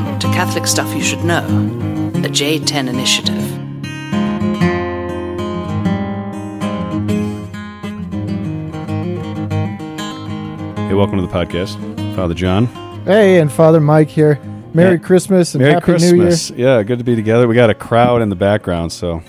Welcome 0.00 0.18
to 0.20 0.26
Catholic 0.28 0.66
Stuff 0.66 0.94
You 0.94 1.02
Should 1.02 1.24
Know, 1.24 1.44
a 1.44 2.28
J10 2.30 2.88
initiative. 2.88 3.36
Hey, 10.88 10.94
welcome 10.96 11.18
to 11.18 11.22
the 11.26 11.32
podcast, 11.32 11.76
Father 12.16 12.32
John. 12.34 12.66
Hey, 13.04 13.38
and 13.40 13.52
Father 13.52 13.78
Mike 13.80 14.08
here. 14.08 14.40
Merry 14.72 14.92
Yeah. 14.96 15.02
Christmas 15.06 15.54
and 15.54 15.60
Merry 15.62 15.74
Happy 15.74 15.84
Christmas. 15.84 16.50
Yeah, 16.50 16.82
good 16.82 16.98
to 16.98 17.04
be 17.04 17.14
together. 17.14 17.46
We 17.46 17.54
got 17.54 17.68
a 17.70 17.74
crowd 17.74 18.22
in 18.22 18.28
the 18.30 18.34
background, 18.36 18.90
so 18.90 19.22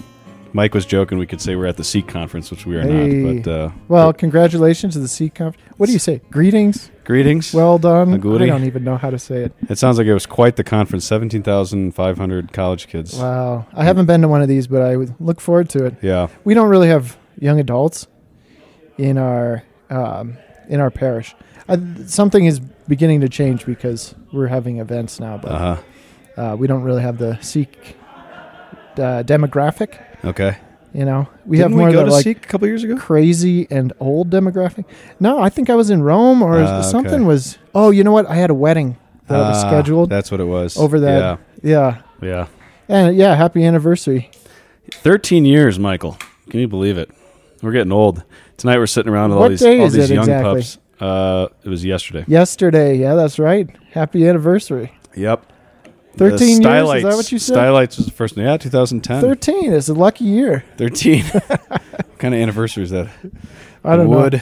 Mike 0.53 0.73
was 0.73 0.85
joking 0.85 1.17
we 1.19 1.27
could 1.27 1.41
say 1.41 1.55
we're 1.55 1.65
at 1.67 1.77
the 1.77 1.83
Seek 1.83 2.07
conference, 2.07 2.49
which 2.49 2.65
we 2.65 2.77
are 2.77 2.81
Hey. 2.81 3.07
not. 3.09 3.43
But 3.43 3.51
uh, 3.51 3.55
New 3.57 3.61
Year. 3.63 3.73
Well, 3.89 4.13
congratulations 4.13 4.93
to 4.93 4.99
the 4.99 5.07
Seek 5.07 5.35
Conference. 5.35 5.63
What 5.77 5.85
do 5.87 5.93
you 5.93 5.99
say? 5.99 6.21
Greetings. 6.31 6.89
Greetings. 7.11 7.53
Well 7.53 7.77
done. 7.77 8.13
I 8.13 8.17
don't 8.17 8.63
even 8.63 8.85
know 8.85 8.95
how 8.95 9.09
to 9.09 9.19
say 9.19 9.43
it. 9.43 9.53
it 9.67 9.77
sounds 9.77 9.97
like 9.97 10.07
it 10.07 10.13
was 10.13 10.25
quite 10.25 10.55
the 10.55 10.63
conference. 10.63 11.03
Seventeen 11.03 11.43
thousand 11.43 11.91
five 11.91 12.17
hundred 12.17 12.53
college 12.53 12.87
kids. 12.87 13.17
Wow. 13.17 13.67
I 13.73 13.83
haven't 13.83 14.05
been 14.05 14.21
to 14.21 14.29
one 14.29 14.41
of 14.41 14.47
these, 14.47 14.65
but 14.65 14.81
I 14.81 14.95
would 14.95 15.13
look 15.19 15.41
forward 15.41 15.67
to 15.71 15.87
it. 15.87 15.95
Yeah, 16.01 16.29
We 16.45 16.53
don't 16.53 16.69
really 16.69 16.87
have 16.87 17.17
young 17.37 17.59
adults 17.59 18.07
in 18.97 19.17
our 19.17 19.61
um, 19.89 20.37
in 20.69 20.79
our 20.79 20.89
parish. 20.89 21.35
I, 21.67 21.77
something 22.05 22.45
is 22.45 22.61
beginning 22.61 23.19
to 23.21 23.27
change 23.27 23.65
because 23.65 24.15
we're 24.31 24.47
having 24.47 24.79
events 24.79 25.19
now, 25.19 25.37
but 25.37 25.51
uh 25.51 25.75
huh. 26.37 26.41
uh, 26.41 26.55
we 26.55 26.65
don't 26.65 26.83
really 26.83 27.01
have 27.01 27.17
the 27.17 27.37
Seek 27.41 27.97
uh, 28.95 29.23
demographic. 29.23 29.99
Okay. 30.23 30.57
You 30.93 31.05
know, 31.05 31.27
we 31.45 31.57
Didn't 31.57 31.71
have 31.71 31.77
more 31.77 31.87
we 31.87 31.93
go 31.93 31.99
of 31.99 32.05
the 32.05 32.09
to 32.09 32.15
like 32.15 32.23
Seek 32.25 32.43
a 32.45 32.47
couple 32.49 32.67
years 32.67 32.83
ago? 32.83 32.97
crazy 32.97 33.65
and 33.71 33.93
old 34.01 34.29
demographic. 34.29 34.83
No, 35.21 35.39
I 35.39 35.49
think 35.49 35.69
I 35.69 35.75
was 35.75 35.89
in 35.89 36.03
Rome 36.03 36.41
or 36.41 36.59
Ah, 36.61 36.81
something 36.81 37.13
okay. 37.13 37.23
was. 37.23 37.57
Oh, 37.73 37.91
you 37.91 38.03
know 38.03 38.11
what? 38.11 38.25
I 38.25 38.35
had 38.35 38.49
a 38.49 38.53
wedding 38.53 38.97
that 39.27 39.37
was 39.37 39.63
Ah, 39.63 39.69
scheduled 39.69 40.09
That's 40.09 40.31
what 40.31 40.41
it 40.41 40.45
was. 40.45 40.75
over 40.77 40.99
that. 40.99 41.39
Yeah. 41.63 42.01
Yeah, 42.21 42.27
yeah. 42.27 42.47
And 42.89 43.15
yeah, 43.15 43.35
happy 43.35 43.63
anniversary. 43.63 44.31
Thirteen 44.91 45.45
years, 45.45 45.79
Michael. 45.79 46.17
Can 46.49 46.59
you 46.59 46.67
believe 46.67 46.97
it? 46.97 47.09
We're 47.61 47.71
getting 47.71 47.93
old. 47.93 48.23
Tonight 48.57 48.77
we're 48.77 48.87
sitting 48.87 49.11
around 49.11 49.29
with 49.29 49.37
all 49.37 49.43
What 49.43 49.49
these 49.49 49.61
day 49.61 49.79
all 49.79 49.85
is 49.85 49.93
these 49.93 50.09
it 50.11 50.15
young 50.15 50.23
exactly? 50.23 50.61
pups. 50.61 50.77
Uh, 50.99 51.47
it 51.63 51.69
was 51.69 51.85
yesterday. 51.85 52.25
Yesterday. 52.27 52.97
Yeah, 52.97 53.15
that's 53.15 53.39
right. 53.39 53.69
Happy 53.91 54.27
anniversary. 54.27 54.91
Yep. 55.15 55.45
13 56.17 56.61
The 56.61 56.69
years? 56.69 56.93
Is 56.95 57.03
that 57.03 57.15
what 57.15 57.31
you 57.31 57.39
said? 57.39 57.53
Stylites 57.53 57.97
was 57.97 58.05
the 58.05 58.11
first 58.11 58.35
one. 58.35 58.45
Yeah, 58.45 58.57
2010. 58.57 59.21
13 59.21 59.71
is 59.71 59.89
a 59.89 59.93
lucky 59.93 60.25
year. 60.25 60.63
13. 60.77 61.23
what 61.25 62.17
kind 62.17 62.33
of 62.33 62.41
anniversary 62.41 62.83
is 62.83 62.89
that? 62.89 63.09
I 63.83 63.95
don't 63.95 64.09
know. 64.09 64.17
Wood 64.17 64.33
know. 64.33 64.41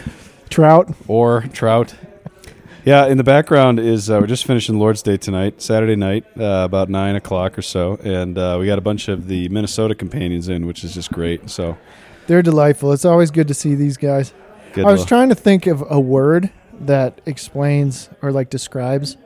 Trout. 0.49 0.93
or 1.07 1.41
trout? 1.53 1.95
Yeah, 2.85 3.05
in 3.07 3.17
the 3.17 3.23
background 3.23 3.79
is 3.79 4.09
uh, 4.09 4.17
we're 4.19 4.27
just 4.27 4.45
finishing 4.45 4.79
Lord's 4.79 5.03
Day 5.03 5.17
tonight, 5.17 5.61
Saturday 5.61 5.95
night, 5.95 6.25
uh, 6.39 6.63
about 6.65 6.89
nine 6.89 7.15
o'clock 7.15 7.57
or 7.57 7.61
so, 7.61 7.99
and 8.03 8.37
uh, 8.37 8.57
we 8.59 8.65
got 8.65 8.79
a 8.79 8.81
bunch 8.81 9.09
of 9.09 9.27
the 9.27 9.47
Minnesota 9.49 9.93
companions 9.93 10.47
in, 10.49 10.65
which 10.65 10.83
is 10.83 10.93
just 10.93 11.11
great. 11.11 11.49
So 11.49 11.77
They're 12.27 12.41
delightful. 12.41 12.91
It's 12.93 13.05
always 13.05 13.31
good 13.31 13.47
to 13.49 13.53
see 13.53 13.75
these 13.75 13.97
guys. 13.97 14.33
good. 14.73 14.85
I 14.85 14.91
was 14.91 15.01
little- 15.01 15.07
trying 15.07 15.29
to 15.29 15.35
think 15.35 15.67
of 15.67 15.83
a 15.89 15.99
word 15.99 16.51
that 16.81 17.21
explains 17.25 18.09
or 18.21 18.31
like 18.31 18.49
describes. 18.49 19.17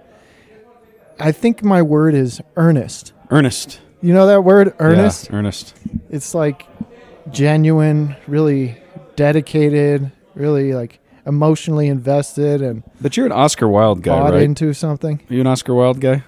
I 1.20 1.32
think 1.32 1.64
my 1.64 1.82
word 1.82 2.14
is 2.16 2.42
earnest. 2.56 3.14
earnest, 3.32 3.80
You 4.02 4.14
know 4.14 4.28
that 4.28 4.44
word, 4.44 4.74
earnest? 4.80 5.30
Yeah, 5.30 5.38
earnest. 5.38 5.74
it's 6.10 6.34
like 6.36 6.66
genuine, 7.32 8.16
really 8.28 8.78
dedicated, 9.16 10.12
really 10.36 10.74
like 10.74 11.00
emotionally 11.26 11.88
invested 11.88 12.62
and 12.62 12.84
But 13.00 13.16
you're 13.16 13.26
an 13.26 13.32
Oscar 13.32 13.68
Wilde 13.68 14.02
guy, 14.02 14.20
bought 14.20 14.34
right? 14.34 14.44
into 14.44 14.74
something. 14.74 15.22
Are 15.30 15.34
you 15.34 15.42
an 15.42 15.48
Oscar 15.48 15.74
Wilde 15.74 16.00
guy? 16.02 16.24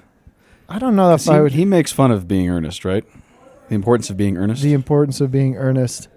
I 0.69 0.79
don't 0.79 0.95
know 0.95 1.13
if 1.13 1.21
'Cause 1.21 1.29
I 1.29 1.35
He, 1.35 1.41
would 1.41 1.51
he 1.53 1.65
makes 1.65 1.91
fun 1.91 2.11
of 2.11 2.27
being 2.27 2.49
earnest, 2.49 2.85
right? 2.85 3.03
The 3.69 3.75
importance 3.75 4.09
of 4.09 4.17
being 4.17 4.37
earnest. 4.37 4.61
the 4.63 4.73
importance 4.73 5.19
of 5.21 5.31
being 5.31 5.55
earnest. 5.57 6.07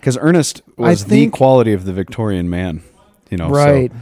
Because 0.00 0.16
earnest 0.20 0.62
was 0.76 1.06
the 1.06 1.28
quality 1.28 1.72
of 1.72 1.84
the 1.84 1.92
Victorian 1.92 2.48
man. 2.50 2.82
You 3.30 3.38
know, 3.38 3.48
right. 3.50 3.90
So, 3.90 3.98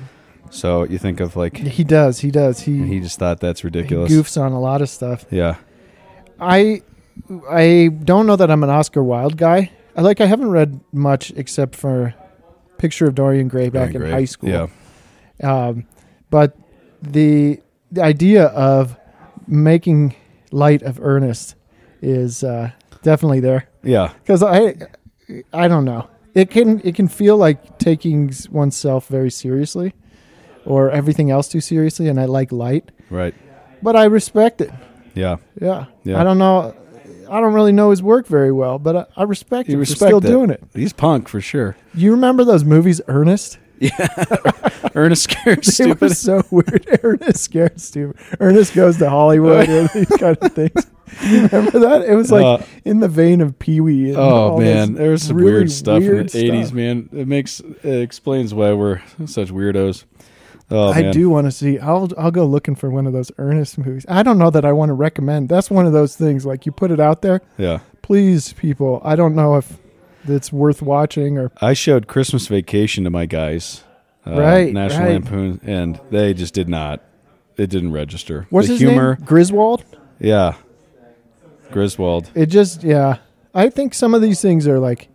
you 0.64 0.98
think 0.98 1.20
of 1.20 1.36
like 1.36 1.56
He 1.56 1.84
does. 1.84 2.20
He 2.20 2.30
does. 2.30 2.60
He, 2.60 2.86
he 2.86 3.00
just 3.00 3.18
thought 3.18 3.40
that's 3.40 3.60
he 3.62 3.66
ridiculous. 3.66 4.10
goofs 4.12 4.40
on 4.40 4.52
a 4.52 4.60
lot 4.60 4.80
of 4.82 4.88
stuff. 4.88 5.24
Yeah. 5.30 5.56
I 6.40 6.82
I 7.50 7.90
don't 8.04 8.26
know 8.26 8.36
that 8.36 8.50
I'm 8.50 8.62
an 8.62 8.70
Oscar 8.70 9.02
Wilde 9.02 9.36
guy. 9.36 9.70
I 9.96 10.02
like 10.02 10.20
I 10.20 10.26
haven't 10.26 10.50
read 10.50 10.80
much 10.92 11.30
except 11.36 11.74
for 11.76 12.14
Picture 12.78 13.06
of 13.06 13.14
Dorian 13.14 13.48
Gray 13.48 13.70
back 13.70 13.92
Dorian 13.92 13.96
in 13.96 14.00
Gray. 14.02 14.10
high 14.10 14.24
school. 14.26 14.50
Yeah. 14.50 14.66
Um, 15.42 15.86
but 16.30 16.56
the 17.02 17.60
the 17.90 18.02
idea 18.02 18.46
of 18.46 18.96
making 19.46 20.14
light 20.50 20.82
of 20.82 21.00
Ernest 21.00 21.54
is 22.02 22.44
uh, 22.44 22.70
definitely 23.02 23.40
there 23.40 23.68
Yeah. 23.82 24.12
because 24.22 24.42
I 24.42 24.74
I 25.52 25.68
don't 25.68 25.84
know 25.84 26.08
it 26.34 26.50
can 26.50 26.80
it 26.84 26.94
can 26.94 27.08
feel 27.08 27.36
like 27.38 27.78
taking 27.78 28.32
oneself 28.50 29.06
very 29.08 29.30
seriously 29.30 29.94
or 30.66 30.90
everything 30.90 31.30
else 31.30 31.48
too 31.48 31.60
seriously, 31.60 32.08
and 32.08 32.18
I 32.20 32.24
like 32.26 32.52
light, 32.52 32.90
Right. 33.10 33.34
but 33.82 33.96
I 33.96 34.04
respect 34.04 34.60
it. 34.60 34.70
Yeah. 35.14 35.36
Yeah, 35.60 35.86
Yeah. 36.04 36.20
I 36.20 36.24
don't 36.24 36.38
know. 36.38 36.74
I 37.30 37.40
don't 37.40 37.54
really 37.54 37.72
know 37.72 37.90
his 37.90 38.02
work 38.02 38.26
very 38.28 38.52
well, 38.52 38.78
but 38.78 38.96
I, 38.96 39.06
I 39.16 39.22
respect 39.24 39.68
You 39.68 39.74
him 39.74 39.80
respect 39.80 39.98
for 40.00 40.06
still 40.06 40.18
it. 40.18 40.26
doing 40.26 40.50
it. 40.50 40.62
He's 40.74 40.92
punk 40.92 41.28
for 41.28 41.40
sure. 41.40 41.76
You 41.94 42.12
remember 42.12 42.44
those 42.44 42.64
movies, 42.64 43.00
Ernest? 43.08 43.58
Yeah, 43.78 44.08
Ernest 44.94 45.24
scared 45.24 45.62
They 45.76 45.86
were 45.86 46.08
stupid. 46.08 46.16
so 46.16 46.42
weird. 46.50 46.98
Ernest 47.02 47.44
scared 47.44 47.78
stupid. 47.78 48.16
Ernest 48.40 48.74
goes 48.74 48.96
to 48.98 49.10
Hollywood 49.10 49.68
and 49.68 49.90
these 49.90 50.06
kind 50.18 50.38
of 50.40 50.52
things. 50.52 50.86
You 51.22 51.46
remember 51.48 51.78
that? 51.80 52.02
It 52.08 52.14
was 52.14 52.32
like 52.32 52.44
Uh, 52.62 52.64
in 52.86 53.00
the 53.00 53.08
vein 53.08 53.42
of 53.42 53.58
Pee 53.58 53.82
Wee. 53.82 54.08
and 54.10 54.16
Oh 54.18 54.58
man, 54.58 54.94
there 54.94 55.10
was 55.10 55.24
some 55.24 55.36
really 55.36 55.52
weird 55.52 55.70
stuff 55.70 56.02
in 56.02 56.08
weird 56.08 56.28
the 56.30 56.38
eighties, 56.38 56.72
man. 56.72 57.10
It 57.12 57.28
makes 57.28 57.60
it 57.60 58.00
explains 58.00 58.54
why 58.54 58.72
we're 58.72 59.02
such 59.26 59.50
weirdos. 59.50 60.04
Oh 60.70 60.92
I 60.92 61.02
man. 61.02 61.12
do 61.12 61.30
want 61.30 61.46
to 61.46 61.52
see. 61.52 61.78
I'll 61.78 62.08
I'll 62.18 62.30
go 62.32 62.44
looking 62.44 62.74
for 62.74 62.90
one 62.90 63.06
of 63.06 63.12
those 63.12 63.30
Ernest 63.38 63.78
movies. 63.78 64.04
I 64.08 64.22
don't 64.24 64.36
know 64.38 64.50
that 64.50 64.64
I 64.64 64.72
want 64.72 64.88
to 64.90 64.94
recommend. 64.94 65.48
That's 65.48 65.70
one 65.70 65.86
of 65.86 65.92
those 65.92 66.16
things. 66.16 66.44
Like 66.44 66.66
you 66.66 66.72
put 66.72 66.90
it 66.90 66.98
out 66.98 67.22
there, 67.22 67.40
Yeah. 67.56 67.78
please, 68.02 68.52
people. 68.54 69.00
I 69.04 69.14
don't 69.14 69.34
know 69.36 69.56
if 69.56 69.78
it's 70.26 70.52
worth 70.52 70.82
watching 70.82 71.38
or 71.38 71.52
I 71.60 71.72
showed 71.72 72.08
Christmas 72.08 72.48
Vacation 72.48 73.04
to 73.04 73.10
my 73.10 73.26
guys. 73.26 73.84
Uh, 74.26 74.32
Right, 74.40 74.72
National 74.72 75.02
right. 75.04 75.12
Lampoon 75.12 75.60
and 75.62 76.00
they 76.10 76.34
just 76.34 76.52
did 76.52 76.68
not 76.68 77.00
it 77.56 77.70
didn't 77.70 77.92
register. 77.92 78.46
what's 78.50 78.66
the 78.66 78.72
his 78.74 78.80
humor, 78.80 79.14
name? 79.14 79.24
Griswold. 79.24 79.84
yeah. 80.18 80.54
Griswold. 81.70 82.28
It 82.34 82.46
just 82.46 82.82
yeah. 82.82 83.18
I 83.54 83.70
think 83.70 83.94
some 83.94 84.14
of 84.14 84.20
these 84.22 84.40
things 84.42 84.66
are 84.66 84.78
like 84.80 85.08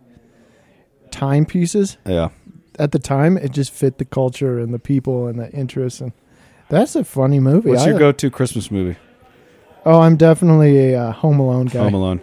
timepieces. 1.10 1.98
Yeah. 2.06 2.30
At 2.78 2.92
the 2.92 2.98
time, 2.98 3.36
it 3.36 3.52
just 3.52 3.70
fit 3.72 3.98
the 3.98 4.04
culture 4.04 4.58
and 4.58 4.72
the 4.72 4.78
people 4.78 5.26
and 5.26 5.38
the 5.38 5.50
interests, 5.52 6.00
and 6.00 6.12
that's 6.68 6.96
a 6.96 7.04
funny 7.04 7.40
movie. 7.40 7.70
What's 7.70 7.82
I- 7.82 7.88
your 7.90 7.98
go 7.98 8.12
to 8.12 8.30
Christmas 8.30 8.70
movie? 8.70 8.96
Oh, 9.84 10.00
I'm 10.00 10.16
definitely 10.16 10.92
a 10.92 11.08
uh, 11.08 11.12
Home 11.12 11.40
Alone 11.40 11.66
guy. 11.66 11.80
Home 11.82 11.94
Alone. 11.94 12.20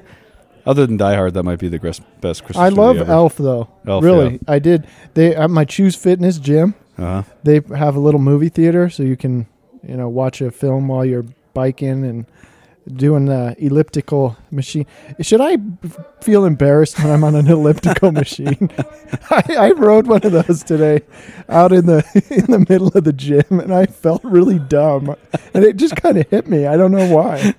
Other 0.66 0.86
than 0.86 0.98
Die 0.98 1.16
Hard, 1.16 1.34
that 1.34 1.44
might 1.44 1.60
be 1.60 1.68
the 1.68 1.80
best 1.80 2.44
Christmas 2.44 2.58
I 2.58 2.70
love. 2.70 2.98
Elf 3.10 3.38
though. 3.38 3.70
Elf, 3.88 4.04
really, 4.04 4.34
yeah. 4.34 4.38
I 4.48 4.60
did. 4.60 4.88
They 5.14 5.36
at 5.36 5.50
my 5.50 5.66
Chuze 5.66 5.98
Fitness 5.98 6.38
gym. 6.38 6.76
Uh-huh. 6.98 7.24
They 7.44 7.62
have 7.76 7.96
a 7.96 8.00
little 8.00 8.20
movie 8.20 8.50
theater, 8.50 8.90
so 8.90 9.04
you 9.04 9.18
can 9.18 9.48
you 9.88 9.96
know 9.98 10.10
watch 10.10 10.42
a 10.42 10.52
film 10.52 10.88
while 10.88 11.04
you're 11.06 11.26
biking 11.54 12.06
and 12.06 12.26
doing 12.88 13.26
the 13.26 13.56
elliptical 13.58 14.38
machine. 14.52 14.86
Should 15.22 15.42
I 15.42 15.58
feel 16.22 16.46
embarrassed 16.46 16.98
when 17.00 17.12
I'm 17.12 17.24
on 17.24 17.36
an 17.36 17.48
elliptical 17.48 18.12
machine? 18.14 18.70
I, 19.30 19.56
I 19.58 19.72
rode 19.72 20.08
one 20.08 20.24
of 20.24 20.32
those 20.32 20.64
today 20.64 21.02
out 21.48 21.72
in 21.72 21.86
the 21.86 22.04
in 22.30 22.52
the 22.52 22.66
middle 22.70 22.90
of 22.90 23.04
the 23.04 23.14
gym, 23.14 23.44
and 23.50 23.74
I 23.74 23.86
felt 23.86 24.24
really 24.24 24.60
dumb, 24.60 25.16
and 25.54 25.64
it 25.64 25.78
just 25.78 25.96
kind 25.96 26.18
of 26.18 26.28
hit 26.30 26.48
me. 26.48 26.66
I 26.66 26.78
don't 26.78 26.92
know 26.92 27.14
why. 27.14 27.54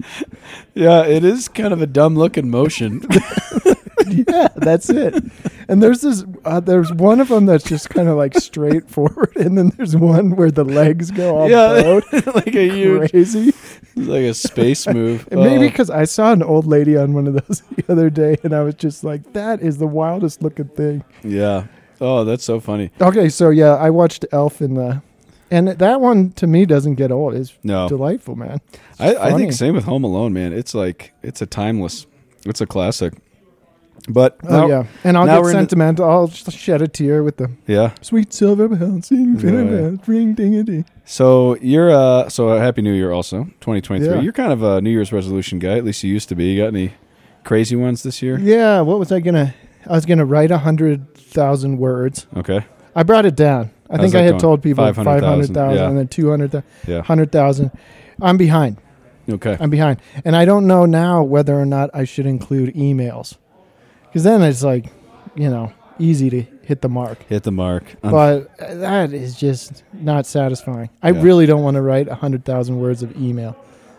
Yeah, 0.75 1.05
it 1.05 1.25
is 1.25 1.49
kind 1.49 1.73
of 1.73 1.83
a 1.83 1.87
dumb 1.87 2.17
looking 2.17 2.51
motion. 2.51 3.03
yeah, 4.07 4.49
that's 4.57 4.91
it. 4.91 5.23
And 5.71 5.81
there's 5.83 6.01
this, 6.01 6.25
uh, 6.45 6.59
there's 6.61 6.93
one 6.93 7.21
of 7.21 7.29
them 7.29 7.47
that's 7.47 7.63
just 7.65 7.91
kind 7.91 8.09
of 8.09 8.17
like 8.17 8.35
straightforward, 8.39 9.37
and 9.37 9.57
then 9.57 9.71
there's 9.77 9.97
one 9.97 10.35
where 10.37 10.51
the 10.51 10.65
legs 10.65 11.11
go 11.13 11.37
all 11.39 11.49
yeah, 11.51 12.01
like 12.35 12.55
a 12.57 12.69
huge, 12.69 13.11
crazy. 13.13 13.53
like 13.97 14.23
a 14.25 14.35
space 14.35 14.87
move. 14.93 15.29
And 15.31 15.41
maybe 15.41 15.67
Oh. 15.67 15.69
because 15.69 15.89
I 15.89 16.05
saw 16.05 16.33
an 16.33 16.43
old 16.43 16.67
lady 16.67 16.97
on 16.97 17.15
one 17.15 17.27
of 17.29 17.35
those 17.35 17.61
the 17.77 17.85
other 17.89 18.11
day, 18.11 18.37
and 18.43 18.53
I 18.53 18.63
was 18.63 18.75
just 18.75 19.05
like, 19.05 19.33
that 19.33 19.63
is 19.63 19.79
the 19.79 19.87
wildest 19.87 20.43
looking 20.43 20.69
thing. 20.69 21.05
yeah. 21.23 21.67
Oh, 22.03 22.25
that's 22.25 22.43
so 22.45 22.61
funny. 22.61 22.91
Okay, 23.01 23.29
so 23.29 23.51
yeah, 23.51 23.77
I 23.77 23.91
watched 23.91 24.25
Elf 24.33 24.61
in 24.63 24.75
the, 24.75 25.03
and 25.51 25.69
that 25.69 26.01
one 26.01 26.31
to 26.33 26.47
me 26.47 26.65
doesn't 26.65 26.95
get 26.95 27.13
old. 27.13 27.35
It's 27.35 27.53
No, 27.63 27.89
delightful, 27.89 28.35
man. 28.37 28.61
It's 28.73 29.01
I, 29.01 29.15
I 29.29 29.33
think 29.35 29.53
same 29.53 29.75
with 29.75 29.85
Home 29.85 30.03
Alone, 30.03 30.33
man. 30.33 30.53
It's 30.53 30.75
like 30.75 31.13
it's 31.23 31.43
a 31.43 31.47
timeless, 31.47 32.07
it's 32.47 32.61
a 32.63 32.67
classic. 32.67 33.13
But 34.09 34.39
Oh 34.49 34.49
now- 34.61 34.69
yeah, 34.69 34.85
and 35.05 35.17
I'll 35.17 35.27
now 35.27 35.43
get 35.43 35.53
sentimental. 35.53 36.09
I'll 36.09 36.29
just 36.29 36.51
shed 36.53 36.83
a 36.83 36.89
tear 36.89 37.23
with 37.23 37.37
the 37.37 37.51
yeah. 37.67 37.93
sweet 38.01 38.33
silver 38.33 38.69
bells, 38.69 39.07
sing, 39.07 39.39
Yeah, 39.39 39.63
yeah. 39.91 39.97
ring 40.07 40.35
ding 40.35 40.57
a 40.57 40.63
ding. 40.63 40.85
So 41.05 41.57
you're 41.57 41.91
uh 41.91 42.29
so 42.29 42.49
a 42.51 42.61
happy 42.61 42.83
new 42.83 42.93
year 42.95 43.13
also 43.13 43.45
2023. 43.61 44.09
Yeah. 44.09 44.21
You're 44.21 44.33
kind 44.33 44.53
of 44.53 44.63
a 44.63 44.81
New 44.81 44.91
Year's 44.91 45.13
resolution 45.13 45.59
guy. 45.59 45.77
At 45.77 45.85
least 45.85 46.03
you 46.03 46.13
used 46.13 46.29
to 46.31 46.35
be. 46.35 46.45
You 46.53 46.63
got 46.63 46.69
any 46.69 46.95
crazy 47.45 47.77
ones 47.77 48.03
this 48.03 48.23
year? 48.23 48.39
Yeah, 48.39 48.81
what 48.81 48.99
was 48.99 49.13
I 49.13 49.21
gonna? 49.21 49.55
I 49.87 49.93
was 49.93 50.07
gonna 50.07 50.25
write 50.25 50.51
a 50.51 50.59
hundred 50.59 51.15
thousand 51.15 51.79
words. 51.79 52.27
Okay. 52.37 52.65
I 52.95 53.03
brought 53.03 53.27
it 53.27 53.37
down. 53.37 53.71
I 53.89 53.97
How's 53.97 54.01
think 54.03 54.15
I 54.15 54.23
had 54.23 54.31
going? 54.33 54.41
told 54.41 54.63
people 54.63 54.85
500,000, 54.85 55.55
500,000 55.55 55.77
yeah. 55.77 55.89
and 55.89 55.99
then 55.99 56.09
200,000, 56.09 56.63
Yeah. 56.87 56.99
100,000. 56.99 57.71
I'm 58.23 58.37
behind. 58.37 58.77
Okay. 59.29 59.57
I'm 59.61 59.71
behind. 59.71 60.01
And 60.25 60.37
I 60.37 60.45
don't 60.45 60.67
know 60.67 60.87
now 60.87 61.23
whether 61.25 61.55
or 61.59 61.67
not 61.67 61.91
I 61.95 62.05
should 62.05 62.27
include 62.27 62.75
emails. 62.75 63.37
Because 64.11 64.25
then 64.25 64.43
it's 64.43 64.63
like, 64.63 64.87
you 65.35 65.49
know, 65.49 65.73
easy 65.99 66.31
to 66.31 66.43
hit 66.63 66.81
the 66.83 66.89
mark. 66.89 67.23
Hit 67.29 67.43
the 67.45 67.53
mark. 67.53 67.85
Um, 68.03 68.11
But 68.11 68.57
that 68.59 69.13
is 69.13 69.37
just 69.37 69.85
not 69.93 70.27
satisfying. 70.27 70.91
I 71.03 71.11
Yeah. 71.13 71.23
really 71.23 71.47
don't 71.47 71.63
want 71.63 71.77
to 71.77 71.83
write 71.83 72.09
100,000 72.09 72.79
words 72.81 73.03
of 73.03 73.17
email. 73.21 73.57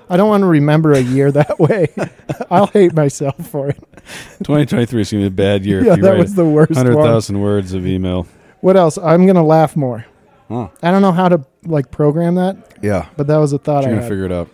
I 0.10 0.18
don't 0.18 0.28
want 0.28 0.42
to 0.42 0.48
remember 0.48 0.92
a 0.92 1.00
year 1.00 1.32
that 1.42 1.60
way. 1.60 1.88
I'll 2.52 2.68
hate 2.68 2.94
myself 2.94 3.36
for 3.48 3.70
it. 3.70 3.78
2023 4.44 5.02
is 5.02 5.12
gonna 5.12 5.22
be 5.24 5.28
a 5.28 5.30
bad 5.30 5.66
year 5.66 5.84
yeah, 5.84 5.92
if 5.94 5.98
you 5.98 6.04
that 6.04 6.18
was 6.18 6.34
the 6.36 6.46
worst 6.46 6.72
100,000 6.72 7.40
words 7.40 7.74
of 7.74 7.86
email. 7.88 8.28
What 8.62 8.76
else? 8.78 8.98
I'm 8.98 9.26
going 9.26 9.36
to 9.38 9.42
laugh 9.44 9.76
more. 9.76 10.06
Oh. 10.50 10.70
I 10.84 10.92
don't 10.92 11.02
know 11.02 11.12
how 11.14 11.30
to 11.30 11.42
like 11.66 11.92
program 11.92 12.36
that, 12.36 12.58
Yeah. 12.82 13.06
but 13.18 13.28
that 13.28 13.38
was 13.38 13.54
a 13.54 13.58
thought 13.58 13.78
I'm 13.86 13.92
Trying 13.92 13.94
I 13.94 13.98
to 13.98 14.02
had. 14.04 14.10
figure 14.10 14.26
it 14.26 14.32
out. 14.32 14.50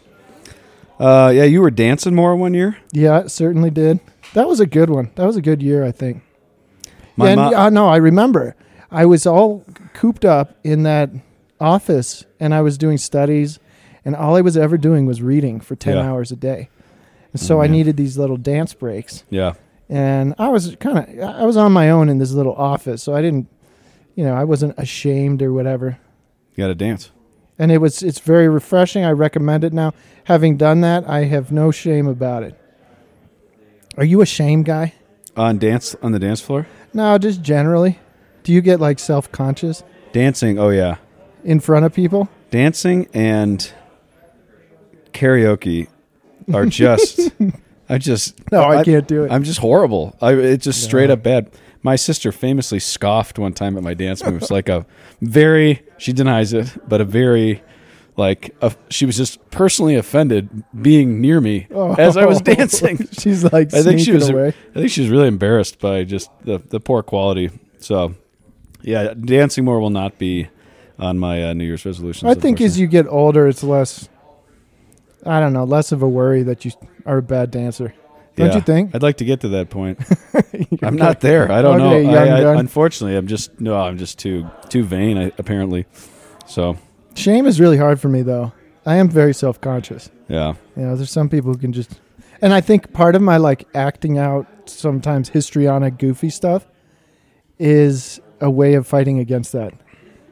Uh, 1.00 1.32
yeah, 1.34 1.44
you 1.44 1.62
were 1.62 1.72
dancing 1.72 2.16
more 2.16 2.36
one 2.36 2.54
year. 2.54 2.78
Yeah, 2.92 3.20
it 3.20 3.30
certainly 3.32 3.70
did. 3.70 4.00
That 4.34 4.48
was 4.48 4.60
a 4.60 4.66
good 4.66 4.90
one. 4.90 5.12
That 5.16 5.26
was 5.26 5.36
a 5.38 5.42
good 5.42 5.62
year, 5.62 5.84
I 5.86 5.92
think. 5.92 6.24
My 7.16 7.30
yeah, 7.30 7.36
mo- 7.36 7.56
uh, 7.56 7.70
no, 7.70 7.88
I 7.88 7.98
remember. 7.98 8.56
I 8.92 9.06
was 9.06 9.26
all 9.26 9.64
cooped 9.94 10.26
up 10.26 10.58
in 10.64 10.84
that 10.84 11.10
office, 11.60 12.26
and 12.40 12.54
I 12.54 12.62
was 12.62 12.78
doing 12.78 12.98
studies, 12.98 13.60
and 14.06 14.16
all 14.16 14.36
I 14.36 14.42
was 14.42 14.58
ever 14.58 14.78
doing 14.78 15.06
was 15.06 15.22
reading 15.22 15.60
for 15.60 15.76
ten 15.76 15.96
Yeah. 15.96 16.10
hours 16.10 16.32
a 16.32 16.36
day. 16.36 16.70
And 17.34 17.42
so 17.42 17.58
Oh, 17.58 17.62
I 17.62 17.68
needed 17.68 17.98
these 17.98 18.18
little 18.18 18.38
dance 18.38 18.74
breaks, 18.74 19.24
yeah. 19.30 19.54
and 19.90 20.34
I 20.40 20.48
was 20.50 20.76
kind 20.80 20.98
of 20.98 21.20
I 21.30 21.46
was 21.46 21.58
on 21.58 21.72
my 21.74 21.90
own 21.90 22.08
in 22.10 22.18
this 22.18 22.32
little 22.32 22.54
office, 22.56 23.04
so 23.04 23.14
I 23.14 23.22
didn't, 23.22 23.48
you 24.16 24.24
know, 24.24 24.34
I 24.34 24.46
wasn't 24.46 24.74
ashamed 24.78 25.42
or 25.42 25.52
whatever. 25.52 25.98
You 26.56 26.64
got 26.64 26.68
to 26.70 26.76
dance. 26.76 27.12
And 27.60 27.72
it 27.72 27.80
was 27.80 28.04
it's 28.04 28.20
very 28.20 28.48
refreshing. 28.48 29.04
I 29.04 29.12
recommend 29.12 29.64
it 29.64 29.74
now. 29.74 29.94
Having 30.26 30.58
done 30.58 30.82
that, 30.82 31.10
I 31.10 31.26
have 31.26 31.52
no 31.52 31.72
shame 31.72 32.08
about 32.08 32.44
it. 32.44 32.60
Are 33.98 34.06
you 34.06 34.22
a 34.22 34.26
shame 34.26 34.64
guy? 34.64 34.94
On 35.36 35.58
dance 35.58 35.96
on 36.02 36.12
the 36.12 36.20
dance 36.20 36.42
floor? 36.42 36.68
No, 36.94 37.18
just 37.18 37.42
generally. 37.42 38.00
Do 38.44 38.54
you 38.54 38.62
get 38.62 38.80
like 38.80 39.00
self 39.00 39.32
conscious 39.32 39.84
Dancing. 40.14 40.58
Oh 40.58 40.70
yeah. 40.70 40.98
in 41.44 41.60
front 41.60 41.86
of 41.86 41.94
people? 41.94 42.30
Dancing 42.50 43.08
and 43.14 43.72
karaoke 45.12 45.88
are 46.54 46.66
just 46.66 47.32
I 47.90 47.98
just 47.98 48.52
No, 48.52 48.64
I, 48.64 48.84
can't 48.84 49.08
do 49.08 49.24
it. 49.24 49.32
I'm 49.32 49.44
just 49.44 49.60
horrible. 49.60 50.16
I, 50.22 50.34
it's 50.34 50.66
just 50.66 50.84
straight 50.84 51.10
up 51.10 51.24
bad. 51.24 51.52
My 51.88 51.96
sister 51.96 52.34
famously 52.34 52.80
scoffed 52.80 53.40
one 53.40 53.54
time 53.54 53.78
at 53.78 53.82
my 53.82 53.94
dance 53.94 54.22
moves, 54.22 54.52
like 54.58 54.68
a 54.68 54.86
very 55.22 55.84
she 55.98 56.12
denies 56.12 56.52
it, 56.52 56.68
but 56.86 57.00
a 57.00 57.06
very 57.06 57.64
like 58.18 58.54
a, 58.62 58.76
she 58.90 59.06
was 59.06 59.16
just 59.16 59.50
personally 59.52 59.96
offended 59.96 60.66
being 60.82 61.22
near 61.22 61.40
me 61.40 61.66
as 61.98 62.18
I 62.18 62.26
was 62.26 62.42
dancing. 62.42 63.08
She's 63.18 63.46
like 63.46 63.74
I 63.74 63.84
think 63.84 64.02
she 64.02 64.12
was 64.12 64.28
away. 64.28 64.50
I 64.50 64.74
think 64.74 64.92
she 64.92 65.00
was 65.00 65.10
really 65.10 65.30
embarrassed 65.30 65.80
by 65.80 66.04
just 66.04 66.30
the 66.44 66.58
the 66.58 66.82
poor 66.82 67.04
quality. 67.04 67.52
So 67.80 68.16
yeah, 68.82 69.14
dancing 69.14 69.64
more 69.64 69.80
will 69.80 69.90
not 69.90 70.18
be 70.18 70.50
on 71.00 71.18
my 71.18 71.42
uh, 71.42 71.54
New 71.54 71.64
Year's 71.64 71.86
resolution. 71.86 72.28
I 72.28 72.34
think 72.34 72.60
as 72.60 72.78
you 72.78 72.88
get 72.88 73.08
older, 73.08 73.48
it's 73.48 73.64
less. 73.64 74.10
I 75.26 75.40
don't 75.40 75.54
know, 75.54 75.64
less 75.64 75.94
of 75.94 76.02
a 76.02 76.10
worry 76.10 76.44
that 76.44 76.66
you 76.66 76.72
are 77.06 77.20
a 77.20 77.24
bad 77.24 77.50
dancer. 77.50 77.94
Don't 78.38 78.56
you 78.56 78.62
think? 78.62 78.96
I'd 78.96 79.02
like 79.04 79.18
to 79.18 79.26
get 79.26 79.42
to 79.42 79.48
that 79.50 79.70
point. 79.70 80.00
I'm 80.84 80.96
not 80.96 81.20
there. 81.22 81.52
I 81.52 81.62
don't 81.62 81.82
Okay, 81.82 82.04
know. 82.04 82.14
I, 82.18 82.54
I, 82.54 82.60
unfortunately, 82.60 83.18
I'm 83.18 83.28
just 83.28 83.60
no. 83.60 83.76
I'm 83.78 83.98
just 83.98 84.20
too 84.20 84.48
too 84.70 84.84
vain. 84.84 85.18
I, 85.18 85.32
apparently, 85.38 85.86
so 86.46 86.78
Shame 87.16 87.46
is 87.48 87.60
really 87.60 87.78
hard 87.78 88.00
for 88.00 88.10
me, 88.10 88.22
though. 88.22 88.54
I 88.86 88.96
am 88.98 89.10
very 89.10 89.34
self 89.34 89.60
conscious. 89.60 90.10
yeah, 90.30 90.54
You 90.76 90.84
know, 90.84 90.96
there's 90.96 91.12
some 91.12 91.28
people 91.30 91.52
who 91.52 91.58
can 91.58 91.74
just, 91.74 92.00
and 92.42 92.54
I 92.54 92.62
think 92.62 92.94
part 92.94 93.16
of 93.16 93.22
my 93.22 93.38
like 93.38 93.68
acting 93.76 94.18
out 94.18 94.46
sometimes 94.70 95.30
histrionic, 95.30 95.98
goofy 95.98 96.30
stuff 96.30 96.66
is 97.60 98.22
a 98.40 98.50
way 98.50 98.76
of 98.76 98.86
fighting 98.88 99.20
against 99.20 99.52
that. 99.54 99.74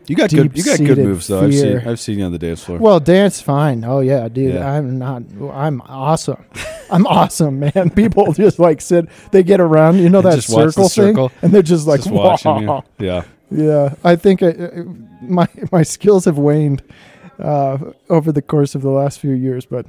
You 0.07 0.15
got 0.15 0.29
good. 0.29 0.55
You 0.57 0.63
got 0.63 0.77
good 0.79 0.97
moves 0.97 1.27
though. 1.27 1.43
I've 1.43 1.53
seen. 1.53 1.77
I've 1.87 1.99
seen 1.99 2.19
you 2.19 2.25
on 2.25 2.31
the 2.31 2.37
dance 2.39 2.63
floor. 2.63 2.77
Well, 2.79 2.99
dance 2.99 3.41
fine. 3.41 3.83
Oh 3.83 3.99
yeah, 3.99 4.27
dude. 4.27 4.53
Yeah. 4.55 4.71
I'm 4.71 4.97
not. 4.97 5.23
I'm 5.53 5.81
awesome. 5.81 6.43
I'm 6.91 7.07
awesome, 7.07 7.59
man. 7.59 7.89
People 7.95 8.31
just 8.33 8.59
like 8.59 8.81
sit. 8.81 9.07
They 9.31 9.43
get 9.43 9.59
around. 9.59 9.97
You 9.99 10.09
know 10.09 10.19
And 10.19 10.27
that 10.27 10.35
just 10.35 10.49
watch 10.49 10.65
the 10.65 10.71
circle 10.71 10.89
thing, 10.89 11.13
circle. 11.15 11.31
and 11.41 11.51
they're 11.51 11.61
just 11.61 11.87
like 11.87 12.01
just 12.01 12.11
watching 12.11 12.59
you. 12.63 12.81
Yeah, 12.99 13.23
Yeah, 13.51 13.95
I 14.03 14.15
think 14.15 14.43
I, 14.43 14.49
I- 14.49 14.83
my 15.21 15.47
my 15.71 15.81
skills 15.83 16.25
have 16.25 16.37
waned 16.37 16.83
uh, 17.39 17.77
over 18.09 18.31
the 18.31 18.41
course 18.41 18.75
of 18.75 18.81
the 18.83 18.89
last 18.91 19.19
few 19.19 19.31
years, 19.33 19.65
but 19.65 19.85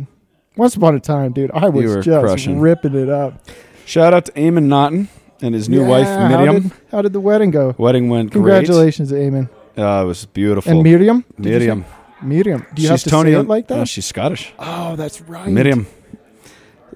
once 0.56 0.74
upon 0.74 0.94
a 0.94 1.00
time, 1.00 1.32
dude, 1.32 1.50
I 1.52 1.68
was 1.68 2.02
just 2.04 2.24
crushing. 2.24 2.60
ripping 2.60 2.94
it 2.94 3.10
up. 3.10 3.44
shout 3.84 4.14
out 4.14 4.24
to 4.26 4.32
Eamon 4.32 4.64
Naughton 4.64 5.08
and 5.42 5.54
his 5.54 5.68
new 5.68 5.82
Yeah, 5.82 5.88
wife 5.88 6.06
How 6.06 6.52
did, 6.52 6.72
how 6.90 7.02
did 7.02 7.12
the 7.12 7.20
wedding 7.20 7.50
go? 7.50 7.74
Wedding 7.76 8.08
went 8.08 8.32
Congratulations, 8.32 9.12
Eamon 9.12 9.48
great. 9.48 9.55
Uh, 9.76 10.02
it 10.02 10.06
was 10.06 10.24
beautiful. 10.26 10.72
and 10.72 10.82
Miriam. 10.82 11.24
Did 11.40 11.44
you 11.46 11.52
say- 11.52 11.58
Miriam. 11.58 11.84
Miriam. 12.22 12.66
Do 12.74 12.82
you 12.82 12.88
she's 12.88 12.90
have 12.90 13.00
to 13.02 13.10
Tony. 13.10 13.32
say 13.32 13.40
it 13.40 13.46
like 13.46 13.68
that? 13.68 13.76
No, 13.76 13.84
she's 13.84 14.06
Scottish. 14.06 14.52
oh, 14.58 14.96
that's 14.96 15.20
right. 15.22 15.48
Miriam. 15.48 15.86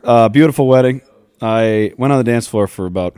Uh, 0.03 0.29
beautiful 0.31 0.67
wedding. 0.67 1.03
I 1.43 1.93
went 1.99 2.13
on 2.13 2.19
the 2.19 2.25
dance 2.25 2.47
floor 2.47 2.67
for 2.67 2.87
about 2.87 3.17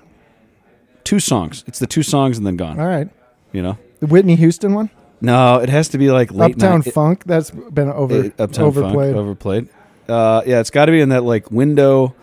two 1.05 1.21
songs. 1.21 1.65
It's 1.67 1.79
the 1.79 1.87
two 1.87 2.03
songs 2.03 2.39
and 2.39 2.47
then 2.47 2.57
gone. 2.57 2.79
All 2.81 2.87
right, 2.87 3.09
You 3.53 3.63
know. 3.63 3.79
the 4.01 4.07
Whitney 4.07 4.35
Houston 4.37 4.75
one, 4.75 4.91
No, 5.21 5.59
it 5.59 5.69
has 5.69 5.89
to 5.91 5.99
be 5.99 6.11
like 6.11 6.33
late 6.33 6.55
Uptown 6.57 6.81
night. 6.85 6.93
Funk. 6.95 7.25
That's 7.25 7.51
been 7.51 7.89
over 7.89 8.25
It- 8.27 8.35
Uptown 8.41 8.65
overplayed. 8.67 9.15
Funk, 9.15 9.17
overplayed. 9.25 9.69
Uh, 10.09 10.43
yeah, 10.45 10.59
it's 10.61 10.71
got 10.71 10.87
to 10.87 10.93
be 10.93 11.01
in 11.01 11.11
that 11.11 11.23
like 11.25 11.51
window 11.53 12.15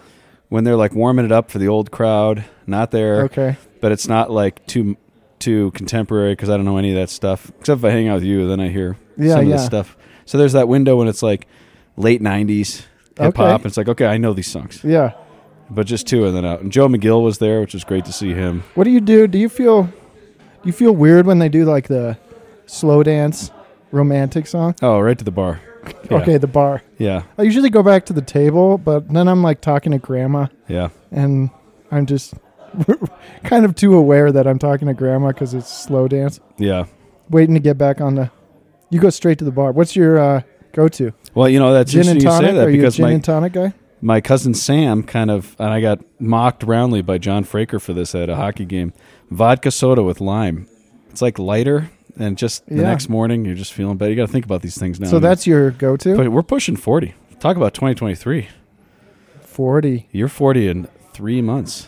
when 0.50 0.64
they're 0.66 0.76
like 0.76 0.94
warming 0.94 1.24
it 1.26 1.32
up 1.32 1.50
for 1.50 1.58
the 1.60 1.68
old 1.70 1.92
crowd. 1.92 2.44
Not 2.68 2.92
there, 2.92 3.24
okay. 3.26 3.56
but 3.82 3.92
it's 3.94 4.08
not 4.08 4.30
like 4.30 4.66
too 4.68 4.98
too 5.40 5.72
contemporary 5.72 6.34
because 6.34 6.50
I 6.50 6.56
don't 6.58 6.66
know 6.66 6.78
any 6.78 6.90
of 6.92 6.96
that 6.96 7.10
stuff. 7.10 7.52
Except 7.60 7.80
if 7.80 7.86
I 7.86 7.90
hang 7.92 8.08
out 8.08 8.16
with 8.16 8.24
you, 8.24 8.48
then 8.48 8.60
I 8.60 8.70
hear 8.70 8.98
Yeah, 9.18 9.32
some 9.34 9.40
of 9.42 9.48
yeah. 9.48 9.56
this 9.58 9.66
stuff. 9.66 9.98
So 10.26 10.38
there's 10.38 10.54
that 10.54 10.68
window 10.68 10.98
when 10.98 11.08
it's 11.08 11.24
like 11.24 11.48
late 11.98 12.22
'90s 12.22 12.86
hip 13.18 13.36
hop. 13.38 13.62
Okay. 13.62 13.68
It's 13.68 13.78
like 13.78 13.88
okay, 13.90 14.06
I 14.06 14.18
know 14.18 14.34
these 14.34 14.50
songs, 14.52 14.82
Yeah. 14.84 15.12
but 15.70 15.86
just 15.88 16.08
two 16.08 16.26
and 16.26 16.36
then 16.36 16.46
out. 16.46 16.62
And 16.62 16.72
Joe 16.72 16.88
McGill 16.88 17.24
was 17.24 17.40
there, 17.40 17.62
which 17.62 17.74
was 17.74 17.84
great 17.84 18.06
to 18.06 18.14
see 18.14 18.34
him. 18.34 18.64
What 18.76 18.84
do 18.84 18.92
you 18.92 19.02
do? 19.02 19.28
Do 19.28 19.38
you 19.38 19.50
feel 19.50 19.84
do 19.84 20.66
you 20.66 20.72
feel 20.74 20.92
weird 20.94 21.26
when 21.26 21.40
they 21.40 21.50
do 21.50 21.66
like 21.66 21.88
the 21.88 22.18
slow 22.66 23.02
dance 23.04 23.52
romantic 23.92 24.46
song? 24.48 24.76
Oh, 24.82 25.00
right 25.00 25.18
to 25.18 25.24
the 25.24 25.32
bar. 25.32 25.62
Yeah. 25.62 25.66
Okay, 26.12 26.38
the 26.38 26.48
bar. 26.48 26.82
Yeah, 26.98 27.24
I 27.38 27.44
usually 27.44 27.70
go 27.70 27.82
back 27.82 28.06
to 28.08 28.14
the 28.14 28.22
table, 28.22 28.78
but 28.78 29.08
then 29.08 29.28
I'm 29.30 29.42
like 29.42 29.62
talking 29.62 29.94
to 29.94 29.98
grandma 29.98 30.48
yeah. 30.68 30.90
and 31.12 31.50
I'm 31.90 32.06
just 32.06 32.34
kind 33.44 33.66
of 33.66 33.76
too 33.76 33.96
aware 33.96 34.32
that 34.32 34.48
I'm 34.48 34.60
talking 34.60 34.88
to 34.88 34.94
grandma 34.94 35.32
cuz 35.32 35.54
it's 35.54 35.72
slow 35.72 36.08
dance. 36.08 36.40
Yeah. 36.58 36.86
Waiting 37.30 37.54
to 37.56 37.60
get 37.62 37.78
back 37.78 38.02
on 38.02 38.16
the 38.16 38.32
You 38.90 39.00
go 39.00 39.10
straight 39.10 39.38
to 39.40 39.46
the 39.46 39.52
bar. 39.52 39.72
What's 39.72 39.96
your 39.96 40.18
uh, 40.20 40.42
go-to? 40.74 41.14
Well, 41.36 41.48
you 41.50 41.60
know 41.60 41.74
that's 41.74 41.92
Gin 41.92 42.02
and 42.08 42.10
interesting 42.18 42.26
you 42.28 42.32
tonic? 42.32 42.50
say 42.50 42.56
that 42.58 42.68
Are 42.68 42.72
you 42.72 42.88
a 42.88 42.92
gin 42.92 43.06
my 43.06 43.12
and 43.12 43.24
tonic 43.24 43.54
guy? 43.54 43.74
my 44.02 44.22
cousin 44.22 44.54
Sam 44.54 45.04
kind 45.04 45.30
of 45.30 45.56
and 45.60 45.70
I 45.70 45.82
got 45.82 46.00
mocked 46.20 46.64
roundly 46.64 47.02
by 47.02 47.18
John 47.18 47.44
Fraker 47.44 47.80
for 47.82 47.94
this 47.94 48.16
at 48.16 48.30
a 48.30 48.36
hockey 48.36 48.66
game. 48.66 48.94
Vodka 49.30 49.72
soda 49.72 50.02
with 50.04 50.22
lime. 50.22 50.68
It's 51.12 51.22
like 51.22 51.38
lighter 51.38 51.90
and 52.18 52.38
just 52.38 52.66
the 52.68 52.76
Yeah. 52.78 52.82
next 52.84 53.10
morning 53.10 53.46
you're 53.46 53.56
just 53.56 53.74
feeling 53.74 53.98
better. 53.98 54.10
You 54.12 54.16
got 54.18 54.26
to 54.28 54.32
think 54.32 54.46
about 54.46 54.62
these 54.62 54.78
things 54.78 55.00
now. 55.00 55.08
So 55.10 55.20
that's 55.20 55.46
your 55.46 55.72
go-to? 55.72 56.16
but 56.18 56.30
we're 56.32 56.42
pushing 56.44 56.76
40. 56.76 57.14
Talk 57.40 57.58
about 57.58 57.74
2023. 57.74 58.48
40. 59.42 60.08
You're 60.12 60.28
40 60.28 60.68
in 60.68 60.88
3 61.14 61.42
months. 61.42 61.88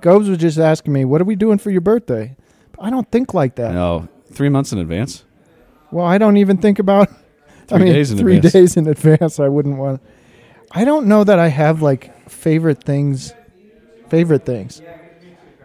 Gobes 0.00 0.28
was 0.28 0.38
just 0.38 0.58
asking 0.58 0.92
me, 0.92 1.04
"What 1.04 1.20
are 1.20 1.24
we 1.24 1.36
doing 1.36 1.58
for 1.58 1.70
your 1.70 1.80
birthday?" 1.80 2.36
I 2.78 2.90
don't 2.90 3.10
think 3.10 3.32
like 3.34 3.54
that. 3.56 3.72
No, 3.72 4.08
3 4.32 4.48
months 4.50 4.72
in 4.72 4.78
advance. 4.78 5.24
Well, 5.90 6.04
I 6.04 6.18
don't 6.18 6.36
even 6.36 6.58
think 6.58 6.78
about. 6.78 7.08
I 7.70 7.78
Three 7.78 7.84
mean, 7.84 7.92
days 7.94 8.12
in 8.12 8.18
three 8.18 8.36
advance. 8.36 8.52
days 8.52 8.76
in 8.76 8.86
advance. 8.86 9.40
I 9.40 9.48
wouldn't 9.48 9.76
want. 9.76 10.00
I 10.70 10.84
don't 10.84 11.06
know 11.06 11.24
that 11.24 11.38
I 11.40 11.48
have 11.48 11.82
like 11.82 12.28
favorite 12.28 12.84
things. 12.84 13.34
Favorite 14.08 14.44
things. 14.46 14.80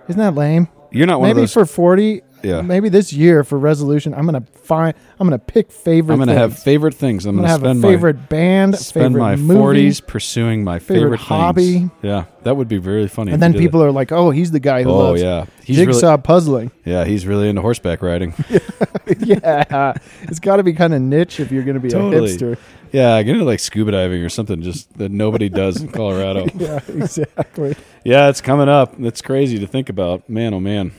Isn't 0.07 0.19
that 0.19 0.33
lame? 0.33 0.67
You're 0.91 1.05
not 1.05 1.19
one 1.19 1.29
Maybe 1.29 1.41
of 1.41 1.41
those 1.43 1.53
for 1.53 1.65
forty, 1.65 2.21
Yeah. 2.43 2.61
maybe 2.61 2.89
this 2.89 3.11
year 3.13 3.43
for 3.43 3.57
resolution, 3.57 4.13
I'm 4.13 4.25
gonna 4.25 4.45
find. 4.63 4.95
I'm 5.19 5.27
gonna 5.27 5.39
pick 5.39 5.71
favorite. 5.71 6.13
I'm 6.13 6.19
gonna 6.19 6.33
have 6.33 6.53
things. 6.53 6.63
favorite 6.63 6.93
things. 6.95 7.25
I'm, 7.25 7.37
I'm 7.39 7.45
gonna 7.45 7.57
gonna 7.59 7.67
have 7.69 7.77
a 7.77 7.79
spend 7.79 7.93
favorite 7.93 8.29
band, 8.29 8.71
my 8.71 8.77
spend 8.77 9.15
favorite 9.15 9.37
my 9.37 9.53
40s 9.55 10.05
pursuing 10.05 10.63
my 10.63 10.79
favorite 10.79 11.01
favorite, 11.01 11.19
hobby. 11.19 11.73
Things. 11.73 11.91
Yeah, 12.01 12.25
that 12.43 12.57
would 12.57 12.67
be 12.67 12.77
really 12.79 13.07
funny. 13.07 13.31
and 13.31 13.41
then 13.41 13.53
people 13.53 13.83
are 13.83 13.91
like, 13.91 14.11
"Oh, 14.11 14.31
he's 14.31 14.51
the 14.51 14.59
guy 14.59 14.83
who 14.83 14.89
Oh 14.89 14.97
loves 14.97 15.21
yeah, 15.21 15.45
he's 15.63 15.77
jigsaw 15.77 16.17
puzzling." 16.17 16.71
yeah 16.85 17.05
he's 17.05 17.25
really 17.27 17.49
into 17.49 17.61
horseback 17.61 18.01
riding. 18.01 18.33
yeah, 19.19 19.93
it's 20.23 20.39
got 20.39 20.57
to 20.57 20.63
be 20.63 20.73
kind 20.73 20.93
of 20.93 21.01
niche 21.01 21.39
if 21.39 21.51
you're 21.51 21.63
gonna 21.63 21.79
be 21.79 21.89
Totally. 21.89 22.31
a 22.31 22.37
hipster. 22.37 22.57
yeah, 22.91 23.21
get 23.23 23.33
into 23.33 23.45
like 23.45 23.59
scuba 23.59 23.91
diving 23.91 24.23
or 24.23 24.29
something 24.29 24.61
just 24.61 24.97
that 24.97 25.11
nobody 25.11 25.49
does 25.49 25.81
in 25.81 25.89
Colorado. 25.89 26.47
Yeah, 26.55 26.79
exactly. 26.87 27.75
Yeah, 28.03 28.29
it's 28.29 28.41
coming 28.41 28.69
up. 28.69 28.99
It's 28.99 29.21
crazy 29.21 29.59
to 29.59 29.67
think 29.67 29.89
about. 29.89 30.29
Man, 30.29 30.53
oh 30.53 30.59
man, 30.59 30.91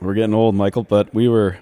we're 0.00 0.14
getting 0.14 0.34
old, 0.34 0.54
Michael. 0.54 0.82
But 0.84 1.12
we 1.14 1.28
were 1.28 1.58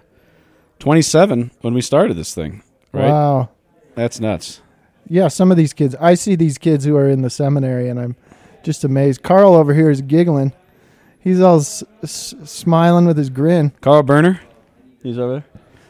27 0.78 1.50
when 1.60 1.74
we 1.74 1.80
started 1.80 2.14
this 2.16 2.34
thing, 2.34 2.62
right? 2.92 3.08
Wow. 3.08 3.48
That's 3.94 4.20
nuts. 4.20 4.60
Yeah, 5.08 5.28
some 5.28 5.50
of 5.50 5.56
these 5.56 5.72
kids. 5.72 5.94
I 6.00 6.14
see 6.14 6.34
these 6.34 6.58
kids 6.58 6.84
who 6.84 6.96
are 6.96 7.08
in 7.08 7.22
the 7.22 7.30
seminary, 7.30 7.88
and 7.88 8.00
I'm 8.00 8.16
just 8.62 8.84
amazed. 8.84 9.22
Carl 9.22 9.54
over 9.54 9.74
here 9.74 9.90
is 9.90 10.00
giggling. 10.02 10.52
He's 11.20 11.40
all 11.40 11.58
s- 11.58 11.84
s- 12.02 12.34
smiling 12.44 13.06
with 13.06 13.16
his 13.16 13.30
grin. 13.30 13.72
Carl 13.80 14.02
Burner, 14.02 14.40
he's 15.02 15.18
over 15.18 15.32
there. 15.34 15.44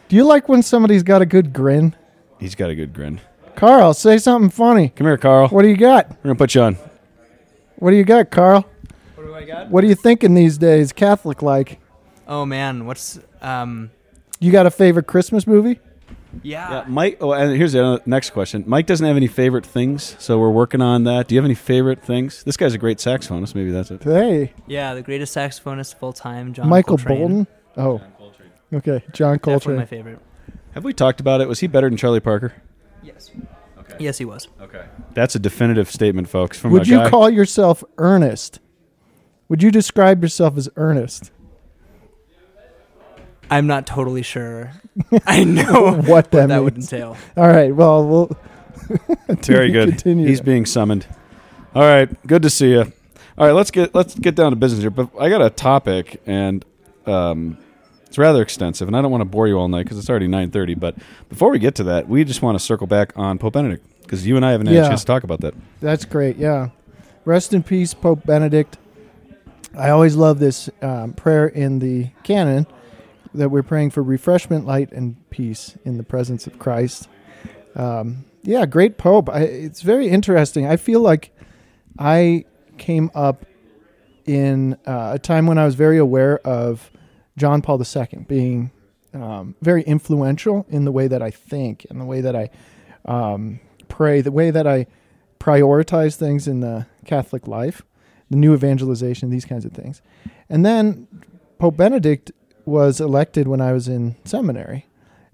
Do 0.08 0.16
you 0.16 0.24
like 0.24 0.48
when 0.48 0.62
somebody's 0.62 1.02
got 1.02 1.22
a 1.22 1.26
good 1.26 1.52
grin? 1.52 1.94
He's 2.38 2.54
got 2.54 2.70
a 2.70 2.74
good 2.74 2.92
grin. 2.92 3.20
Carl, 3.56 3.94
say 3.94 4.18
something 4.18 4.50
funny. 4.50 4.90
Come 4.90 5.06
here, 5.06 5.16
Carl. 5.16 5.48
What 5.48 5.62
do 5.62 5.68
you 5.68 5.76
got? 5.76 6.08
We're 6.10 6.16
gonna 6.30 6.34
put 6.34 6.54
you 6.54 6.62
on. 6.62 6.76
What 7.76 7.90
do 7.92 7.96
you 7.96 8.04
got, 8.04 8.30
Carl? 8.30 8.66
What 9.14 9.24
do 9.26 9.34
I 9.34 9.44
got? 9.44 9.70
What 9.70 9.82
are 9.84 9.86
you 9.86 9.94
thinking 9.94 10.34
these 10.34 10.58
days, 10.58 10.92
Catholic 10.92 11.40
like? 11.42 11.78
Oh 12.26 12.44
man, 12.46 12.86
what's 12.86 13.18
um? 13.42 13.90
You 14.40 14.50
got 14.52 14.66
a 14.66 14.70
favorite 14.70 15.06
Christmas 15.06 15.46
movie? 15.46 15.80
Yeah. 16.42 16.70
Yeah, 16.70 16.84
Mike. 16.88 17.18
Oh, 17.20 17.32
and 17.32 17.56
here's 17.56 17.72
the 17.74 18.02
next 18.06 18.30
question. 18.30 18.64
Mike 18.66 18.86
doesn't 18.86 19.06
have 19.06 19.16
any 19.16 19.28
favorite 19.28 19.64
things, 19.64 20.16
so 20.18 20.38
we're 20.38 20.50
working 20.50 20.82
on 20.82 21.04
that. 21.04 21.28
Do 21.28 21.34
you 21.34 21.38
have 21.40 21.44
any 21.44 21.54
favorite 21.54 22.02
things? 22.02 22.42
This 22.42 22.56
guy's 22.56 22.74
a 22.74 22.78
great 22.78 22.98
saxophonist. 22.98 23.54
Maybe 23.54 23.70
that's 23.70 23.90
it. 23.92 24.02
Hey, 24.02 24.52
Yeah, 24.66 24.94
the 24.94 25.02
greatest 25.02 25.34
saxophonist 25.36 25.94
of 25.94 26.02
all 26.02 26.12
time, 26.12 26.52
John 26.52 26.68
Michael 26.68 26.96
Coltrane. 26.98 27.18
Bolton. 27.18 27.46
Oh, 27.76 28.00
okay, 28.72 29.04
John 29.12 29.34
Definitely 29.36 29.38
Coltrane. 29.38 29.76
my 29.76 29.86
favorite. 29.86 30.18
Have 30.72 30.82
we 30.84 30.92
talked 30.92 31.20
about 31.20 31.40
it? 31.40 31.46
Was 31.46 31.60
he 31.60 31.68
better 31.68 31.88
than 31.88 31.96
Charlie 31.96 32.18
Parker? 32.20 32.52
Yes. 33.02 33.30
Okay. 33.78 33.96
Yes, 34.00 34.18
he 34.18 34.24
was. 34.24 34.48
Okay. 34.60 34.84
That's 35.12 35.36
a 35.36 35.38
definitive 35.38 35.88
statement, 35.88 36.28
folks. 36.28 36.58
From 36.58 36.72
Would 36.72 36.82
a 36.82 36.86
you 36.86 36.96
guy. 36.98 37.10
call 37.10 37.30
yourself 37.30 37.84
earnest? 37.98 38.58
Would 39.48 39.62
you 39.62 39.70
describe 39.70 40.20
yourself 40.22 40.56
as 40.56 40.68
earnest? 40.74 41.30
I'm 43.50 43.66
not 43.66 43.86
totally 43.86 44.22
sure. 44.22 44.72
I 45.26 45.44
know 45.44 45.92
What 45.96 46.04
what 46.08 46.30
that 46.32 46.48
that 46.48 46.62
would 46.62 46.74
means. 46.74 46.92
entail. 46.92 47.16
All 47.36 47.46
right. 47.48 47.74
Well, 47.74 48.06
we'll. 48.06 48.36
Very 49.42 49.70
good. 49.70 49.90
Continue. 49.90 50.26
He's 50.26 50.40
being 50.40 50.66
summoned. 50.66 51.06
All 51.74 51.82
right, 51.82 52.08
good 52.26 52.42
to 52.42 52.50
see 52.50 52.70
you. 52.72 52.92
All 53.36 53.46
right, 53.46 53.52
let's 53.52 53.70
get 53.70 53.94
let's 53.94 54.14
get 54.14 54.34
down 54.36 54.52
to 54.52 54.56
business 54.56 54.80
here. 54.82 54.90
But 54.90 55.08
I 55.18 55.28
got 55.28 55.42
a 55.42 55.50
topic, 55.50 56.20
and 56.26 56.64
um, 57.06 57.58
it's 58.06 58.18
rather 58.18 58.42
extensive, 58.42 58.86
and 58.86 58.96
I 58.96 59.02
don't 59.02 59.10
want 59.10 59.22
to 59.22 59.26
bore 59.26 59.48
you 59.48 59.58
all 59.58 59.66
night 59.68 59.84
because 59.84 59.98
it's 59.98 60.08
already 60.10 60.28
nine 60.28 60.50
thirty. 60.50 60.74
But 60.74 60.96
before 61.28 61.50
we 61.50 61.58
get 61.58 61.74
to 61.76 61.84
that, 61.84 62.08
we 62.08 62.22
just 62.24 62.42
want 62.42 62.56
to 62.58 62.64
circle 62.64 62.86
back 62.86 63.12
on 63.16 63.38
Pope 63.38 63.54
Benedict 63.54 63.84
because 64.02 64.24
you 64.26 64.36
and 64.36 64.44
I 64.44 64.52
haven't 64.52 64.66
had 64.68 64.76
Yeah. 64.76 64.84
a 64.84 64.88
chance 64.88 65.00
to 65.00 65.06
talk 65.06 65.24
about 65.24 65.40
that. 65.40 65.54
That's 65.80 66.04
great. 66.04 66.36
Yeah. 66.36 66.68
Rest 67.24 67.54
in 67.54 67.62
peace, 67.62 67.92
Pope 67.94 68.24
Benedict. 68.26 68.76
I 69.76 69.90
always 69.90 70.14
love 70.14 70.38
this 70.38 70.68
um, 70.82 71.14
prayer 71.14 71.48
in 71.48 71.80
the 71.80 72.10
canon 72.22 72.66
that 73.34 73.50
we're 73.50 73.62
praying 73.62 73.90
for 73.90 74.02
refreshment, 74.02 74.64
light, 74.66 74.92
and 74.92 75.28
peace 75.30 75.76
in 75.84 75.96
the 75.96 76.02
presence 76.02 76.46
of 76.46 76.58
Christ. 76.58 77.08
Um, 77.74 78.24
yeah, 78.42 78.66
great 78.66 78.98
Pope. 78.98 79.28
I, 79.28 79.40
it's 79.40 79.82
very 79.82 80.08
interesting. 80.08 80.66
I 80.66 80.76
feel 80.76 81.00
like 81.00 81.36
I 81.98 82.44
came 82.78 83.10
up 83.14 83.44
in 84.26 84.74
uh, 84.86 85.12
a 85.14 85.18
time 85.18 85.46
when 85.46 85.58
I 85.58 85.64
was 85.64 85.74
very 85.74 85.98
aware 85.98 86.38
of 86.38 86.90
John 87.36 87.62
Paul 87.62 87.82
II 87.82 88.24
being 88.26 88.70
um, 89.12 89.54
very 89.60 89.82
influential 89.82 90.66
in 90.68 90.84
the 90.84 90.92
way 90.92 91.08
that 91.08 91.22
I 91.22 91.30
think 91.30 91.86
and 91.90 92.00
the 92.00 92.04
way 92.04 92.20
that 92.20 92.34
I 92.34 92.50
um, 93.04 93.60
pray, 93.88 94.20
the 94.20 94.32
way 94.32 94.50
that 94.50 94.66
I 94.66 94.86
prioritize 95.38 96.16
things 96.16 96.48
in 96.48 96.60
the 96.60 96.86
Catholic 97.04 97.46
life, 97.46 97.82
the 98.30 98.36
new 98.36 98.54
evangelization, 98.54 99.30
these 99.30 99.44
kinds 99.44 99.64
of 99.64 99.72
things. 99.72 100.00
And 100.48 100.64
then 100.64 101.06
Pope 101.58 101.76
Benedict 101.76 102.32
was 102.64 103.00
elected 103.00 103.48
when 103.48 103.60
I 103.60 103.72
was 103.72 103.88
in 103.88 104.16
seminary, 104.24 104.86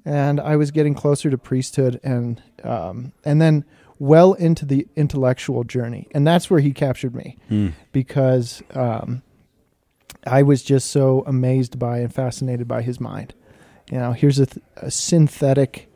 and 0.05 0.41
I 0.41 0.57
was 0.57 0.71
getting 0.71 0.95
closer 0.95 1.31
to 1.31 1.39
priesthood 1.39 2.01
and 2.03 2.43
um, 2.65 3.13
and 3.25 3.41
then 3.41 3.65
well 3.99 4.33
into 4.33 4.65
the 4.65 4.87
intellectual 4.97 5.65
journey, 5.65 6.09
and 6.13 6.27
that's 6.27 6.51
where 6.51 6.61
he 6.61 6.73
captured 6.73 7.15
me 7.15 7.37
because 7.93 8.63
um, 8.75 9.23
I 10.27 10.43
was 10.43 10.63
just 10.63 10.91
so 10.91 11.23
amazed 11.27 11.79
by 11.79 11.99
and 11.99 12.13
fascinated 12.13 12.67
by 12.69 12.83
his 12.83 13.01
mind. 13.01 13.35
You 13.91 13.99
know, 13.99 14.13
here's 14.13 14.39
a, 14.39 14.47
th- 14.47 14.65
a 14.77 14.91
synthetic 14.91 15.91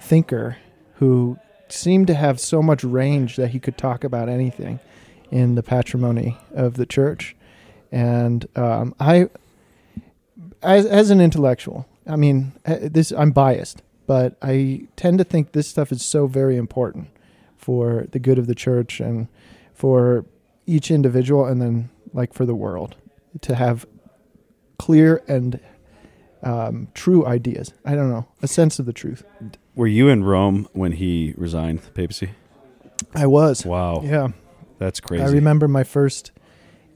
thinker 0.00 0.56
who 0.94 1.38
seemed 1.68 2.06
to 2.06 2.14
have 2.14 2.40
so 2.40 2.62
much 2.62 2.82
range 2.82 3.36
that 3.36 3.48
he 3.48 3.60
could 3.60 3.76
talk 3.76 4.04
about 4.04 4.28
anything 4.28 4.80
in 5.30 5.54
the 5.54 5.62
patrimony 5.62 6.36
of 6.54 6.74
the 6.74 6.86
church. 6.86 7.36
And 7.92 8.46
um, 8.56 8.94
I, 8.98 9.28
as 10.62 10.86
as 10.86 11.10
an 11.10 11.20
intellectual, 11.20 11.86
I 12.06 12.16
mean, 12.16 12.52
uh, 12.66 12.76
this 12.82 13.12
I'm 13.12 13.30
biased, 13.30 13.82
but 14.06 14.36
I 14.42 14.88
tend 14.96 15.18
to 15.18 15.24
think 15.24 15.52
this 15.52 15.68
stuff 15.68 15.92
is 15.92 16.02
so 16.02 16.26
very 16.26 16.56
important 16.56 17.08
for 17.56 18.06
the 18.12 18.18
good 18.18 18.38
of 18.38 18.46
the 18.46 18.54
church 18.54 19.00
and 19.00 19.28
for 19.74 20.24
each 20.66 20.90
individual, 20.90 21.44
and 21.46 21.60
then 21.60 21.90
like 22.12 22.32
for 22.34 22.46
the 22.46 22.54
world 22.54 22.96
to 23.42 23.54
have 23.54 23.86
clear 24.78 25.22
and 25.28 25.60
um, 26.42 26.88
true 26.94 27.26
ideas. 27.26 27.72
I 27.84 27.94
don't 27.94 28.10
know, 28.10 28.26
a 28.42 28.48
sense 28.48 28.78
of 28.78 28.86
the 28.86 28.92
truth. 28.92 29.22
Were 29.74 29.86
you 29.86 30.08
in 30.08 30.24
Rome 30.24 30.68
when 30.72 30.92
he 30.92 31.34
resigned 31.36 31.80
the 31.80 31.90
papacy? 31.90 32.30
I 33.14 33.26
was. 33.26 33.64
Wow, 33.64 34.02
Yeah. 34.02 34.28
that's 34.78 35.00
crazy. 35.00 35.22
I 35.24 35.28
remember 35.28 35.68
my 35.68 35.84
first 35.84 36.32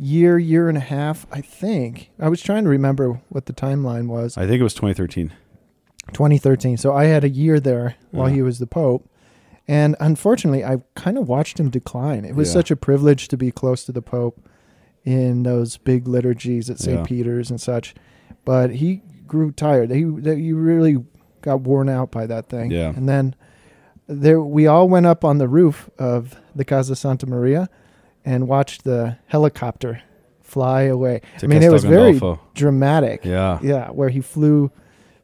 year, 0.04 0.38
year 0.38 0.68
and 0.68 0.76
a 0.76 0.80
half, 0.82 1.26
I 1.32 1.40
think. 1.40 2.10
I 2.20 2.28
was 2.28 2.42
trying 2.42 2.64
to 2.64 2.70
remember 2.70 3.20
what 3.30 3.46
the 3.46 3.52
timeline 3.52 4.06
was. 4.08 4.36
I 4.36 4.46
think 4.46 4.60
it 4.60 4.62
was 4.64 4.74
2013. 4.74 5.32
2013. 6.12 6.76
So 6.76 6.92
I 6.94 7.04
had 7.04 7.24
a 7.24 7.28
year 7.28 7.58
there 7.60 7.96
while 8.10 8.28
Yeah. 8.28 8.34
he 8.36 8.42
was 8.42 8.58
the 8.58 8.66
Pope. 8.66 9.08
And 9.66 9.96
unfortunately, 10.00 10.62
I 10.64 10.78
kind 10.94 11.16
of 11.16 11.26
watched 11.26 11.58
him 11.58 11.70
decline. 11.70 12.24
It 12.24 12.34
was 12.34 12.48
Yeah. 12.48 12.54
such 12.54 12.70
a 12.70 12.76
privilege 12.76 13.28
to 13.28 13.36
be 13.36 13.50
close 13.50 13.84
to 13.84 13.92
the 13.92 14.02
Pope 14.02 14.46
in 15.04 15.42
those 15.42 15.78
big 15.78 16.06
liturgies 16.06 16.68
at 16.68 16.78
St. 16.78 16.98
Yeah. 16.98 17.04
Peter's 17.04 17.50
and 17.50 17.60
such. 17.60 17.94
But 18.44 18.72
he 18.72 19.02
grew 19.26 19.52
tired. 19.52 19.90
He, 19.90 20.00
he 20.00 20.52
really 20.52 21.02
got 21.40 21.62
worn 21.62 21.88
out 21.88 22.10
by 22.10 22.26
that 22.26 22.48
thing. 22.50 22.70
Yeah. 22.70 22.92
And 22.94 23.08
then 23.08 23.34
there, 24.06 24.40
we 24.42 24.66
all 24.66 24.86
went 24.88 25.06
up 25.06 25.24
on 25.24 25.38
the 25.38 25.48
roof 25.48 25.88
of 25.98 26.36
the 26.54 26.64
Casa 26.64 26.94
Santa 26.94 27.26
Maria 27.26 27.70
and 28.24 28.48
watched 28.48 28.84
the 28.84 29.18
helicopter 29.26 30.02
fly 30.42 30.82
away. 30.82 31.20
To 31.38 31.46
I 31.46 31.48
mean, 31.48 31.62
it 31.62 31.72
was 31.72 31.84
very 31.84 32.20
dramatic. 32.54 33.24
Yeah. 33.24 33.58
Yeah, 33.62 33.90
where 33.90 34.08
he 34.08 34.20
flew 34.20 34.70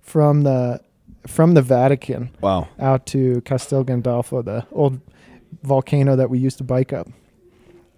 from 0.01 0.43
the 0.43 0.81
from 1.27 1.55
the 1.55 1.63
Vatican 1.63 2.31
Wow. 2.41 2.69
out 2.79 3.05
to 3.07 3.41
Castel 3.43 3.85
Gandolfo, 3.85 4.43
the 4.43 4.67
old 4.73 5.01
volcano 5.63 6.17
that 6.17 6.31
we 6.31 6.39
used 6.39 6.59
to 6.59 6.65
bike 6.65 6.93
up. 6.93 7.09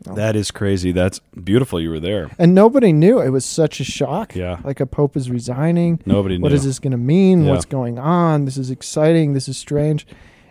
That 0.04 0.34
is 0.34 0.50
crazy. 0.50 0.90
That's 0.90 1.20
beautiful. 1.44 1.80
You 1.80 1.90
were 1.90 2.00
there. 2.00 2.30
And 2.36 2.54
nobody 2.54 2.92
knew. 2.92 3.20
It 3.20 3.28
was 3.30 3.44
such 3.44 3.78
a 3.78 3.84
shock. 3.84 4.34
Yeah. 4.34 4.58
Like 4.64 4.80
a 4.80 4.86
pope 4.86 5.16
is 5.16 5.30
resigning. 5.30 6.00
Nobody 6.04 6.38
knew. 6.38 6.42
What 6.42 6.52
is 6.52 6.64
this 6.64 6.80
going 6.80 6.90
to 6.90 6.96
mean? 6.96 7.44
Yeah. 7.44 7.52
What's 7.52 7.64
going 7.64 8.00
on? 8.00 8.44
This 8.44 8.56
is 8.56 8.68
exciting. 8.70 9.32
This 9.32 9.48
is 9.48 9.56
strange. 9.56 10.04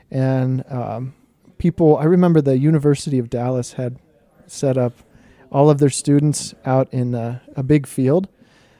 And 0.09 0.63
um, 0.69 1.13
people, 1.57 1.97
I 1.97 2.05
remember 2.05 2.39
the 2.39 2.57
University 2.57 3.19
of 3.19 3.29
Dallas 3.29 3.73
had 3.73 3.99
set 4.51 4.77
up 4.77 4.93
all 5.51 5.69
of 5.69 5.79
their 5.79 5.89
students 5.89 6.53
out 6.65 6.87
in 6.93 7.13
a, 7.13 7.41
a 7.55 7.63
big 7.63 7.85
field 7.87 8.27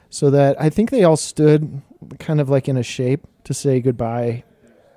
so 0.10 0.30
that 0.30 0.60
I 0.62 0.70
think 0.70 0.90
they 0.90 1.04
all 1.04 1.18
stood 1.18 1.82
kind 2.20 2.40
of 2.42 2.50
like 2.50 2.68
in 2.68 2.78
a 2.78 2.84
shape 2.84 3.26
to 3.46 3.54
say 3.54 3.80
goodbye, 3.80 4.44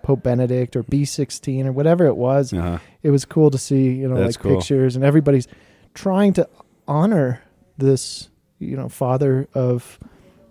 Pope 0.02 0.23
Benedict 0.23 0.76
or 0.76 0.83
B16 0.83 1.66
or 1.66 1.73
whatever 1.73 2.07
it 2.07 2.16
was. 2.16 2.52
Uh-huh. 2.52 2.78
It 3.02 3.11
was 3.11 3.25
cool 3.25 3.50
to 3.50 3.59
see, 3.59 3.90
you 3.90 4.09
know, 4.09 4.16
That's 4.16 4.37
like 4.37 4.43
cool. 4.43 4.57
pictures 4.57 4.97
and 4.97 5.04
everybody's 5.04 5.49
trying 5.95 6.33
to 6.35 6.49
honor 6.87 7.43
this, 7.78 8.28
you 8.59 8.76
know, 8.76 8.88
father 8.88 9.49
of 9.54 9.99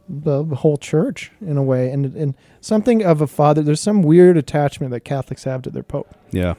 the 0.09 0.43
whole 0.43 0.77
church 0.77 1.31
in 1.39 1.55
a 1.55 1.63
way 1.63 1.89
and 1.89 2.05
and 2.15 2.35
something 2.59 3.05
of 3.05 3.21
a 3.21 3.25
father 3.27 3.61
there's 3.61 3.79
some 3.79 4.03
weird 4.03 4.35
attachment 4.35 4.91
that 4.91 4.99
Catholics 4.99 5.45
have 5.45 5.61
to 5.61 5.69
their 5.69 5.83
pope. 5.83 6.13
Yeah. 6.31 6.55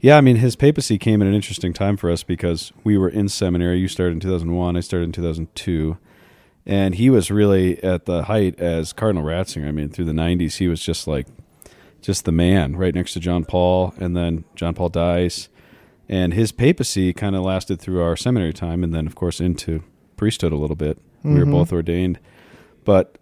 Yeah, 0.00 0.16
I 0.16 0.20
mean, 0.20 0.36
his 0.36 0.56
papacy 0.56 0.98
came 0.98 1.22
at 1.22 1.28
an 1.28 1.34
interesting 1.34 1.72
time 1.72 1.96
for 1.96 2.10
us 2.10 2.22
because 2.22 2.72
we 2.84 2.98
were 2.98 3.08
in 3.08 3.28
seminary. 3.28 3.78
You 3.78 3.88
started 3.88 4.12
in 4.12 4.20
2001, 4.20 4.76
I 4.76 4.80
started 4.80 5.04
in 5.06 5.12
2002. 5.12 5.98
and 6.68 6.96
he 6.96 7.08
was 7.10 7.30
really 7.30 7.80
at 7.84 8.06
the 8.06 8.24
height 8.24 8.58
as 8.58 8.92
Cardinal 8.92 9.22
Ratzinger. 9.24 9.68
I 9.68 9.70
mean, 9.70 9.88
through 9.88 10.06
the 10.06 10.12
'90s, 10.12 10.56
he 10.56 10.66
was 10.66 10.80
just 10.80 11.06
like 11.06 11.28
just 12.02 12.24
the 12.24 12.32
man, 12.32 12.74
right 12.74 12.92
next 12.94 13.12
to 13.12 13.20
John 13.20 13.44
Paul, 13.44 13.94
and 13.98 14.16
then 14.16 14.44
John 14.56 14.74
Paul 14.74 14.88
dies, 14.88 15.48
and 16.08 16.34
his 16.34 16.50
papacy 16.50 17.12
kind 17.12 17.36
of 17.36 17.42
lasted 17.44 17.80
through 17.80 18.02
our 18.02 18.16
seminary 18.16 18.52
time, 18.52 18.82
and 18.82 18.92
then 18.92 19.06
of 19.06 19.14
course 19.14 19.40
into 19.40 19.84
priesthood 20.16 20.50
a 20.52 20.56
little 20.56 20.74
bit. 20.76 20.98
We 21.22 21.34
were 21.38 21.46
Mhm. 21.46 21.52
both 21.52 21.72
ordained, 21.72 22.18
but 22.84 23.16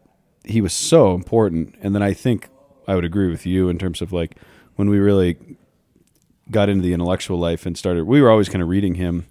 he 0.45 0.63
was 0.63 0.73
so 0.73 1.15
important. 1.15 1.75
And 1.83 1.95
then 1.95 2.03
I 2.03 2.15
think 2.15 2.49
I 2.89 2.95
would 2.95 3.05
agree 3.05 3.29
with 3.31 3.45
you 3.45 3.69
in 3.69 3.77
terms 3.79 4.01
of 4.01 4.11
like 4.11 4.37
when 4.77 4.89
we 4.89 4.99
really 4.99 5.37
got 6.51 6.69
into 6.69 6.83
the 6.83 6.93
intellectual 6.93 7.39
life 7.39 7.67
and 7.67 7.77
started. 7.77 8.05
We 8.05 8.21
were 8.21 8.31
always 8.31 8.49
kind 8.49 8.63
of 8.63 8.69
reading 8.69 8.95
him, 8.95 9.27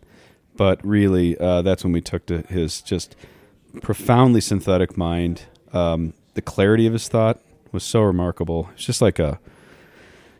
but 0.55 0.83
really 0.85 1.37
uh, 1.37 1.61
that's 1.61 1.83
when 1.83 1.93
we 1.93 2.01
took 2.01 2.25
to 2.27 2.41
his 2.43 2.81
just 2.81 3.15
profoundly 3.81 4.41
synthetic 4.41 4.97
mind. 4.97 5.43
Um, 5.71 6.13
the 6.33 6.41
clarity 6.41 6.87
of 6.87 6.93
his 6.93 7.07
thought 7.07 7.41
was 7.71 7.83
so 7.83 8.01
remarkable. 8.01 8.69
It's 8.73 8.85
just 8.85 9.01
like 9.01 9.19
a 9.19 9.39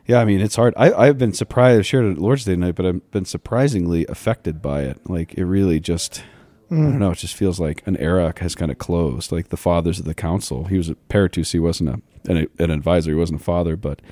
yeah, 0.06 0.20
I 0.20 0.24
mean, 0.24 0.40
it's 0.40 0.56
hard. 0.56 0.74
I, 0.76 0.92
I've 0.92 1.16
been 1.16 1.32
surprised. 1.32 1.78
I 1.78 1.82
shared 1.82 2.04
it 2.04 2.12
at 2.12 2.18
Lord's 2.18 2.44
Day 2.44 2.56
night, 2.56 2.74
but 2.74 2.84
I've 2.84 3.10
been 3.10 3.24
surprisingly 3.24 4.04
affected 4.06 4.60
by 4.60 4.82
it. 4.82 4.98
Like, 5.08 5.34
it 5.34 5.46
really 5.46 5.80
just, 5.80 6.22
I 6.70 6.74
don't 6.74 6.98
know, 6.98 7.12
it 7.12 7.18
just 7.18 7.34
feels 7.34 7.58
like 7.58 7.82
an 7.86 7.96
era 7.96 8.34
has 8.38 8.54
kind 8.54 8.70
of 8.70 8.76
closed. 8.78 9.32
Like 9.32 9.48
the 9.48 9.56
fathers 9.56 9.98
of 9.98 10.04
the 10.04 10.14
council. 10.14 10.64
He 10.64 10.76
was 10.76 10.90
a 10.90 10.94
peritus. 10.94 11.52
He 11.52 11.58
wasn't 11.58 11.88
a, 11.88 12.30
an, 12.30 12.48
an 12.58 12.70
advisor. 12.70 13.12
He 13.12 13.16
wasn't 13.16 13.40
a 13.40 13.44
father, 13.44 13.76
but 13.76 14.02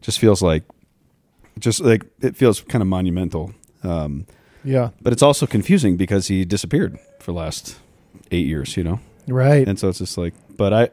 just 0.00 0.18
feels 0.18 0.40
like, 0.40 0.62
just 1.58 1.80
like, 1.80 2.04
it 2.20 2.36
feels 2.36 2.60
kind 2.62 2.82
of 2.82 2.88
monumental. 2.88 3.52
Um, 3.82 4.26
Yeah. 4.64 4.90
but 5.00 5.12
it's 5.12 5.22
also 5.22 5.46
confusing 5.46 5.96
because 5.96 6.28
he 6.28 6.44
disappeared 6.44 6.98
for 7.20 7.32
the 7.32 7.38
last 7.38 7.78
eight 8.30 8.46
years, 8.46 8.76
you 8.76 8.84
know? 8.84 9.00
Right. 9.28 9.66
And 9.66 9.78
so 9.78 9.88
it's 9.88 9.98
just 9.98 10.18
like, 10.18 10.34
but 10.56 10.72
I've 10.72 10.90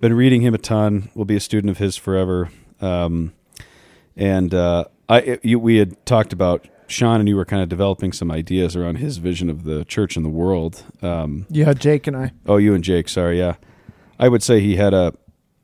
been 0.00 0.14
reading 0.14 0.42
him 0.42 0.54
a 0.54 0.58
ton. 0.58 1.10
Will 1.14 1.24
be 1.24 1.36
a 1.36 1.40
student 1.40 1.70
of 1.70 1.78
his 1.78 1.96
forever. 1.96 2.50
Um, 2.80 3.32
and 4.16 4.52
uh, 4.54 4.84
I, 5.08 5.38
you, 5.42 5.58
we 5.58 5.76
had 5.76 6.04
talked 6.06 6.32
about 6.32 6.66
Sean, 6.88 7.20
and 7.20 7.28
you 7.28 7.36
were 7.36 7.44
kind 7.44 7.62
of 7.62 7.68
developing 7.68 8.12
some 8.12 8.30
ideas 8.30 8.76
around 8.76 8.96
his 8.96 9.16
vision 9.18 9.48
of 9.48 9.64
the 9.64 9.84
church 9.84 10.16
and 10.16 10.24
the 10.26 10.30
world. 10.30 10.82
Um, 11.02 11.46
yeah, 11.48 11.72
Jake 11.72 12.06
and 12.06 12.16
I. 12.16 12.32
oh, 12.46 12.56
you 12.58 12.74
and 12.74 12.84
Jake, 12.84 13.08
sorry, 13.08 13.38
yeah. 13.38 13.54
I 14.18 14.28
would 14.28 14.42
say 14.42 14.60
he 14.60 14.76
had 14.76 14.92
a, 14.92 15.14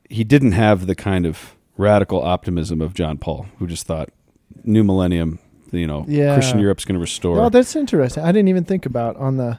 he 0.09 0.25
didn't 0.25 0.53
have 0.53 0.87
the 0.87 0.95
kind 0.95 1.27
of 1.27 1.55
radical 1.77 2.23
optimism 2.23 2.81
of 2.81 2.95
John 2.95 3.19
Paul, 3.19 3.47
who 3.59 3.67
just 3.67 3.87
thought 3.87 4.09
new 4.69 4.85
millennium, 4.85 5.39
you 5.73 5.87
know, 5.87 6.05
Yeah. 6.07 6.35
Christian 6.35 6.59
Europe's 6.61 6.85
going 6.85 6.95
to 6.95 7.01
restore. 7.01 7.37
Well, 7.37 7.51
that's 7.51 7.75
interesting. 7.75 8.23
I 8.23 8.31
didn't 8.33 8.49
even 8.49 8.65
think 8.65 8.87
about 8.87 9.17
on 9.17 9.37
the 9.37 9.59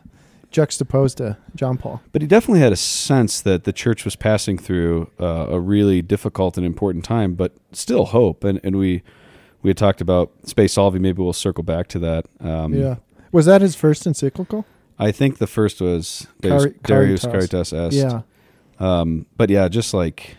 juxtaposed 0.52 1.18
to 1.18 1.38
John 1.56 1.78
Paul. 1.78 2.02
But 2.12 2.22
he 2.22 2.28
definitely 2.28 2.62
had 2.62 2.72
a 2.74 2.76
sense 2.78 3.42
that 3.42 3.64
the 3.66 3.74
church 3.74 4.06
was 4.06 4.16
passing 4.16 4.58
through 4.58 5.10
uh, 5.20 5.48
a 5.50 5.60
really 5.60 6.02
difficult 6.02 6.58
and 6.58 6.66
important 6.66 7.04
time, 7.06 7.34
but 7.36 7.54
still 7.72 8.06
hope. 8.06 8.44
And 8.44 8.60
and 8.64 8.78
we 8.78 9.04
we 9.62 9.70
had 9.70 9.78
talked 9.78 10.02
about 10.02 10.32
Spe 10.46 10.68
Salvi. 10.68 11.00
Maybe 11.00 11.22
we'll 11.22 11.34
circle 11.34 11.64
back 11.64 11.88
to 11.90 12.00
that. 12.00 12.26
Um, 12.40 12.74
yeah. 12.74 12.96
Was 13.32 13.46
that 13.46 13.62
his 13.62 13.76
first 13.76 14.08
encyclical? 14.08 14.66
I 14.98 15.12
think 15.12 15.38
the 15.38 15.48
first 15.48 15.82
was 15.82 16.28
Deus, 16.42 16.64
Cari- 16.84 17.06
Deus 17.10 17.22
Caritas. 17.26 17.72
Caritas 17.72 17.74
Est. 17.74 17.96
Yeah. 17.96 18.22
Um, 18.80 19.26
but 19.38 19.50
yeah, 19.50 19.68
just 19.68 19.94
like, 19.94 20.36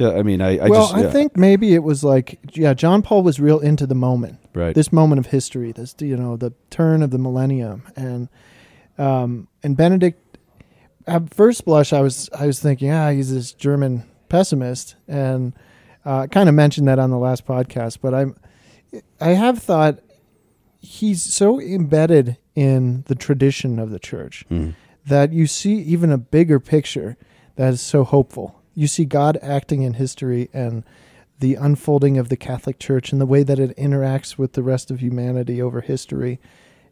I 0.00 0.22
mean, 0.22 0.40
I, 0.40 0.58
I 0.58 0.68
well, 0.68 0.82
just 0.82 0.94
I 0.94 1.10
think 1.10 1.36
maybe 1.36 1.74
it 1.74 1.82
was 1.82 2.04
like, 2.04 2.38
yeah, 2.52 2.74
John 2.74 3.02
Paul 3.02 3.22
was 3.22 3.40
real 3.40 3.58
into 3.58 3.86
the 3.86 3.94
moment, 3.94 4.38
right. 4.54 4.74
this 4.74 4.92
moment 4.92 5.18
of 5.18 5.26
history, 5.26 5.72
this 5.72 5.94
you 5.98 6.16
know, 6.16 6.36
the 6.36 6.52
turn 6.70 7.02
of 7.02 7.10
the 7.10 7.18
millennium, 7.18 7.82
and 7.96 8.28
um, 8.98 9.48
and 9.62 9.76
Benedict. 9.76 10.38
At 11.06 11.34
first 11.34 11.64
blush, 11.64 11.92
I 11.92 12.00
was 12.02 12.30
I 12.38 12.46
was 12.46 12.60
thinking, 12.60 12.90
ah, 12.90 13.10
he's 13.10 13.32
this 13.32 13.52
German 13.52 14.04
pessimist, 14.28 14.94
and 15.08 15.54
uh, 16.04 16.26
kind 16.28 16.48
of 16.48 16.54
mentioned 16.54 16.86
that 16.88 16.98
on 16.98 17.10
the 17.10 17.18
last 17.18 17.46
podcast. 17.46 17.98
But 18.00 18.14
I'm, 18.14 18.36
I 19.20 19.30
have 19.30 19.58
thought 19.58 19.98
he's 20.78 21.22
so 21.22 21.60
embedded 21.60 22.36
in 22.54 23.02
the 23.06 23.14
tradition 23.14 23.78
of 23.78 23.90
the 23.90 23.98
church 23.98 24.44
Mm. 24.50 24.74
that 25.06 25.32
you 25.32 25.46
see 25.46 25.74
even 25.74 26.10
a 26.10 26.18
bigger 26.18 26.60
picture 26.60 27.16
that 27.56 27.72
is 27.72 27.80
so 27.80 28.04
hopeful. 28.04 28.59
You 28.80 28.86
see 28.86 29.04
God 29.04 29.38
acting 29.42 29.82
in 29.82 29.92
history 29.92 30.48
and 30.54 30.84
the 31.38 31.54
unfolding 31.54 32.16
of 32.16 32.30
the 32.30 32.36
Catholic 32.38 32.78
Church 32.78 33.12
and 33.12 33.20
the 33.20 33.26
way 33.26 33.42
that 33.42 33.58
it 33.58 33.76
interacts 33.76 34.38
with 34.38 34.54
the 34.54 34.62
rest 34.62 34.90
of 34.90 35.02
humanity 35.02 35.60
over 35.60 35.82
history. 35.82 36.40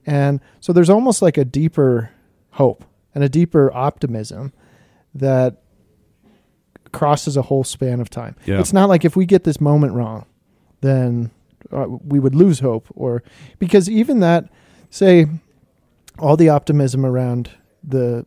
And 0.04 0.40
so 0.60 0.74
there's 0.74 0.90
almost 0.90 1.22
like 1.22 1.38
a 1.38 1.46
deeper 1.46 2.10
hope 2.50 2.84
and 3.14 3.24
a 3.24 3.28
deeper 3.30 3.72
optimism 3.72 4.52
that 5.14 5.62
crosses 6.92 7.38
a 7.38 7.42
whole 7.42 7.64
span 7.64 8.02
of 8.02 8.10
time. 8.10 8.36
Yeah. 8.44 8.60
It's 8.60 8.74
not 8.74 8.90
like 8.90 9.06
if 9.06 9.16
we 9.16 9.24
get 9.24 9.44
this 9.44 9.58
moment 9.58 9.94
wrong, 9.94 10.26
then 10.82 11.30
uh, 11.72 11.86
we 11.88 12.20
would 12.20 12.34
lose 12.34 12.60
hope 12.60 12.86
or 12.90 13.22
because 13.58 13.88
even 13.88 14.20
that 14.20 14.50
say 14.90 15.24
all 16.18 16.36
the 16.36 16.50
optimism 16.50 17.06
around 17.06 17.52
the 17.82 18.26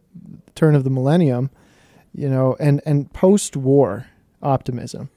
turn 0.55 0.73
of 0.73 0.83
the 0.83 0.89
millennium, 0.89 1.51
you 2.13 2.29
know, 2.29 2.55
and 2.59 2.81
and 2.85 3.11
post-war 3.13 4.07
optimism 4.41 5.09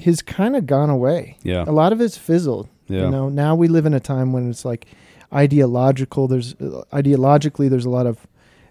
has 0.00 0.22
kind 0.22 0.56
of 0.56 0.66
gone 0.66 0.90
away. 0.90 1.36
Yeah. 1.42 1.64
A 1.66 1.72
lot 1.72 1.92
of 1.92 2.00
it's 2.00 2.16
fizzled. 2.16 2.68
Yeah. 2.86 3.04
You 3.04 3.10
know, 3.10 3.28
now 3.28 3.54
we 3.54 3.68
live 3.68 3.86
in 3.86 3.94
a 3.94 4.00
time 4.00 4.32
when 4.32 4.48
it's 4.48 4.64
like 4.64 4.86
ideological. 5.32 6.28
There's 6.28 6.54
uh, 6.54 6.84
ideologically 6.92 7.68
there's 7.68 7.84
a 7.84 7.90
lot 7.90 8.06
of 8.06 8.26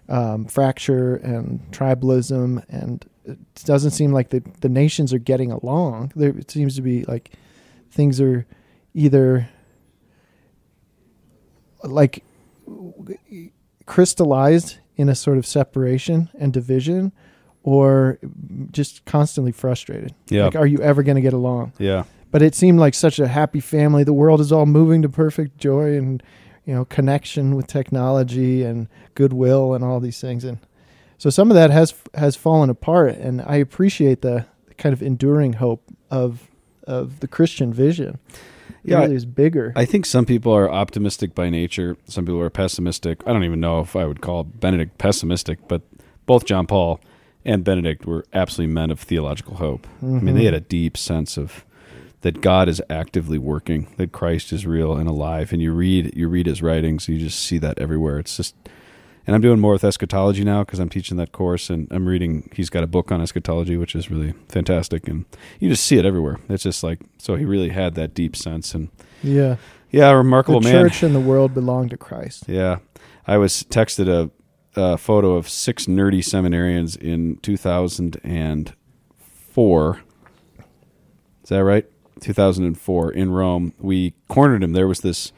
um, 0.08 0.46
fracture 0.46 1.16
and 1.16 1.60
tribalism, 1.70 2.64
and 2.68 3.04
it 3.24 3.38
doesn't 3.64 3.92
seem 3.92 4.12
like 4.12 4.30
the 4.30 4.42
the 4.60 4.68
nations 4.68 5.12
are 5.12 5.18
getting 5.18 5.52
along. 5.52 6.12
There 6.16 6.30
it 6.30 6.50
seems 6.50 6.76
to 6.76 6.82
be 6.82 7.04
like 7.04 7.30
things 7.90 8.20
are 8.20 8.46
either 8.94 9.48
like 11.84 12.24
crystallized 13.86 14.78
in 14.96 15.08
a 15.08 15.14
sort 15.14 15.38
of 15.38 15.46
separation 15.46 16.28
and 16.38 16.52
division 16.52 17.12
or 17.62 18.18
just 18.70 19.04
constantly 19.04 19.52
frustrated. 19.52 20.14
Yeah. 20.28 20.46
Like, 20.46 20.56
are 20.56 20.66
you 20.66 20.78
ever 20.80 21.02
going 21.02 21.16
to 21.16 21.22
get 21.22 21.32
along? 21.32 21.72
yeah. 21.78 22.04
But 22.30 22.42
it 22.42 22.54
seemed 22.54 22.78
like 22.78 22.92
such 22.92 23.18
a 23.18 23.26
happy 23.26 23.58
family. 23.60 24.04
The 24.04 24.12
world 24.12 24.42
is 24.42 24.52
all 24.52 24.66
moving 24.66 25.00
to 25.00 25.08
perfect 25.08 25.56
joy 25.56 25.96
and, 25.96 26.22
you 26.66 26.74
know, 26.74 26.84
connection 26.84 27.56
with 27.56 27.66
technology 27.66 28.62
and 28.62 28.86
goodwill 29.14 29.72
and 29.72 29.82
all 29.82 29.98
these 29.98 30.20
things. 30.20 30.44
And 30.44 30.58
so 31.16 31.30
some 31.30 31.50
of 31.50 31.54
that 31.54 31.70
has 31.70 31.94
has 32.12 32.36
fallen 32.36 32.68
apart. 32.68 33.16
And 33.16 33.40
I 33.40 33.56
appreciate 33.56 34.20
the 34.20 34.44
kind 34.76 34.92
of 34.92 35.02
enduring 35.02 35.54
hope 35.54 35.82
of 36.10 36.50
of 36.86 37.20
the 37.20 37.28
Christian 37.28 37.72
vision. 37.72 38.18
It 38.84 38.90
Yeah, 38.90 39.00
really 39.00 39.14
is 39.16 39.24
bigger. 39.24 39.72
I 39.74 39.86
think 39.86 40.04
some 40.04 40.26
people 40.26 40.52
are 40.52 40.70
optimistic 40.70 41.34
by 41.34 41.48
nature. 41.48 41.96
Some 42.04 42.26
people 42.26 42.42
are 42.42 42.50
pessimistic. 42.50 43.22
I 43.26 43.32
don't 43.32 43.44
even 43.44 43.60
know 43.60 43.80
if 43.80 43.96
I 43.96 44.04
would 44.04 44.20
call 44.20 44.44
Benedict 44.44 44.98
pessimistic, 44.98 45.66
but 45.66 45.80
both 46.26 46.44
John 46.44 46.66
Paul 46.66 47.00
and 47.44 47.64
Benedict 47.64 48.06
were 48.06 48.24
absolutely 48.32 48.72
men 48.72 48.90
of 48.90 49.00
theological 49.00 49.56
hope. 49.56 49.86
I 50.02 50.06
mean, 50.06 50.34
they 50.34 50.44
had 50.44 50.54
a 50.54 50.60
deep 50.60 50.96
sense 50.96 51.36
of 51.36 51.64
that 52.22 52.40
God 52.40 52.68
is 52.68 52.82
actively 52.90 53.38
working, 53.38 53.94
that 53.96 54.12
Christ 54.12 54.52
is 54.52 54.66
real 54.66 54.96
and 54.96 55.08
alive. 55.08 55.52
And 55.52 55.62
you 55.62 55.72
read 55.72 56.14
you 56.16 56.28
read 56.28 56.46
his 56.46 56.62
writings, 56.62 57.08
you 57.08 57.18
just 57.18 57.38
see 57.38 57.58
that 57.58 57.78
everywhere. 57.78 58.18
It's 58.18 58.36
just, 58.36 58.56
and 59.26 59.34
I'm 59.36 59.40
doing 59.40 59.60
more 59.60 59.72
with 59.72 59.84
eschatology 59.84 60.42
now 60.42 60.64
because 60.64 60.78
I'm 60.78 60.88
teaching 60.88 61.16
that 61.18 61.32
course, 61.32 61.70
and 61.70 61.86
I'm 61.90 62.06
reading. 62.06 62.50
He's 62.54 62.70
got 62.70 62.82
a 62.82 62.86
book 62.86 63.12
on 63.12 63.20
eschatology, 63.20 63.76
which 63.76 63.94
is 63.94 64.10
really 64.10 64.34
fantastic, 64.48 65.06
and 65.06 65.26
you 65.60 65.68
just 65.68 65.84
see 65.84 65.98
it 65.98 66.04
everywhere. 66.04 66.38
It's 66.48 66.62
just 66.62 66.82
like 66.82 67.00
so. 67.18 67.36
He 67.36 67.44
really 67.44 67.68
had 67.68 67.94
that 67.94 68.14
deep 68.14 68.34
sense, 68.34 68.74
and 68.74 68.88
yeah. 69.22 69.56
yeah, 69.90 70.10
remarkable 70.10 70.60
the 70.60 70.72
man. 70.72 70.84
church 70.88 71.02
and 71.02 71.14
the 71.14 71.20
world 71.20 71.54
belong 71.54 71.88
to 71.90 71.96
Christ. 71.96 72.48
Yeah, 72.48 72.78
I 73.26 73.36
was 73.36 73.64
texted 73.64 74.08
a, 74.08 74.30
a 74.78 74.96
photo 74.96 75.34
of 75.34 75.48
six 75.48 75.86
nerdy 75.86 76.20
seminarians 76.20 76.96
in 76.96 77.36
2004. 77.38 80.00
Is 81.42 81.48
that 81.48 81.64
right? 81.64 81.86
2004 82.20 83.12
in 83.12 83.30
Rome. 83.30 83.74
We 83.78 84.14
cornered 84.28 84.62
him. 84.62 84.72
There 84.72 84.86
was 84.86 85.00
this 85.00 85.32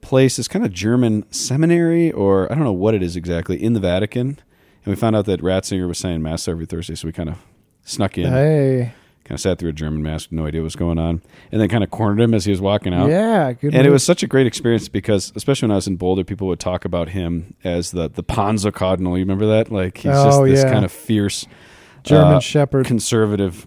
place, 0.00 0.36
this 0.36 0.48
kind 0.48 0.64
of 0.64 0.72
German 0.72 1.30
seminary, 1.32 2.10
or 2.10 2.50
I 2.50 2.54
don't 2.54 2.64
know 2.64 2.72
what 2.72 2.94
it 2.94 3.02
is 3.02 3.16
exactly, 3.16 3.62
in 3.62 3.74
the 3.74 3.80
Vatican. 3.80 4.38
And 4.84 4.86
we 4.86 4.96
found 4.96 5.16
out 5.16 5.26
that 5.26 5.40
Ratzinger 5.40 5.88
was 5.88 5.98
saying 5.98 6.22
Mass 6.22 6.48
every 6.48 6.66
Thursday, 6.66 6.94
so 6.94 7.06
we 7.06 7.12
kind 7.12 7.28
of 7.28 7.36
snuck 7.84 8.18
in, 8.18 8.30
Hey. 8.30 8.92
Kind 9.28 9.36
of 9.36 9.40
sat 9.40 9.58
through 9.58 9.68
a 9.68 9.72
German 9.74 10.02
Mass, 10.02 10.28
no 10.30 10.46
idea 10.46 10.60
what 10.62 10.64
was 10.64 10.76
going 10.76 10.98
on, 10.98 11.20
and 11.52 11.60
then 11.60 11.68
kind 11.68 11.84
of 11.84 11.90
cornered 11.90 12.18
him 12.20 12.32
as 12.32 12.46
he 12.46 12.50
was 12.50 12.60
walking 12.62 12.94
out 12.94 13.10
Yeah, 13.10 13.52
good. 13.52 13.74
and 13.74 13.86
it 13.86 13.90
was 13.90 14.02
such 14.02 14.22
a 14.22 14.26
great 14.26 14.46
experience 14.46 14.88
because, 14.88 15.32
especially 15.36 15.66
when 15.66 15.72
I 15.72 15.76
was 15.76 15.86
in 15.86 15.96
Boulder, 15.96 16.24
people 16.24 16.46
would 16.48 16.58
talk 16.60 16.84
about 16.86 17.10
him 17.10 17.54
as 17.62 17.90
the 17.90 18.08
the 18.08 18.24
Panzer 18.24 18.72
Cardinal. 18.72 19.16
You 19.18 19.24
remember 19.24 19.46
that? 19.46 19.70
Like 19.70 19.98
he's 19.98 20.04
just 20.12 20.38
Oh, 20.40 20.46
this 20.46 20.62
yeah. 20.64 20.72
kind 20.72 20.84
of 20.84 20.90
fierce 20.90 21.46
German 22.04 22.34
uh, 22.34 22.40
Shepherd. 22.40 22.86
conservative, 22.86 23.66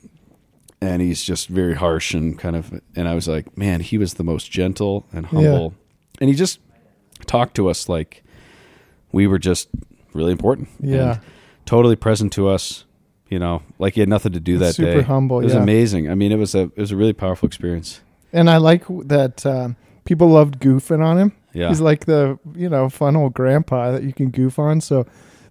and 0.81 1.01
he's 1.01 1.23
just 1.23 1.47
very 1.47 1.75
harsh 1.75 2.13
and 2.15 2.39
kind 2.39 2.55
of. 2.55 2.81
And 2.95 3.07
I 3.07 3.13
was 3.13 3.27
like, 3.27 3.55
man, 3.55 3.81
he 3.81 3.97
was 3.99 4.15
the 4.15 4.23
most 4.23 4.49
gentle 4.51 5.05
and 5.13 5.27
humble, 5.27 5.75
and 6.19 6.27
he 6.29 6.35
just 6.35 6.59
talked 7.27 7.55
to 7.57 7.69
us 7.69 7.87
like 7.87 8.23
we 9.11 9.27
were 9.27 9.37
just 9.39 9.69
really 10.13 10.31
important. 10.31 10.69
Yeah. 10.79 11.11
And 11.13 11.21
totally 11.67 11.95
present 11.95 12.33
to 12.33 12.47
us. 12.47 12.85
You 13.31 13.39
know, 13.39 13.63
like 13.79 13.93
he 13.95 14.01
had 14.01 14.09
nothing 14.09 14.33
to 14.33 14.39
do 14.39 14.57
that 14.59 14.75
Super 14.75 14.95
day. 14.95 15.01
humble, 15.01 15.39
It 15.39 15.45
was 15.45 15.53
yeah. 15.53 15.63
amazing. 15.63 16.11
I 16.11 16.15
mean, 16.15 16.31
it 16.31 16.37
was 16.37 16.53
a 16.53 16.63
it 16.63 16.77
was 16.77 16.91
a 16.91 16.95
really 16.97 17.13
powerful 17.13 17.47
experience. 17.47 18.01
And 18.33 18.49
I 18.49 18.57
like 18.57 18.83
that 19.07 19.45
um, 19.45 19.75
people 20.05 20.27
loved 20.29 20.59
goofing 20.59 21.03
on 21.03 21.17
him. 21.17 21.31
Yeah. 21.53 21.69
He's 21.69 21.81
like 21.81 22.05
the 22.05 22.37
you 22.53 22.69
know 22.69 22.89
fun 22.89 23.15
old 23.15 23.33
grandpa 23.33 23.91
that 23.93 24.03
you 24.03 24.13
can 24.13 24.29
goof 24.31 24.59
on. 24.59 24.81
So 24.81 25.05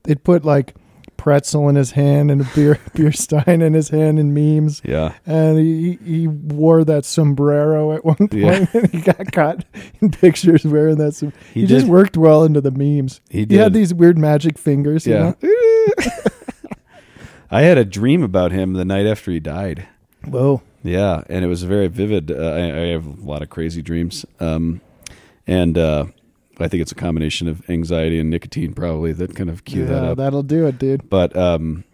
they'd 0.04 0.22
put 0.22 0.44
like 0.44 0.74
pretzel 1.16 1.68
in 1.68 1.76
his 1.76 1.90
hand 1.90 2.30
and 2.30 2.40
a 2.40 2.48
beer 2.54 2.78
beer 2.94 3.12
stein 3.12 3.60
in 3.62 3.72
his 3.74 3.88
hand 3.90 4.18
and 4.18 4.34
memes. 4.34 4.80
yeah. 4.84 5.14
And 5.26 5.58
he 5.58 5.98
he 6.04 6.26
wore 6.28 6.84
that 6.84 7.04
sombrero 7.06 7.92
at 7.92 8.04
one 8.04 8.16
point, 8.16 8.32
Yeah. 8.34 8.66
and 8.74 8.90
he 8.90 9.00
got 9.00 9.32
caught 9.32 9.64
in 10.02 10.10
pictures 10.10 10.64
wearing 10.66 10.96
that. 10.98 11.14
Som- 11.14 11.32
He 11.54 11.60
he 11.62 11.66
just 11.66 11.86
worked 11.86 12.16
well 12.18 12.44
into 12.44 12.60
the 12.60 12.70
memes. 12.72 13.20
He 13.30 13.46
He 13.48 13.56
had 13.56 13.72
these 13.72 13.92
weird 13.94 14.18
magic 14.18 14.58
fingers. 14.58 15.06
you 15.06 15.14
Yeah. 15.14 15.32
know? 15.42 15.48
I 17.50 17.62
had 17.62 17.78
a 17.78 17.84
dream 17.84 18.22
about 18.22 18.52
him 18.52 18.74
the 18.74 18.84
night 18.84 19.06
after 19.06 19.30
he 19.30 19.40
died. 19.40 19.88
Whoa. 20.24 20.62
Yeah, 20.82 21.24
and 21.28 21.44
it 21.44 21.48
was 21.48 21.62
very 21.64 21.88
vivid. 21.88 22.30
Uh, 22.30 22.34
I, 22.36 22.60
I 22.60 22.86
have 22.88 23.06
a 23.06 23.22
lot 23.24 23.42
of 23.42 23.50
crazy 23.50 23.82
dreams, 23.82 24.24
um, 24.38 24.80
and 25.46 25.76
uh, 25.76 26.06
I 26.58 26.68
think 26.68 26.80
it's 26.80 26.92
a 26.92 26.94
combination 26.96 27.48
of 27.48 27.68
anxiety 27.68 28.18
and 28.18 28.30
nicotine 28.30 28.72
probably 28.72 29.12
that 29.12 29.34
kind 29.36 29.50
of 29.50 29.64
cue 29.64 29.84
that 29.86 30.04
up. 30.04 30.16
That'll 30.16 30.42
do 30.42 30.66
it, 30.66 30.78
dude. 30.78 31.10
but 31.10 31.36
um, 31.36 31.84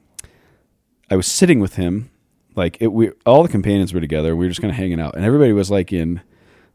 I 1.10 1.16
was 1.16 1.26
sitting 1.26 1.58
with 1.58 1.74
him, 1.74 2.10
like 2.54 2.76
it, 2.80 2.88
we 2.92 3.10
all 3.24 3.42
the 3.42 3.48
companions 3.48 3.92
were 3.92 4.00
together. 4.00 4.36
We 4.36 4.44
were 4.46 4.50
just 4.50 4.60
kind 4.60 4.70
of 4.70 4.76
hanging 4.76 5.00
out, 5.00 5.16
and 5.16 5.24
everybody 5.24 5.52
was 5.52 5.68
like 5.70 5.92
in 5.92 6.20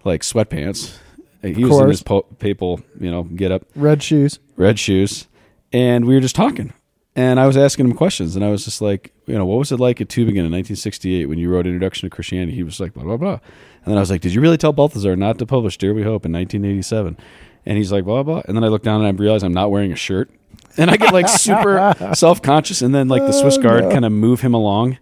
like 0.03 0.21
sweatpants. 0.21 0.97
He 1.41 1.63
was 1.63 1.79
in 1.79 1.87
his 1.87 2.03
po- 2.03 2.23
papal, 2.39 2.81
you 2.99 3.09
know, 3.09 3.23
get 3.23 3.51
up, 3.53 3.63
Red 3.75 4.03
shoes. 4.03 4.39
red 4.57 4.77
shoes, 4.79 5.27
and 5.71 6.05
we 6.05 6.13
were 6.13 6.19
just 6.21 6.35
talking. 6.35 6.73
And 7.15 7.41
I 7.41 7.45
was 7.47 7.57
asking 7.57 7.87
him 7.87 7.93
questions, 7.93 8.37
and 8.37 8.45
I 8.45 8.49
was 8.51 8.63
just 8.63 8.81
like, 8.81 9.11
you 9.25 9.33
know, 9.37 9.45
what 9.45 9.59
was 9.59 9.71
it 9.73 9.79
like 9.81 9.99
at 9.99 10.07
Tübingen 10.07 10.45
in 10.45 10.51
1968 10.51 11.25
when 11.25 11.37
you 11.37 11.49
wrote 11.49 11.67
Introduction 11.67 12.09
to 12.09 12.15
Christianity? 12.15 12.53
He 12.55 12.63
was 12.63 12.79
like, 12.79 12.93
blah 12.93 13.03
blah 13.03 13.17
blah, 13.17 13.33
and 13.33 13.85
then 13.87 13.97
I 13.97 13.99
was 13.99 14.09
like, 14.09 14.21
did 14.21 14.33
you 14.33 14.39
really 14.39 14.57
tell 14.57 14.71
Balthasar 14.71 15.15
not 15.17 15.37
to 15.39 15.45
publish 15.45 15.77
Dare 15.77 15.93
We 15.93 16.03
Hope 16.03 16.25
in 16.25 16.31
1987? 16.31 17.17
And 17.65 17.77
he's 17.77 17.91
like, 17.91 18.05
blah 18.05 18.23
blah, 18.23 18.41
and 18.47 18.55
then 18.55 18.63
I 18.63 18.67
look 18.69 18.81
down 18.83 19.03
and 19.03 19.07
I 19.07 19.21
realize 19.21 19.43
I'm 19.43 19.51
not 19.53 19.71
wearing 19.71 19.91
a 19.91 19.95
shirt, 19.97 20.31
and 20.77 20.89
I 20.89 20.95
get 20.95 21.13
like 21.13 21.27
super 21.27 21.93
self 22.13 22.41
conscious, 22.41 22.81
and 22.81 22.95
then 22.95 23.09
like 23.09 23.23
the 23.23 23.33
Swiss 23.33 23.57
Oh, 23.57 23.61
guard 23.61 23.83
no. 23.83 23.91
kind 23.91 24.05
of 24.05 24.13
move 24.13 24.39
him 24.39 24.53
along. 24.53 24.97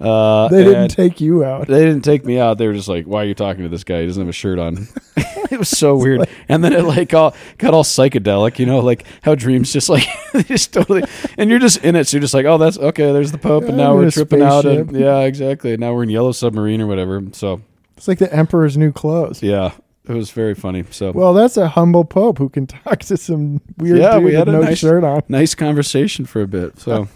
Uh, 0.00 0.46
They 0.48 0.62
didn't 0.62 0.88
take 0.90 1.20
you 1.20 1.44
out. 1.44 1.66
they 1.66 1.80
didn't 1.80 2.02
take 2.04 2.24
me 2.24 2.38
out. 2.38 2.56
They 2.58 2.68
were 2.68 2.74
just 2.74 2.86
like, 2.88 3.06
"Why 3.06 3.22
are 3.22 3.26
you 3.26 3.34
talking 3.34 3.64
to 3.64 3.68
this 3.68 3.82
guy? 3.82 4.02
He 4.02 4.06
doesn't 4.06 4.20
have 4.20 4.28
a 4.28 4.32
shirt 4.32 4.58
on." 4.60 4.86
it 5.50 5.58
was 5.58 5.68
so 5.68 5.96
weird. 6.02 6.28
And 6.48 6.62
then 6.62 6.72
it 6.72 6.84
like 6.84 7.12
all 7.14 7.34
got 7.58 7.74
all 7.74 7.82
psychedelic, 7.82 8.60
you 8.60 8.66
know, 8.66 8.78
like 8.78 9.04
how 9.22 9.34
dreams 9.34 9.72
just 9.72 9.88
like 9.88 10.06
just 10.46 10.72
totally. 10.72 11.02
And 11.36 11.50
you're 11.50 11.58
just 11.58 11.78
in 11.84 11.96
it, 11.96 12.06
so 12.06 12.16
you're 12.16 12.22
just 12.22 12.34
like, 12.34 12.46
"Oh, 12.46 12.58
that's 12.58 12.78
okay." 12.78 13.12
There's 13.12 13.32
the 13.32 13.38
Pope, 13.38 13.64
and 13.64 13.76
now 13.76 13.96
we're 13.96 14.10
tripping 14.12 14.40
out. 14.42 14.64
And, 14.66 14.92
yeah, 14.96 15.20
exactly. 15.22 15.76
Now 15.76 15.92
we're 15.94 16.04
in 16.04 16.10
Yellow 16.10 16.30
Submarine 16.32 16.80
or 16.80 16.86
whatever. 16.86 17.20
So 17.32 17.60
It's 17.96 18.06
like 18.06 18.18
the 18.18 18.32
emperor's 18.32 18.76
new 18.76 18.92
clothes. 18.92 19.42
yeah, 19.42 19.72
it 20.08 20.12
was 20.14 20.30
very 20.30 20.54
funny. 20.54 20.84
So 20.92 21.10
Well, 21.10 21.34
that's 21.34 21.56
a 21.56 21.66
humble 21.66 22.04
pope 22.04 22.38
who 22.38 22.48
can 22.50 22.68
talk 22.68 23.00
to 23.00 23.16
some 23.16 23.60
weird 23.78 23.98
Yeah, 23.98 24.14
dude 24.14 24.24
we 24.26 24.34
had 24.34 24.46
with 24.46 24.54
no 24.54 24.60
nice- 24.62 24.78
shirt 24.78 25.02
on. 25.02 25.22
nice 25.28 25.56
conversation 25.56 26.24
for 26.24 26.40
a 26.40 26.46
bit. 26.46 26.78
So 26.78 27.08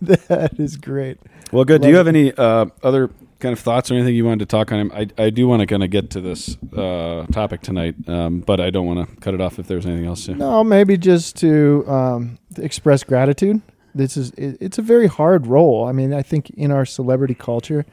That 0.00 0.58
is 0.58 0.76
great. 0.76 1.18
Well, 1.52 1.64
good. 1.64 1.82
Do 1.82 1.88
you 1.88 1.96
have 1.96 2.08
any 2.08 2.32
uh, 2.32 2.66
other 2.82 3.10
kind 3.38 3.52
of 3.52 3.60
thoughts 3.60 3.90
or 3.90 3.94
anything 3.94 4.14
you 4.14 4.24
wanted 4.24 4.40
to 4.40 4.46
talk 4.46 4.72
on 4.72 4.78
him? 4.78 4.92
I 4.94 5.08
I 5.18 5.30
do 5.30 5.46
want 5.46 5.60
to 5.60 5.66
kind 5.66 5.82
of 5.84 5.90
get 5.90 6.10
to 6.10 6.20
this 6.20 6.56
uh, 6.76 7.26
topic 7.32 7.60
tonight, 7.62 7.94
um, 8.08 8.40
but 8.40 8.60
I 8.60 8.70
don't 8.70 8.86
want 8.86 9.08
to 9.08 9.16
cut 9.16 9.34
it 9.34 9.40
off 9.40 9.58
if 9.58 9.66
there's 9.66 9.86
anything 9.86 10.06
else. 10.06 10.26
To, 10.26 10.34
No, 10.34 10.64
maybe 10.64 10.96
just 10.96 11.36
to 11.36 11.84
um, 11.88 12.38
express 12.56 13.04
gratitude. 13.04 13.62
This 13.94 14.16
is 14.16 14.30
it, 14.32 14.58
it's 14.60 14.78
a 14.78 14.82
very 14.82 15.06
hard 15.06 15.46
role. 15.46 15.84
I 15.86 15.92
mean, 15.92 16.12
I 16.12 16.22
think 16.22 16.50
in 16.50 16.70
our 16.70 16.84
celebrity 16.84 17.34
culture, 17.34 17.86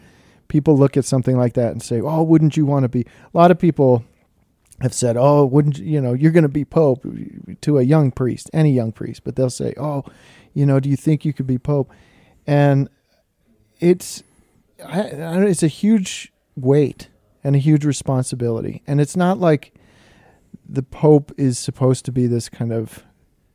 people 0.48 0.78
look 0.78 0.98
at 0.98 1.06
something 1.06 1.38
like 1.38 1.54
that 1.54 1.72
and 1.72 1.82
say, 1.82 2.02
"Oh, 2.02 2.24
wouldn't 2.24 2.58
you 2.58 2.66
want 2.66 2.84
to 2.84 2.90
be?" 2.90 3.02
A 3.02 3.38
lot 3.38 3.52
of 3.52 3.60
people 3.60 4.04
have 4.82 4.94
said, 4.94 5.16
"Oh, 5.18 5.46
wouldn't 5.46 5.78
you, 5.78 5.86
you 5.86 6.02
know 6.02 6.14
you're 6.14 6.32
going 6.32 6.44
to 6.44 6.50
be 6.50 6.66
pope 6.66 7.06
to 7.62 7.78
a 7.78 7.84
young 7.84 8.12
priest, 8.12 8.50
any 8.54 8.72
young 8.72 8.92
priest?" 8.92 9.24
But 9.24 9.36
they'll 9.36 9.50
say, 9.50 9.74
"Oh, 9.78 10.04
you 10.54 10.66
know, 10.66 10.80
do 10.80 10.90
you 10.90 10.98
think 10.98 11.24
you 11.24 11.32
could 11.34 11.48
be 11.48 11.58
pope?" 11.58 11.92
And 12.46 12.90
it's 13.90 14.24
I, 14.86 15.02
I 15.02 15.44
it's 15.46 15.64
a 15.64 15.68
huge 15.68 16.32
weight 16.56 17.10
and 17.44 17.56
a 17.56 17.60
huge 17.60 17.86
responsibility, 17.86 18.82
and 18.88 19.00
it's 19.02 19.16
not 19.16 19.40
like 19.40 19.74
the 20.68 20.84
pope 20.84 21.32
is 21.38 21.60
supposed 21.60 22.06
to 22.06 22.12
be 22.12 22.26
this 22.28 22.50
kind 22.50 22.72
of 22.72 23.04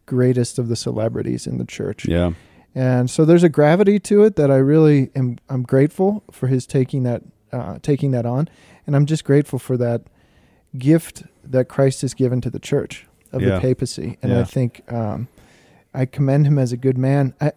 greatest 0.06 0.58
of 0.58 0.68
the 0.68 0.76
celebrities 0.76 1.46
in 1.46 1.58
the 1.58 1.64
church. 1.64 2.06
yeah. 2.06 2.32
And 2.74 3.10
so 3.10 3.24
there's 3.24 3.42
a 3.42 3.48
gravity 3.48 3.98
to 4.00 4.22
it 4.24 4.36
that 4.36 4.50
I 4.50 4.56
really 4.56 5.10
am 5.16 5.38
I'm 5.48 5.62
grateful 5.62 6.22
for 6.30 6.46
his 6.48 6.66
taking 6.66 7.02
that 7.04 7.22
uh, 7.52 7.78
taking 7.82 8.10
that 8.12 8.26
on, 8.26 8.48
and 8.86 8.94
I'm 8.94 9.06
just 9.06 9.24
grateful 9.24 9.58
for 9.58 9.76
that 9.78 10.02
gift 10.76 11.22
that 11.44 11.68
Christ 11.68 12.02
has 12.02 12.12
given 12.14 12.40
to 12.42 12.50
the 12.50 12.58
church 12.60 13.06
of 13.32 13.40
Yeah. 13.42 13.54
the 13.54 13.60
papacy, 13.60 14.18
and 14.22 14.32
Yeah. 14.32 14.40
I 14.40 14.44
think 14.44 14.82
um, 14.92 15.28
I 15.94 16.04
commend 16.06 16.46
him 16.46 16.58
as 16.58 16.70
a 16.72 16.76
good 16.76 16.98
man. 16.98 17.34
I, 17.40 17.52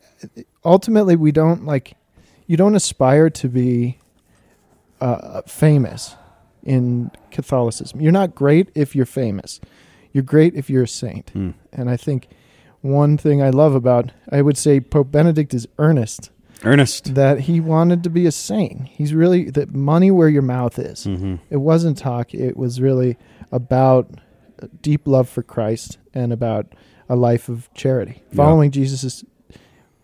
ultimately, 0.63 1.15
we 1.17 1.31
don't 1.33 1.65
like 1.65 1.93
you 2.51 2.57
don't 2.57 2.75
aspire 2.75 3.29
to 3.29 3.47
be 3.47 3.97
uh, 4.99 5.41
famous 5.43 6.15
in 6.63 7.09
Catholicism. 7.31 8.01
You're 8.01 8.11
not 8.11 8.35
great 8.35 8.69
if 8.75 8.95
you're 8.95 9.05
famous. 9.05 9.59
You're 10.11 10.23
great 10.23 10.53
if 10.55 10.69
you're 10.69 10.83
a 10.83 10.87
saint. 10.87 11.29
Hmm. 11.31 11.51
And 11.71 11.89
I 11.89 11.97
think 11.97 12.27
one 12.81 13.17
thing 13.17 13.41
I 13.41 13.49
love 13.51 13.73
about, 13.73 14.11
I 14.31 14.41
would 14.41 14.57
say 14.57 14.79
Pope 14.81 15.11
Benedict 15.11 15.53
is 15.53 15.67
earnest 15.79 16.29
Earnest. 16.63 17.15
that 17.15 17.39
he 17.41 17.59
wanted 17.59 18.03
to 18.03 18.09
be 18.09 18.25
a 18.25 18.31
saint. 18.31 18.87
He's 18.87 19.13
really 19.13 19.49
that 19.51 19.73
money 19.73 20.11
where 20.11 20.29
your 20.29 20.41
mouth 20.43 20.77
is. 20.77 21.05
Mm-hmm. 21.05 21.35
It 21.49 21.57
wasn't 21.57 21.97
talk. 21.97 22.33
It 22.33 22.57
was 22.57 22.81
really 22.81 23.17
about 23.51 24.09
deep 24.81 25.07
love 25.07 25.29
for 25.29 25.41
Christ 25.41 25.97
and 26.13 26.33
about 26.33 26.73
a 27.09 27.15
life 27.15 27.49
of 27.49 27.73
charity, 27.73 28.21
Yeah. 28.29 28.35
following 28.35 28.71
Jesus' 28.71 29.23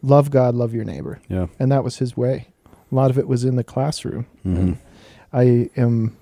love 0.01 0.29
God, 0.31 0.55
love 0.55 0.73
your 0.73 0.83
neighbor, 0.85 1.19
Yeah. 1.29 1.47
and 1.59 1.71
that 1.71 1.83
was 1.83 1.97
his 1.97 2.15
way. 2.17 2.47
A 2.91 2.95
lot 2.95 3.09
of 3.11 3.17
it 3.17 3.27
was 3.27 3.43
in 3.43 3.55
the 3.55 3.63
classroom. 3.63 4.25
Mhm. 4.45 4.77
I 5.33 5.69
am, 5.75 6.15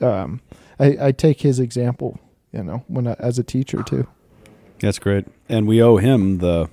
um, 0.00 0.40
I, 0.78 0.96
I 1.08 1.12
take 1.12 1.40
his 1.40 1.58
example, 1.58 2.18
you 2.52 2.62
know, 2.62 2.84
when 2.88 3.06
I, 3.06 3.14
as 3.18 3.38
a 3.38 3.42
teacher 3.42 3.82
too. 3.82 4.06
That's 4.80 4.98
great. 4.98 5.26
And 5.48 5.66
we 5.66 5.82
owe 5.82 5.96
him 5.96 6.38
the 6.38 6.68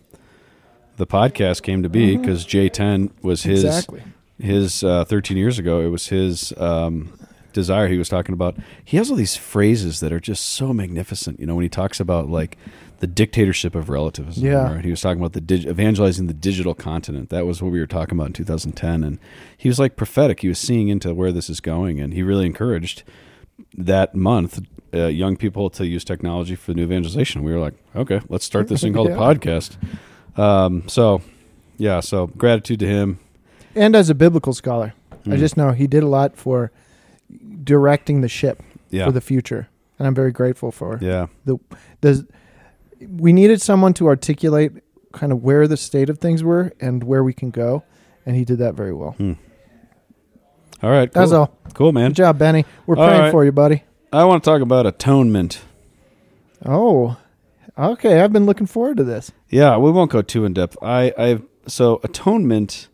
the 0.98 1.06
podcast 1.08 1.62
came 1.62 1.84
to 1.84 1.90
be 1.90 2.18
because 2.18 2.44
J10 2.46 3.12
was 3.22 3.44
his 3.44 3.64
exactly. 3.64 4.02
his 4.40 4.84
uh, 4.84 5.06
13 5.06 5.38
years 5.38 5.60
ago. 5.60 5.82
It 5.82 5.90
was 5.90 6.08
his 6.08 6.54
um, 6.58 7.14
desire. 7.54 7.88
He 7.88 7.98
was 8.00 8.10
talking 8.10 8.34
about. 8.34 8.56
He 8.84 8.98
has 8.98 9.12
all 9.12 9.16
these 9.18 9.36
phrases 9.36 10.00
that 10.00 10.12
are 10.12 10.20
just 10.20 10.44
so 10.46 10.74
magnificent. 10.74 11.40
You 11.40 11.46
know, 11.46 11.54
when 11.56 11.64
he 11.64 11.70
talks 11.70 12.00
about 12.00 12.30
like 12.30 12.58
the 13.00 13.08
dictatorship 13.08 13.76
of 13.76 13.90
relativism. 13.90 14.44
Yeah. 14.46 14.74
Right? 14.76 14.84
He 14.86 14.90
was 14.92 15.02
talking 15.02 15.20
about 15.20 15.34
the 15.34 15.42
dig- 15.42 15.66
evangelizing 15.68 16.28
the 16.28 16.34
digital 16.34 16.74
continent. 16.74 17.30
That 17.30 17.46
was 17.46 17.62
what 17.62 17.72
we 17.72 17.80
were 17.80 17.88
talking 17.88 18.18
about 18.18 18.28
in 18.28 18.34
2010. 18.34 19.04
And 19.04 19.20
he 19.58 19.68
was 19.70 19.78
like 19.80 19.96
prophetic. 19.96 20.40
He 20.42 20.48
was 20.48 20.58
seeing 20.60 20.88
into 20.88 21.14
where 21.14 21.32
this 21.32 21.50
is 21.50 21.60
going, 21.60 22.00
and 22.00 22.14
he 22.14 22.24
really 22.24 22.46
encouraged 22.46 23.04
that 23.78 24.16
month 24.16 24.60
uh, 24.94 25.08
young 25.08 25.36
people 25.38 25.70
to 25.72 25.86
use 25.86 26.04
technology 26.04 26.56
for 26.56 26.74
new 26.74 26.84
evangelization. 26.84 27.44
We 27.44 27.52
were 27.54 27.60
like, 27.60 27.74
okay, 27.96 28.22
let's 28.30 28.46
start 28.46 28.68
this 28.68 28.82
thing 28.82 28.94
called 28.94 29.10
Yeah. 29.10 29.16
a 29.16 29.20
podcast. 29.20 29.78
Um, 30.40 30.88
so, 30.88 31.22
yeah, 31.78 32.00
so 32.00 32.28
gratitude 32.28 32.80
to 32.80 32.88
him. 32.88 33.20
And 33.76 33.96
as 33.96 34.10
a 34.10 34.16
biblical 34.16 34.54
scholar, 34.54 34.94
I 35.26 35.30
Mm. 35.32 35.40
just 35.40 35.58
know 35.58 35.72
he 35.72 35.88
did 35.88 36.04
a 36.04 36.08
lot 36.08 36.38
for 36.38 36.72
directing 37.64 38.22
the 38.22 38.30
ship 38.30 38.64
yeah, 38.90 39.06
for 39.06 39.12
the 39.12 39.20
future, 39.22 39.68
and 40.00 40.08
I'm 40.08 40.16
very 40.16 40.32
grateful 40.32 40.72
for 40.72 40.98
yeah, 41.02 41.28
the 41.46 41.58
the. 42.02 42.26
We 43.02 43.34
needed 43.34 43.62
someone 43.62 43.94
to 43.96 44.08
articulate 44.08 44.72
kind 45.14 45.32
of 45.32 45.44
where 45.44 45.68
the 45.68 45.78
state 45.78 46.10
of 46.10 46.20
things 46.20 46.44
were 46.44 46.74
and 46.80 47.04
where 47.04 47.24
we 47.24 47.34
can 47.34 47.50
go, 47.50 47.84
and 48.26 48.36
he 48.36 48.46
did 48.46 48.60
that 48.60 48.76
very 48.76 48.94
well. 48.94 49.16
all 49.20 50.90
right, 50.90 51.12
cool. 51.12 51.22
That's 51.22 51.32
all. 51.32 51.58
Cool, 51.74 51.92
man. 51.92 52.12
Good 52.12 52.18
job, 52.18 52.38
Benny. 52.40 52.66
We're 52.86 52.98
All 52.98 53.08
praying 53.08 53.22
right. 53.22 53.32
for 53.32 53.46
you, 53.46 53.52
buddy. 53.52 53.84
I 54.12 54.24
want 54.26 54.44
to 54.44 54.50
talk 54.50 54.62
about 54.62 54.86
atonement. 54.86 55.62
Oh, 56.66 57.18
okay. 57.78 58.22
I've 58.22 58.34
been 58.34 58.46
looking 58.46 58.68
forward 58.68 58.98
to 58.98 59.04
this. 59.04 59.32
Yeah, 59.50 59.78
we 59.78 59.92
won't 59.92 60.12
go 60.12 60.22
too 60.22 60.46
in 60.46 60.54
depth. 60.54 60.78
I, 60.82 61.14
I 61.18 61.42
so 61.68 62.00
atonement 62.04 62.88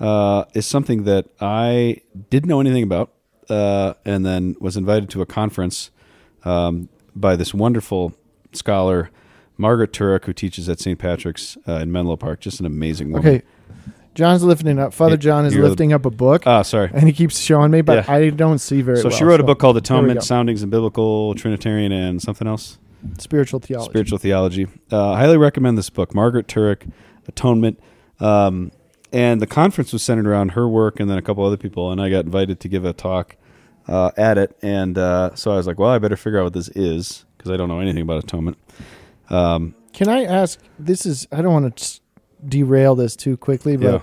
uh, 0.00 0.44
is 0.54 0.66
something 0.66 1.04
that 1.04 1.26
I 1.40 2.00
didn't 2.30 2.48
know 2.48 2.60
anything 2.60 2.82
about, 2.82 3.12
uh, 3.48 3.94
and 4.04 4.24
then 4.24 4.56
was 4.60 4.76
invited 4.76 5.10
to 5.10 5.22
a 5.22 5.26
conference 5.26 5.90
um, 6.44 6.88
by 7.14 7.36
this 7.36 7.52
wonderful 7.54 8.14
scholar, 8.52 9.10
Margaret 9.58 9.92
Turek, 9.92 10.24
who 10.24 10.32
teaches 10.32 10.68
at 10.68 10.80
St. 10.80 10.98
Patrick's 10.98 11.56
uh, 11.66 11.74
in 11.74 11.90
Menlo 11.92 12.16
Park. 12.16 12.40
Just 12.40 12.60
an 12.60 12.66
amazing 12.66 13.12
woman. 13.12 13.26
Okay, 13.26 13.42
John's 14.14 14.42
lifting 14.42 14.78
up. 14.78 14.92
Father 14.94 15.16
John 15.16 15.44
is 15.46 15.54
you're 15.54 15.62
the- 15.62 15.68
lifting 15.70 15.92
up 15.92 16.04
a 16.06 16.10
book, 16.10 16.46
Ah, 16.46 16.62
sorry. 16.62 16.90
and 16.92 17.04
he 17.04 17.12
keeps 17.12 17.38
showing 17.38 17.70
me, 17.70 17.80
but 17.80 18.06
Yeah. 18.06 18.14
I 18.14 18.30
don't 18.30 18.58
see 18.58 18.82
very 18.82 18.98
So 18.98 19.08
well. 19.08 19.16
she 19.16 19.24
wrote 19.24 19.40
a 19.40 19.44
book 19.44 19.58
called 19.58 19.76
Atonement: 19.76 20.20
go. 20.20 20.24
Soundings 20.24 20.62
in 20.62 20.70
Biblical, 20.70 21.34
Trinitarian, 21.34 21.92
and 21.92 22.20
something 22.22 22.46
else. 22.48 22.78
spiritual 23.18 23.60
theology. 23.60 23.90
spiritual 23.90 24.18
theology. 24.18 24.66
Uh, 24.90 25.12
I 25.12 25.18
highly 25.20 25.36
recommend 25.36 25.78
this 25.78 25.90
book, 25.90 26.14
Margaret 26.14 26.48
Turek, 26.48 26.90
Atonement. 27.28 27.78
Um, 28.20 28.72
and 29.12 29.40
the 29.40 29.46
conference 29.46 29.92
was 29.92 30.02
centered 30.02 30.26
around 30.26 30.50
her 30.52 30.66
work 30.68 30.98
and 30.98 31.08
then 31.08 31.16
a 31.16 31.22
couple 31.22 31.44
other 31.44 31.56
people, 31.56 31.92
and 31.92 32.00
I 32.00 32.10
got 32.10 32.24
invited 32.24 32.58
to 32.60 32.68
give 32.68 32.84
a 32.84 32.92
talk 32.92 33.36
uh, 33.86 34.10
at 34.16 34.36
it. 34.38 34.56
And 34.62 34.98
uh, 34.98 35.34
so 35.36 35.52
I 35.52 35.56
was 35.56 35.66
like, 35.66 35.78
well, 35.78 35.90
I 35.90 35.98
better 35.98 36.16
figure 36.16 36.40
out 36.40 36.44
what 36.44 36.52
this 36.54 36.68
is 36.70 37.24
because 37.38 37.50
I 37.52 37.56
don't 37.56 37.68
know 37.68 37.78
anything 37.80 38.02
about 38.02 38.24
atonement. 38.24 38.56
Um, 39.30 39.74
Can 39.92 40.08
I 40.08 40.24
ask? 40.24 40.58
This 40.78 41.06
is 41.06 41.26
I 41.32 41.42
don't 41.42 41.52
want 41.52 41.76
to 41.76 42.00
derail 42.46 42.94
this 42.94 43.16
too 43.16 43.36
quickly, 43.36 43.76
but 43.76 43.92
Yeah. 43.92 44.00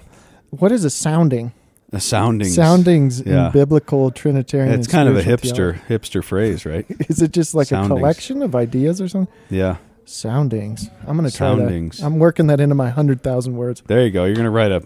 what 0.49 0.71
is 0.71 0.83
a 0.85 0.89
sounding? 0.89 1.51
a 1.91 1.99
soundings. 1.99 2.55
Soundings 2.55 3.21
Yeah. 3.23 3.47
in 3.47 3.51
biblical 3.51 4.09
Trinitarian. 4.09 4.73
It's 4.79 4.87
kind 4.87 5.07
of 5.07 5.15
a 5.15 5.21
hipster 5.21 5.79
hipster 5.87 6.23
phrase, 6.23 6.65
right? 6.65 6.87
theology. 6.87 7.05
Is 7.09 7.21
it 7.21 7.31
just 7.31 7.53
like 7.53 7.67
Soundings. 7.67 7.91
a 7.91 7.95
collection 7.99 8.41
of 8.41 8.55
ideas 8.55 8.99
or 8.99 9.07
something? 9.07 9.31
Yeah. 9.51 9.75
Soundings. 10.05 10.89
I'm 11.07 11.15
going 11.17 11.29
to 11.29 11.35
try 11.35 11.49
Soundings. 11.55 11.99
that. 11.99 12.05
I'm 12.07 12.17
working 12.17 12.47
that 12.47 12.59
into 12.59 12.73
my 12.75 12.89
hundred 12.89 13.21
thousand 13.21 13.55
words. 13.57 13.83
There 13.85 14.01
you 14.03 14.09
go. 14.09 14.25
You're 14.25 14.33
going 14.35 14.45
to 14.45 14.49
write 14.49 14.71
a 14.71 14.81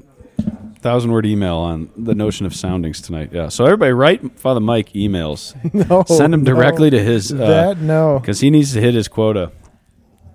thousand 0.81 1.11
word 1.11 1.25
email 1.25 1.55
on 1.55 1.89
the 1.97 2.13
notion 2.13 2.45
of 2.45 2.53
soundings 2.53 2.99
tonight. 3.01 3.29
Yeah. 3.31 3.47
So 3.49 3.63
everybody 3.65 3.93
write 3.93 4.37
Father 4.37 4.59
Mike 4.59 4.91
emails. 4.93 5.55
No, 5.89 6.03
Send 6.07 6.33
them 6.33 6.43
no. 6.43 6.53
directly 6.53 6.89
to 6.89 7.01
his 7.01 7.31
uh, 7.31 7.37
that 7.37 7.77
no, 7.79 8.19
because 8.19 8.41
he 8.41 8.49
needs 8.49 8.73
to 8.73 8.81
hit 8.81 8.93
his 8.93 9.07
quota. 9.07 9.51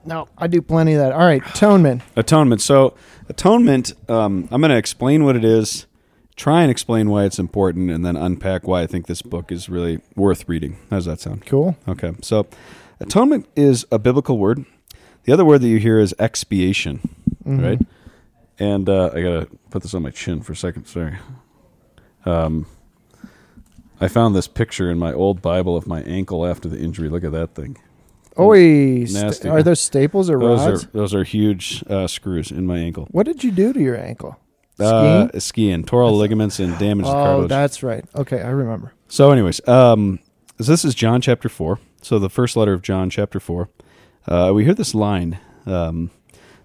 No. 0.05 0.29
I 0.38 0.47
do 0.47 0.61
plenty 0.62 0.95
of 0.95 1.01
that. 1.01 1.12
All 1.12 1.21
right, 1.27 1.43
atonement. 1.47 2.03
Atonement. 2.17 2.61
So 2.61 2.95
atonement. 3.29 3.93
Um, 4.09 4.49
I'm 4.51 4.61
going 4.61 4.71
to 4.71 4.77
explain 4.77 5.25
what 5.25 5.37
it 5.37 5.45
is, 5.45 5.87
try 6.37 6.62
and 6.62 6.71
explain 6.71 7.09
why 7.11 7.25
it's 7.25 7.38
important, 7.38 7.91
and 7.91 8.05
then 8.05 8.17
unpack 8.17 8.67
why 8.67 8.83
I 8.83 8.87
think 8.87 9.07
this 9.07 9.23
book 9.23 9.51
is 9.53 9.69
really 9.69 10.01
worth 10.17 10.49
reading. 10.49 10.77
How 10.91 10.97
does 10.97 11.05
that 11.07 11.21
sound? 11.21 11.47
Cool. 11.47 11.77
Okay. 11.88 12.12
So 12.23 12.47
atonement 13.01 13.47
is 13.57 13.87
a 13.93 13.99
biblical 13.99 14.38
word. 14.38 14.65
The 15.25 15.33
other 15.33 15.45
word 15.45 15.61
that 15.61 15.69
you 15.69 15.79
hear 15.79 15.99
is 16.01 16.15
expiation, 16.19 17.01
Mhm. 17.47 17.62
right? 17.62 17.81
And 18.59 18.88
uh, 18.88 19.11
I 19.15 19.23
gotta 19.23 19.49
put 19.71 19.83
this 19.83 19.95
on 19.95 20.03
my 20.03 20.11
chin 20.11 20.43
for 20.43 20.53
a 20.53 20.57
second. 20.57 20.87
Sorry. 20.87 21.17
Um, 22.25 22.67
I 24.01 24.09
found 24.09 24.35
this 24.35 24.49
picture 24.49 24.91
in 24.91 24.99
my 24.99 25.12
old 25.12 25.41
Bible 25.43 25.77
of 25.77 25.87
my 25.87 26.03
ankle 26.03 26.45
after 26.45 26.69
the 26.69 26.79
injury. 26.79 27.09
Look 27.09 27.23
at 27.25 27.33
that 27.33 27.55
thing. 27.55 27.77
Oi, 28.38 29.05
Nasty. 29.11 29.49
are 29.49 29.62
those 29.62 29.81
staples 29.81 30.31
or 30.31 30.38
Those 30.38 30.61
rods? 30.66 30.85
are 30.85 30.88
those 30.92 31.14
are 31.14 31.25
huge 31.25 31.85
uh, 31.88 32.07
screws 32.07 32.51
in 32.51 32.66
my 32.66 32.79
ankle. 32.79 33.07
What 33.11 33.27
did 33.27 33.45
you 33.45 33.51
do 33.51 33.73
to 33.73 33.81
your 33.81 33.97
ankle? 33.99 34.38
Uh, 34.81 35.27
Skiing? 35.29 35.40
skiing, 35.40 35.85
tore 35.85 36.03
all 36.03 36.16
ligaments 36.16 36.59
and 36.59 36.77
damaged 36.79 37.09
the 37.09 37.12
Oh, 37.12 37.23
cartilage. 37.25 37.49
that's 37.51 37.83
right. 37.83 38.05
Okay, 38.16 38.40
I 38.40 38.49
remember. 38.49 38.95
So, 39.07 39.31
anyways, 39.31 39.66
um, 39.68 40.18
so 40.59 40.73
this 40.73 40.85
is 40.85 40.95
John 40.95 41.21
chapter 41.21 41.49
four. 41.49 41.79
So 42.01 42.18
the 42.18 42.31
first 42.31 42.57
letter 42.57 42.73
of 42.73 42.83
John 42.83 43.11
chapter 43.11 43.38
four. 43.38 43.68
Uh, 44.27 44.53
we 44.55 44.64
hear 44.64 44.75
this 44.75 44.95
line 44.95 45.38
um, 45.66 46.11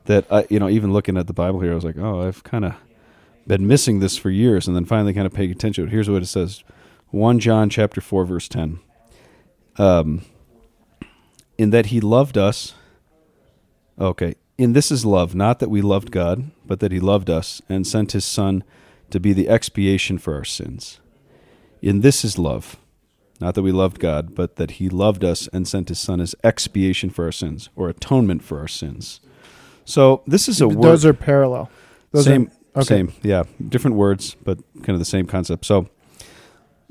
that 0.06 0.26
I, 0.32 0.48
you 0.50 0.60
know, 0.60 0.70
even 0.70 0.94
looking 0.94 1.18
at 1.18 1.28
the 1.28 1.34
Bible 1.34 1.60
here, 1.60 1.72
I 1.74 1.76
was 1.76 1.84
like, 1.84 1.98
oh, 1.98 2.26
I've 2.28 2.44
kind 2.44 2.64
of 2.66 2.76
been 3.46 3.68
missing 3.68 4.00
this 4.00 4.16
for 4.18 4.30
years, 4.30 4.68
and 4.68 4.76
then 4.76 4.86
finally 4.86 5.14
kind 5.14 5.26
of 5.28 5.34
paying 5.34 5.52
attention. 5.52 5.88
Here's 5.90 6.10
what 6.10 6.22
it 6.22 6.28
says: 6.28 6.64
one 7.10 7.40
John 7.40 7.70
chapter 7.70 8.00
four 8.00 8.26
verse 8.26 8.48
ten. 8.48 8.80
Um, 9.78 10.22
in 11.58 11.72
that 11.72 11.88
he 11.88 12.00
loved 12.00 12.38
us. 12.38 12.74
Okay, 14.00 14.36
in 14.58 14.74
this 14.74 14.92
is 14.92 15.06
love, 15.06 15.34
not 15.34 15.60
that 15.60 15.70
we 15.70 15.82
loved 15.82 16.12
God, 16.12 16.52
but 16.66 16.80
that 16.80 16.92
he 16.92 17.00
loved 17.00 17.30
us 17.30 17.62
and 17.68 17.86
sent 17.86 18.12
his 18.12 18.26
Son 18.26 18.64
to 19.10 19.20
be 19.20 19.34
the 19.34 19.50
expiation 19.50 20.18
for 20.18 20.36
our 20.36 20.44
sins. 20.44 21.00
In 21.82 22.02
this 22.02 22.26
is 22.26 22.38
love, 22.38 22.78
not 23.40 23.56
that 23.56 23.62
we 23.62 23.72
loved 23.72 24.00
God, 24.00 24.34
but 24.34 24.56
that 24.56 24.72
He 24.72 24.90
loved 24.90 25.24
us 25.24 25.48
and 25.54 25.68
sent 25.68 25.90
His 25.90 26.00
Son 26.00 26.20
as 26.20 26.36
expiation 26.44 27.10
for 27.10 27.26
our 27.26 27.32
sins 27.32 27.70
or 27.76 27.90
atonement 27.90 28.44
for 28.44 28.60
our 28.60 28.68
sins. 28.68 29.20
So 29.86 30.24
this 30.26 30.50
is 30.50 30.60
a 30.60 30.68
word. 30.68 30.82
Those 30.82 31.06
are 31.06 31.14
parallel. 31.14 31.70
Those 32.12 32.26
same, 32.26 32.52
are, 32.76 32.82
okay. 32.82 32.88
same, 32.88 33.14
yeah, 33.22 33.44
different 33.70 33.96
words, 33.96 34.36
but 34.44 34.60
kind 34.78 34.90
of 34.90 35.00
the 35.00 35.06
same 35.06 35.28
concept. 35.28 35.66
So 35.66 35.88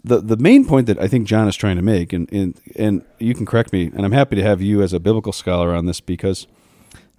the 0.07 0.21
the 0.21 0.37
main 0.37 0.65
point 0.65 0.87
that 0.87 0.99
I 0.99 1.09
think 1.09 1.27
John 1.27 1.49
is 1.49 1.57
trying 1.57 1.77
to 1.77 1.83
make, 1.83 2.13
and 2.13 2.33
and 2.33 2.61
and 2.77 3.05
you 3.19 3.35
can 3.35 3.45
correct 3.45 3.73
me, 3.73 3.91
and 3.95 4.05
I'm 4.05 4.13
happy 4.13 4.37
to 4.37 4.43
have 4.43 4.63
you 4.63 4.81
as 4.83 4.93
a 4.93 5.01
biblical 5.01 5.33
scholar 5.33 5.75
on 5.75 5.87
this 5.87 6.01
because 6.01 6.47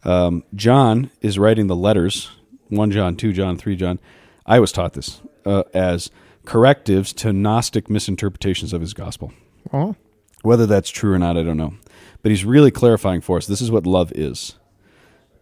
um, 0.04 0.44
John 0.56 1.12
is 1.22 1.38
writing 1.38 1.68
the 1.68 1.76
letters 1.76 2.32
one 2.70 2.92
John, 2.92 3.16
two 3.16 3.34
John, 3.34 3.58
three 3.58 3.76
John. 3.76 4.00
I 4.46 4.60
was 4.60 4.72
taught 4.72 4.94
this 4.94 5.22
uh, 5.46 5.64
as 5.74 6.10
correctives 6.46 7.12
to 7.14 7.34
Gnostic 7.34 7.90
misinterpretations 7.90 8.72
of 8.72 8.82
his 8.82 8.94
gospel. 8.94 9.34
Oh, 9.74 9.96
Whether 10.44 10.66
that's 10.66 10.90
true 10.90 11.14
or 11.14 11.20
not, 11.20 11.38
I 11.38 11.44
don't 11.44 11.58
know. 11.58 11.74
But 12.22 12.32
he's 12.32 12.46
really 12.46 12.72
clarifying 12.72 13.22
for 13.22 13.38
us 13.38 13.48
this 13.48 13.62
is 13.62 13.70
what 13.70 13.86
love 13.86 14.12
is. 14.14 14.56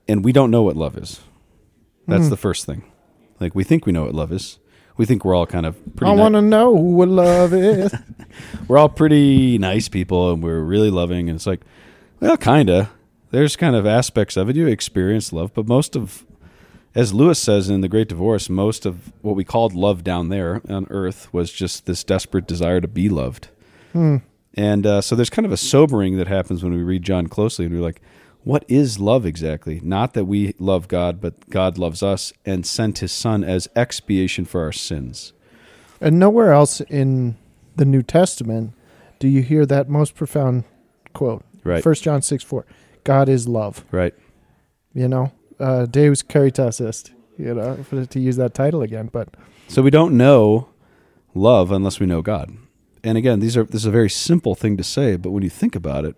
And 0.07 0.25
we 0.25 0.31
don't 0.31 0.51
know 0.51 0.63
what 0.63 0.75
love 0.75 0.97
is. 0.97 1.21
That's 2.07 2.29
the 2.29 2.37
first 2.37 2.65
thing. 2.65 2.83
Like, 3.39 3.55
we 3.55 3.63
think 3.63 3.85
we 3.85 3.91
know 3.91 4.03
what 4.03 4.13
love 4.13 4.31
is. 4.31 4.59
We 4.97 5.05
think 5.05 5.25
we're 5.25 5.35
all 5.35 5.45
kind 5.45 5.65
of 5.65 5.75
pretty 5.95 6.11
I 6.11 6.15
ni- 6.15 6.21
want 6.21 6.35
to 6.35 6.41
know 6.41 6.71
what 6.71 7.09
love 7.09 7.53
is. 7.53 7.93
we're 8.67 8.77
all 8.77 8.89
pretty 8.89 9.57
nice 9.57 9.89
people 9.89 10.31
and 10.31 10.41
we're 10.41 10.61
really 10.61 10.89
loving. 10.89 11.29
And 11.29 11.35
it's 11.35 11.47
like, 11.47 11.61
well, 12.19 12.37
kind 12.37 12.69
of. 12.69 12.89
There's 13.31 13.55
kind 13.57 13.75
of 13.75 13.85
aspects 13.85 14.37
of 14.37 14.49
it. 14.49 14.55
You 14.55 14.67
experience 14.67 15.33
love, 15.33 15.53
but 15.53 15.67
most 15.67 15.97
of, 15.97 16.25
as 16.93 17.13
Lewis 17.13 17.37
says 17.39 17.69
in 17.69 17.81
The 17.81 17.89
Great 17.89 18.07
Divorce, 18.07 18.49
most 18.49 18.85
of 18.85 19.11
what 19.21 19.35
we 19.35 19.43
called 19.43 19.73
love 19.73 20.03
down 20.03 20.29
there 20.29 20.61
on 20.69 20.87
earth 20.89 21.33
was 21.33 21.51
just 21.51 21.85
this 21.85 22.03
desperate 22.05 22.47
desire 22.47 22.79
to 22.79 22.87
be 22.87 23.09
loved. 23.09 23.49
Hmm. 23.91 24.17
And 24.53 24.85
uh, 24.85 25.01
so 25.01 25.15
there's 25.15 25.29
kind 25.29 25.45
of 25.45 25.51
a 25.51 25.57
sobering 25.57 26.15
that 26.17 26.27
happens 26.27 26.63
when 26.63 26.73
we 26.73 26.81
read 26.81 27.03
John 27.03 27.27
closely 27.27 27.65
and 27.65 27.75
we're 27.75 27.81
like, 27.81 28.01
what 28.45 28.63
is 28.67 28.99
love 28.99 29.25
exactly? 29.25 29.81
Not 29.83 30.13
that 30.13 30.25
we 30.25 30.53
love 30.59 30.87
God, 30.87 31.19
but 31.19 31.49
God 31.49 31.77
loves 31.77 32.01
us 32.01 32.31
and 32.45 32.65
sent 32.65 32.99
his 32.99 33.11
son 33.11 33.43
as 33.43 33.67
expiation 33.75 34.45
for 34.45 34.61
our 34.61 34.71
sins. 34.71 35.33
And 35.99 36.19
nowhere 36.19 36.53
else 36.53 36.79
in 36.81 37.37
the 37.75 37.85
New 37.85 38.03
Testament 38.03 38.73
do 39.19 39.27
you 39.27 39.41
hear 39.41 39.65
that 39.65 39.89
most 39.89 40.15
profound 40.15 40.63
quote. 41.13 41.43
Right. 41.63 41.81
First 41.81 42.03
John 42.03 42.21
six 42.21 42.43
four. 42.43 42.67
God 43.03 43.27
is 43.27 43.47
love. 43.47 43.83
Right. 43.91 44.13
You 44.93 45.07
know, 45.07 45.31
uh, 45.59 45.87
Deus 45.87 46.21
caritas 46.21 46.79
est. 46.79 47.11
You 47.37 47.53
know, 47.53 47.83
for, 47.83 48.05
to 48.05 48.19
use 48.19 48.37
that 48.37 48.53
title 48.53 48.81
again, 48.81 49.09
but 49.11 49.35
So 49.67 49.81
we 49.81 49.89
don't 49.89 50.15
know 50.15 50.69
love 51.33 51.71
unless 51.71 51.99
we 51.99 52.05
know 52.05 52.21
God. 52.21 52.55
And 53.03 53.17
again, 53.17 53.39
these 53.39 53.57
are 53.57 53.63
this 53.63 53.81
is 53.81 53.85
a 53.85 53.91
very 53.91 54.09
simple 54.09 54.53
thing 54.53 54.77
to 54.77 54.83
say, 54.83 55.15
but 55.15 55.31
when 55.31 55.43
you 55.43 55.49
think 55.49 55.75
about 55.75 56.05
it, 56.05 56.15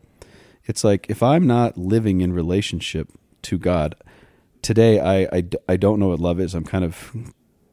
it's 0.67 0.83
like 0.83 1.09
if 1.09 1.23
I'm 1.23 1.47
not 1.47 1.77
living 1.77 2.21
in 2.21 2.33
relationship 2.33 3.09
to 3.43 3.57
God 3.57 3.95
today, 4.61 4.99
I 4.99 5.43
I 5.67 5.77
don't 5.77 5.99
know 5.99 6.09
what 6.09 6.19
love 6.19 6.39
is. 6.39 6.53
I'm 6.53 6.65
kind 6.65 6.83
of 6.83 7.11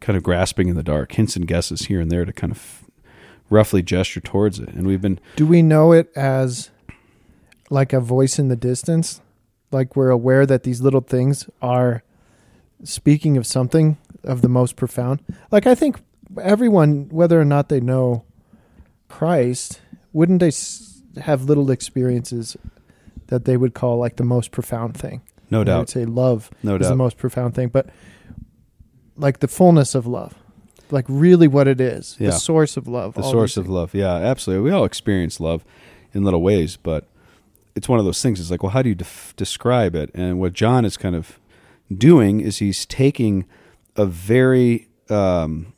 kind 0.01 0.17
of 0.17 0.23
grasping 0.23 0.69
in 0.69 0.77
the 0.77 0.83
dark, 0.83 1.13
hints 1.13 1.37
and 1.37 1.47
guesses 1.47 1.87
here 1.87 2.01
and 2.01 2.11
there 2.11 2.25
to 2.25 2.33
kind 2.33 2.53
of 2.53 2.85
roughly 3.51 3.83
gesture 3.83 4.21
towards 4.21 4.59
it. 4.59 4.69
And 4.71 4.87
we've 4.87 5.03
been 5.03 5.21
do 5.37 5.47
we 5.47 5.61
know 5.61 5.93
it 5.93 6.11
as 6.17 6.71
like 7.69 7.93
a 7.93 8.01
voice 8.01 8.39
in 8.39 8.49
the 8.49 8.57
distance? 8.57 9.21
Like 9.71 9.97
we're 9.97 10.11
aware 10.11 10.47
that 10.47 10.63
these 10.63 10.81
little 10.81 11.01
things 11.01 11.51
are 11.61 12.05
speaking 12.85 13.37
of 13.37 13.47
something 13.47 13.99
of 14.23 14.41
the 14.41 14.49
most 14.49 14.77
profound. 14.77 15.21
Like 15.51 15.67
I 15.67 15.75
think 15.75 16.01
everyone, 16.41 17.09
whether 17.11 17.41
or 17.41 17.45
not 17.45 17.69
they 17.69 17.81
know 17.81 18.25
Christ, 19.09 19.81
wouldn't 20.13 20.41
they 20.41 20.53
have 21.21 21.45
little 21.45 21.71
experiences 21.71 22.57
that 23.29 23.45
they 23.45 23.57
would 23.57 23.75
call 23.75 23.99
like 23.99 24.17
the 24.17 24.25
most 24.25 24.51
profound 24.51 24.97
thing? 24.97 25.23
no 25.51 25.63
doubt. 25.63 25.75
I 25.75 25.79
would 25.81 25.89
say 25.91 26.05
love 26.05 26.51
no 26.63 26.77
is 26.77 26.89
the 26.89 26.97
most 26.97 27.17
profound 27.19 27.55
thing, 27.55 27.69
but 27.69 27.89
like 29.17 29.39
the 29.41 29.49
fullness 29.49 29.95
of 29.95 30.07
love, 30.07 30.35
like 30.91 31.05
really 31.09 31.47
what 31.47 31.69
it 31.69 31.81
is, 31.81 32.17
Yeah. 32.19 32.31
the 32.31 32.37
source 32.37 32.77
of 32.77 32.89
love, 32.89 33.15
the 33.15 33.23
source 33.23 33.57
of 33.57 33.69
love. 33.69 33.95
Yeah, 33.95 34.15
absolutely. 34.15 34.65
We 34.65 34.71
all 34.77 34.85
experience 34.85 35.39
love 35.41 35.65
in 36.13 36.25
little 36.25 36.43
ways, 36.43 36.77
but 36.77 37.07
it's 37.77 37.89
one 37.89 37.99
of 37.99 38.05
those 38.05 38.23
things. 38.23 38.41
It's 38.41 38.51
like, 38.51 38.63
well, 38.63 38.71
how 38.73 38.83
do 38.83 38.89
you 38.89 38.95
def- 38.95 39.35
describe 39.37 39.95
it? 39.95 40.11
And 40.15 40.41
what 40.41 40.53
John 40.53 40.85
is 40.85 40.97
kind 40.97 41.15
of 41.15 41.39
doing 41.95 42.41
is 42.41 42.59
he's 42.59 42.87
taking 42.87 43.45
a 43.97 44.07
very 44.07 44.89
um, 45.11 45.73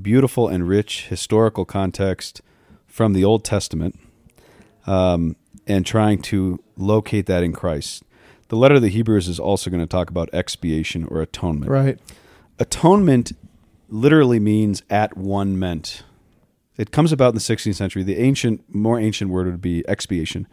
beautiful 0.00 0.48
and 0.48 0.66
rich 0.68 1.08
historical 1.08 1.64
context 1.64 2.40
from 2.86 3.12
the 3.12 3.24
Old 3.24 3.44
Testament 3.44 3.98
um, 4.86 5.36
and 5.66 5.84
trying 5.84 6.22
to 6.22 6.60
locate 6.80 7.26
that 7.26 7.42
in 7.42 7.52
Christ. 7.52 8.02
The 8.48 8.56
letter 8.56 8.76
of 8.76 8.82
the 8.82 8.88
Hebrews 8.88 9.28
is 9.28 9.38
also 9.38 9.70
going 9.70 9.82
to 9.82 9.86
talk 9.86 10.10
about 10.10 10.28
expiation 10.32 11.04
or 11.04 11.20
atonement 11.22 11.70
Right. 11.70 11.98
atonement 12.58 13.32
literally 13.88 14.40
means 14.40 14.82
at 14.90 15.16
one 15.16 15.58
meant. 15.58 16.02
It 16.76 16.90
comes 16.90 17.12
about 17.12 17.30
in 17.30 17.34
the 17.34 17.40
16th 17.40 17.74
century. 17.76 18.02
The 18.02 18.18
ancient, 18.18 18.74
more 18.74 18.98
ancient 18.98 19.30
word 19.30 19.46
would 19.46 19.60
be 19.60 19.84
expiation, 19.88 20.46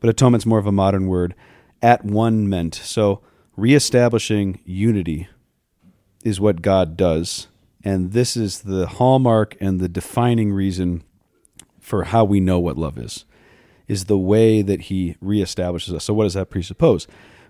but 0.00 0.08
atonement's 0.08 0.46
more 0.46 0.58
of 0.58 0.66
a 0.66 0.72
modern 0.72 1.06
word. 1.06 1.34
At 1.82 2.04
one 2.04 2.48
meant. 2.48 2.74
So 2.74 3.20
reestablishing 3.56 4.60
unity 4.64 5.28
is 6.24 6.40
what 6.40 6.62
God 6.62 6.96
does, 6.96 7.48
and 7.84 8.12
this 8.12 8.36
is 8.36 8.62
the 8.62 8.86
hallmark 8.86 9.56
and 9.60 9.78
the 9.78 9.88
defining 9.88 10.52
reason 10.52 11.04
for 11.78 12.04
how 12.04 12.24
we 12.24 12.40
know 12.40 12.58
what 12.58 12.76
love 12.78 12.98
is. 12.98 13.24
Is 13.88 14.04
the 14.06 14.18
way 14.18 14.62
that 14.62 14.82
he 14.82 15.16
reestablishes 15.22 15.92
us. 15.94 16.04
So 16.04 16.14
what 16.14 16.24
does 16.24 16.34
that 16.34 16.50
presuppose? 16.50 17.06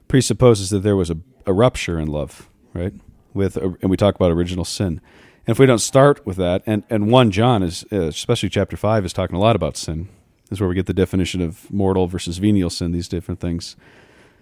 Presupposes 0.08 0.70
that 0.70 0.80
there 0.80 0.96
was 0.96 1.10
a, 1.10 1.18
a 1.46 1.52
rupture 1.52 1.98
in 1.98 2.08
love, 2.08 2.48
right? 2.74 2.92
With 3.34 3.56
and 3.56 3.90
we 3.90 3.96
talk 3.96 4.14
about 4.14 4.30
original 4.30 4.64
sin. 4.64 5.00
And 5.46 5.54
if 5.54 5.58
we 5.58 5.66
don't 5.66 5.78
start 5.78 6.24
with 6.26 6.36
that, 6.36 6.62
and 6.66 6.84
and 6.90 7.10
one 7.10 7.30
John 7.30 7.62
is 7.62 7.84
uh, 7.92 8.02
especially 8.02 8.48
chapter 8.48 8.76
five 8.76 9.04
is 9.04 9.12
talking 9.12 9.36
a 9.36 9.40
lot 9.40 9.56
about 9.56 9.76
sin. 9.76 10.08
This 10.48 10.58
is 10.58 10.60
where 10.60 10.68
we 10.68 10.74
get 10.74 10.86
the 10.86 10.94
definition 10.94 11.40
of 11.40 11.70
mortal 11.72 12.06
versus 12.06 12.38
venial 12.38 12.70
sin. 12.70 12.92
These 12.92 13.08
different 13.08 13.40
things. 13.40 13.76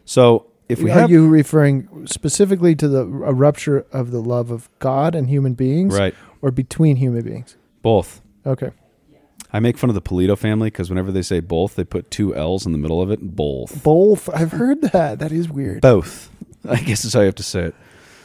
So 0.04 0.46
if 0.68 0.82
we 0.82 0.90
Are 0.90 1.00
have 1.00 1.10
you 1.10 1.28
referring 1.28 2.06
specifically 2.06 2.74
to 2.76 2.88
the 2.88 3.00
a 3.00 3.32
rupture 3.32 3.86
of 3.92 4.10
the 4.10 4.20
love 4.20 4.50
of 4.50 4.68
God 4.78 5.14
and 5.14 5.28
human 5.28 5.54
beings, 5.54 5.94
right 5.94 6.14
or 6.42 6.50
between 6.50 6.96
human 6.96 7.22
beings? 7.24 7.56
both, 7.82 8.20
Okay. 8.46 8.70
I 9.54 9.60
make 9.60 9.78
fun 9.78 9.88
of 9.88 9.94
the 9.94 10.02
Polito 10.02 10.36
family 10.36 10.66
because 10.66 10.90
whenever 10.90 11.12
they 11.12 11.22
say 11.22 11.38
both, 11.38 11.76
they 11.76 11.84
put 11.84 12.10
two 12.10 12.34
L's 12.34 12.66
in 12.66 12.72
the 12.72 12.78
middle 12.78 13.00
of 13.00 13.12
it. 13.12 13.20
Both. 13.20 13.84
Both. 13.84 14.28
I've 14.28 14.50
heard 14.50 14.82
that. 14.82 15.20
That 15.20 15.30
is 15.30 15.48
weird. 15.48 15.80
Both. 15.80 16.28
I 16.68 16.80
guess 16.80 17.02
that's 17.02 17.14
how 17.14 17.20
you 17.20 17.26
have 17.26 17.36
to 17.36 17.44
say 17.44 17.66
it. 17.66 17.74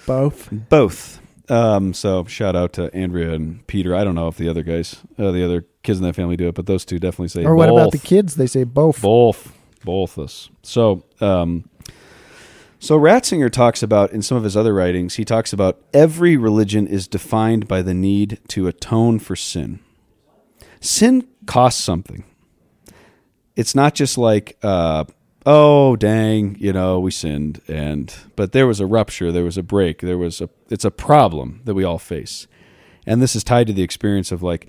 Both. 0.07 0.49
Both. 0.51 1.21
Um, 1.47 1.93
so 1.93 2.25
shout 2.25 2.55
out 2.55 2.73
to 2.73 2.91
Andrea 2.95 3.31
and 3.33 3.65
Peter. 3.67 3.93
I 3.93 4.03
don't 4.03 4.15
know 4.15 4.27
if 4.27 4.37
the 4.37 4.49
other 4.49 4.63
guys, 4.63 5.03
uh, 5.19 5.29
the 5.29 5.45
other 5.45 5.67
kids 5.83 5.99
in 5.99 6.05
that 6.05 6.15
family 6.15 6.35
do 6.35 6.47
it, 6.47 6.55
but 6.55 6.65
those 6.65 6.83
two 6.83 6.97
definitely 6.97 7.27
say. 7.27 7.45
Or 7.45 7.55
what 7.55 7.69
about 7.69 7.91
the 7.91 7.99
kids? 7.99 8.33
They 8.33 8.47
say 8.47 8.63
both. 8.63 8.99
Both, 9.03 9.55
both 9.85 10.17
us. 10.17 10.49
So, 10.63 11.05
um, 11.21 11.69
so 12.79 12.97
Ratzinger 12.97 13.51
talks 13.51 13.83
about 13.83 14.13
in 14.13 14.23
some 14.23 14.35
of 14.35 14.43
his 14.43 14.57
other 14.57 14.73
writings, 14.73 15.15
he 15.15 15.25
talks 15.25 15.53
about 15.53 15.79
every 15.93 16.37
religion 16.37 16.87
is 16.87 17.07
defined 17.07 17.67
by 17.67 17.83
the 17.83 17.93
need 17.93 18.39
to 18.47 18.67
atone 18.67 19.19
for 19.19 19.35
sin. 19.35 19.79
Sin 20.81 21.27
costs 21.45 21.83
something. 21.83 22.23
It's 23.55 23.75
not 23.75 23.93
just 23.95 24.17
like, 24.17 24.57
uh, 24.63 25.03
oh 25.45 25.95
dang, 25.97 26.55
you 26.59 26.71
know, 26.71 26.99
we 26.99 27.11
sinned, 27.11 27.61
and 27.67 28.13
but 28.35 28.51
there 28.53 28.65
was 28.67 28.79
a 28.79 28.85
rupture, 28.85 29.31
there 29.31 29.43
was 29.43 29.57
a 29.57 29.63
break, 29.63 29.99
there 30.01 30.17
was 30.17 30.39
a. 30.41 30.49
It's 30.69 30.85
a 30.85 30.91
problem 30.91 31.61
that 31.65 31.73
we 31.73 31.83
all 31.83 31.99
face, 31.99 32.47
and 33.05 33.21
this 33.21 33.35
is 33.35 33.43
tied 33.43 33.67
to 33.67 33.73
the 33.73 33.81
experience 33.83 34.31
of 34.31 34.41
like 34.41 34.67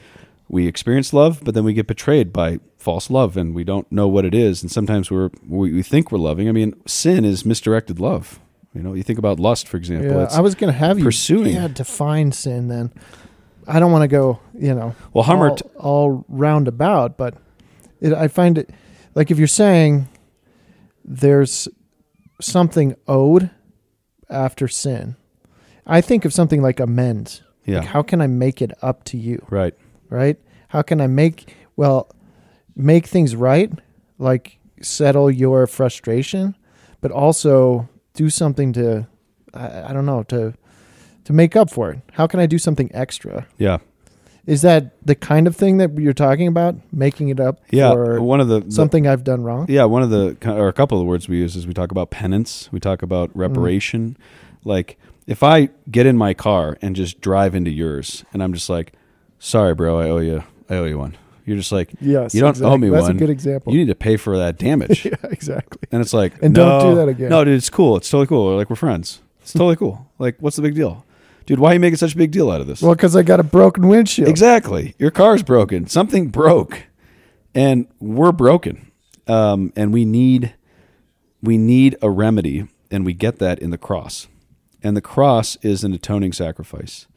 we 0.49 0.67
experience 0.67 1.13
love, 1.13 1.41
but 1.45 1.55
then 1.55 1.63
we 1.63 1.73
get 1.73 1.87
betrayed 1.87 2.33
by 2.33 2.59
false 2.79 3.11
love, 3.11 3.37
and 3.37 3.55
we 3.55 3.63
don't 3.63 3.91
know 3.93 4.09
what 4.09 4.25
it 4.25 4.35
is, 4.35 4.63
and 4.63 4.73
sometimes 4.73 5.09
we're 5.11 5.31
we, 5.47 5.73
we 5.73 5.83
think 5.85 6.11
we're 6.11 6.19
loving. 6.19 6.49
I 6.49 6.53
mean, 6.53 6.75
sin 6.87 7.25
is 7.25 7.45
misdirected 7.45 8.01
love. 8.01 8.41
You 8.75 8.83
know, 8.83 8.95
you 8.95 9.03
think 9.05 9.19
about 9.21 9.39
lust, 9.39 9.69
for 9.69 9.77
example. 9.77 10.11
Yeah, 10.11 10.23
It's- 10.23 10.37
I 10.37 10.41
was 10.41 10.55
going 10.57 10.73
to 10.73 10.79
have 10.79 10.99
you 10.99 11.05
pursuing. 11.05 11.55
Yeah, 11.55 11.69
define 11.69 12.33
sin. 12.33 12.67
Then 12.69 12.93
I 13.67 13.79
don't 13.81 13.93
want 13.93 14.03
to 14.03 14.09
go. 14.09 14.41
You 14.55 14.75
know, 14.75 14.95
Well, 15.13 15.25
Hummer 15.25 15.51
all, 15.51 15.57
t- 15.57 15.69
all 15.77 16.25
roundabout, 16.29 17.17
but 17.17 17.35
it, 18.01 18.13
I 18.13 18.29
find 18.29 18.59
it 18.59 18.71
like 19.15 19.31
if 19.31 19.39
you're 19.39 19.47
saying 19.47 20.09
there's 21.05 21.69
something 22.41 22.95
owed 23.09 23.51
after 24.29 24.69
sin, 24.69 25.17
I 25.87 26.01
think 26.01 26.25
of 26.25 26.33
something 26.33 26.63
like 26.63 26.81
amends. 26.81 27.43
yeah, 27.65 27.79
Like, 27.81 27.89
how 27.89 28.03
can 28.03 28.21
I 28.21 28.27
make 28.27 28.63
it 28.63 28.73
up 28.83 29.05
to 29.05 29.17
you? 29.17 29.45
right. 29.51 29.75
right? 30.09 30.39
How 30.69 30.83
can 30.83 31.01
I 31.01 31.07
make 31.07 31.55
well 31.77 32.09
make 32.77 33.07
things 33.07 33.35
right, 33.35 33.73
like 34.19 34.59
settle 34.81 35.31
your 35.31 35.67
frustration, 35.67 36.55
but 37.01 37.11
also 37.11 37.89
do 38.15 38.31
something 38.31 38.73
to 38.75 39.07
I, 39.53 39.91
I 39.91 39.93
don't 39.93 40.07
know 40.07 40.23
to 40.25 40.55
to 41.31 41.37
make 41.37 41.57
up 41.57 41.71
for 41.71 41.93
it. 41.93 42.01
How 42.13 42.27
can 42.27 42.41
I 42.41 42.47
do 42.47 42.59
something 42.59 42.91
extra? 42.93 43.47
Yeah, 43.57 43.79
Is 44.47 44.63
that 44.63 44.93
the 45.07 45.15
kind 45.15 45.47
of 45.47 45.55
thing 45.55 45.79
that 45.79 45.97
you're 45.97 46.13
talking 46.13 46.49
about? 46.49 46.75
Making 46.93 47.29
it 47.29 47.39
up 47.39 47.61
yeah. 47.71 47.93
for 47.93 48.21
One 48.21 48.41
of 48.41 48.49
the, 48.49 48.61
the 48.61 48.73
something 48.73 49.07
I've 49.07 49.23
done 49.23 49.43
wrong? 49.43 49.67
Yeah, 49.69 49.85
one 49.85 50.03
of 50.03 50.11
the 50.11 50.37
or 50.45 50.69
a 50.69 50.73
couple 50.73 50.99
of 50.99 51.03
the 51.03 51.07
words 51.07 51.29
we 51.29 51.39
use 51.39 51.57
is 51.57 51.67
we 51.67 51.75
talk 51.75 51.93
about 51.93 52.11
penance, 52.11 52.69
we 52.73 52.81
talk 52.81 53.03
about 53.03 53.31
mm. 53.31 53.35
reparation. 53.37 54.17
Like 54.65 54.99
if 55.27 55.43
I 55.43 55.71
get 55.91 56.07
in 56.07 56.17
my 56.17 56.35
car 56.35 56.77
and 56.83 56.97
just 56.97 57.21
drive 57.21 57.55
into 57.55 57.71
yours, 57.71 58.25
and 58.33 58.43
I'm 58.43 58.53
just 58.53 58.69
like, 58.69 58.93
"Sorry, 59.39 59.75
bro, 59.75 60.01
I 60.01 60.11
owe 60.11 60.19
you, 60.19 60.43
I 60.69 60.75
owe 60.75 60.85
you 60.85 60.99
one." 60.99 61.17
You're 61.47 61.57
just 61.57 61.73
like, 61.73 61.91
Yes, 62.01 62.33
you 62.33 62.43
don't 62.43 62.49
owe 62.49 62.51
exactly. 62.51 62.79
me 62.79 62.91
That's 62.91 63.03
one. 63.03 63.17
a 63.17 63.19
good 63.19 63.31
example. 63.31 63.73
You 63.73 63.81
need 63.81 63.89
to 63.89 63.97
pay 63.97 64.17
for 64.17 64.39
that 64.39 64.57
damage. 64.57 65.05
yeah, 65.07 65.17
exactly. 65.25 65.81
And 65.91 66.01
it's 66.01 66.13
like, 66.13 66.35
And 66.43 66.55
don't 66.55 66.91
do 66.91 66.95
that 66.97 67.09
again. 67.09 67.31
No, 67.31 67.43
dude, 67.45 67.55
it's 67.55 67.71
cool. 67.71 67.97
It's 67.97 68.09
totally 68.09 68.29
cool. 68.29 68.57
Like 68.57 68.71
we're 68.71 68.77
friends. 68.77 69.21
It's 69.43 69.53
totally 69.59 69.75
cool. 69.75 70.07
Like, 70.19 70.37
what's 70.39 70.55
the 70.55 70.63
big 70.63 70.77
deal, 70.77 71.05
dude? 71.51 71.59
Why 71.59 71.73
are 71.73 71.75
you 71.75 71.81
making 71.81 71.97
such 71.97 72.15
a 72.15 72.17
big 72.17 72.31
deal 72.31 72.49
out 72.49 72.61
of 72.61 72.69
this? 72.69 72.81
Well, 72.81 72.95
because 72.95 73.17
I 73.17 73.23
got 73.23 73.41
a 73.41 73.43
broken 73.43 73.89
windshield. 73.89 74.29
Exactly. 74.29 74.95
Your 74.99 75.11
car's 75.11 75.43
broken. 75.43 75.89
Something 75.89 76.29
broke, 76.29 76.85
and 77.55 77.89
we're 77.99 78.31
broken, 78.31 78.93
um, 79.27 79.73
and 79.75 79.93
we 79.93 80.05
need 80.05 80.55
we 81.43 81.59
need 81.59 81.97
a 82.03 82.09
remedy, 82.09 82.69
and 82.91 83.05
we 83.05 83.15
get 83.15 83.41
that 83.41 83.59
in 83.59 83.71
the 83.71 83.79
cross, 83.79 84.29
and 84.83 84.97
the 84.97 85.01
cross 85.01 85.57
is 85.57 85.83
an 85.83 85.93
atoning 85.93 86.33
sacrifice, 86.33 87.09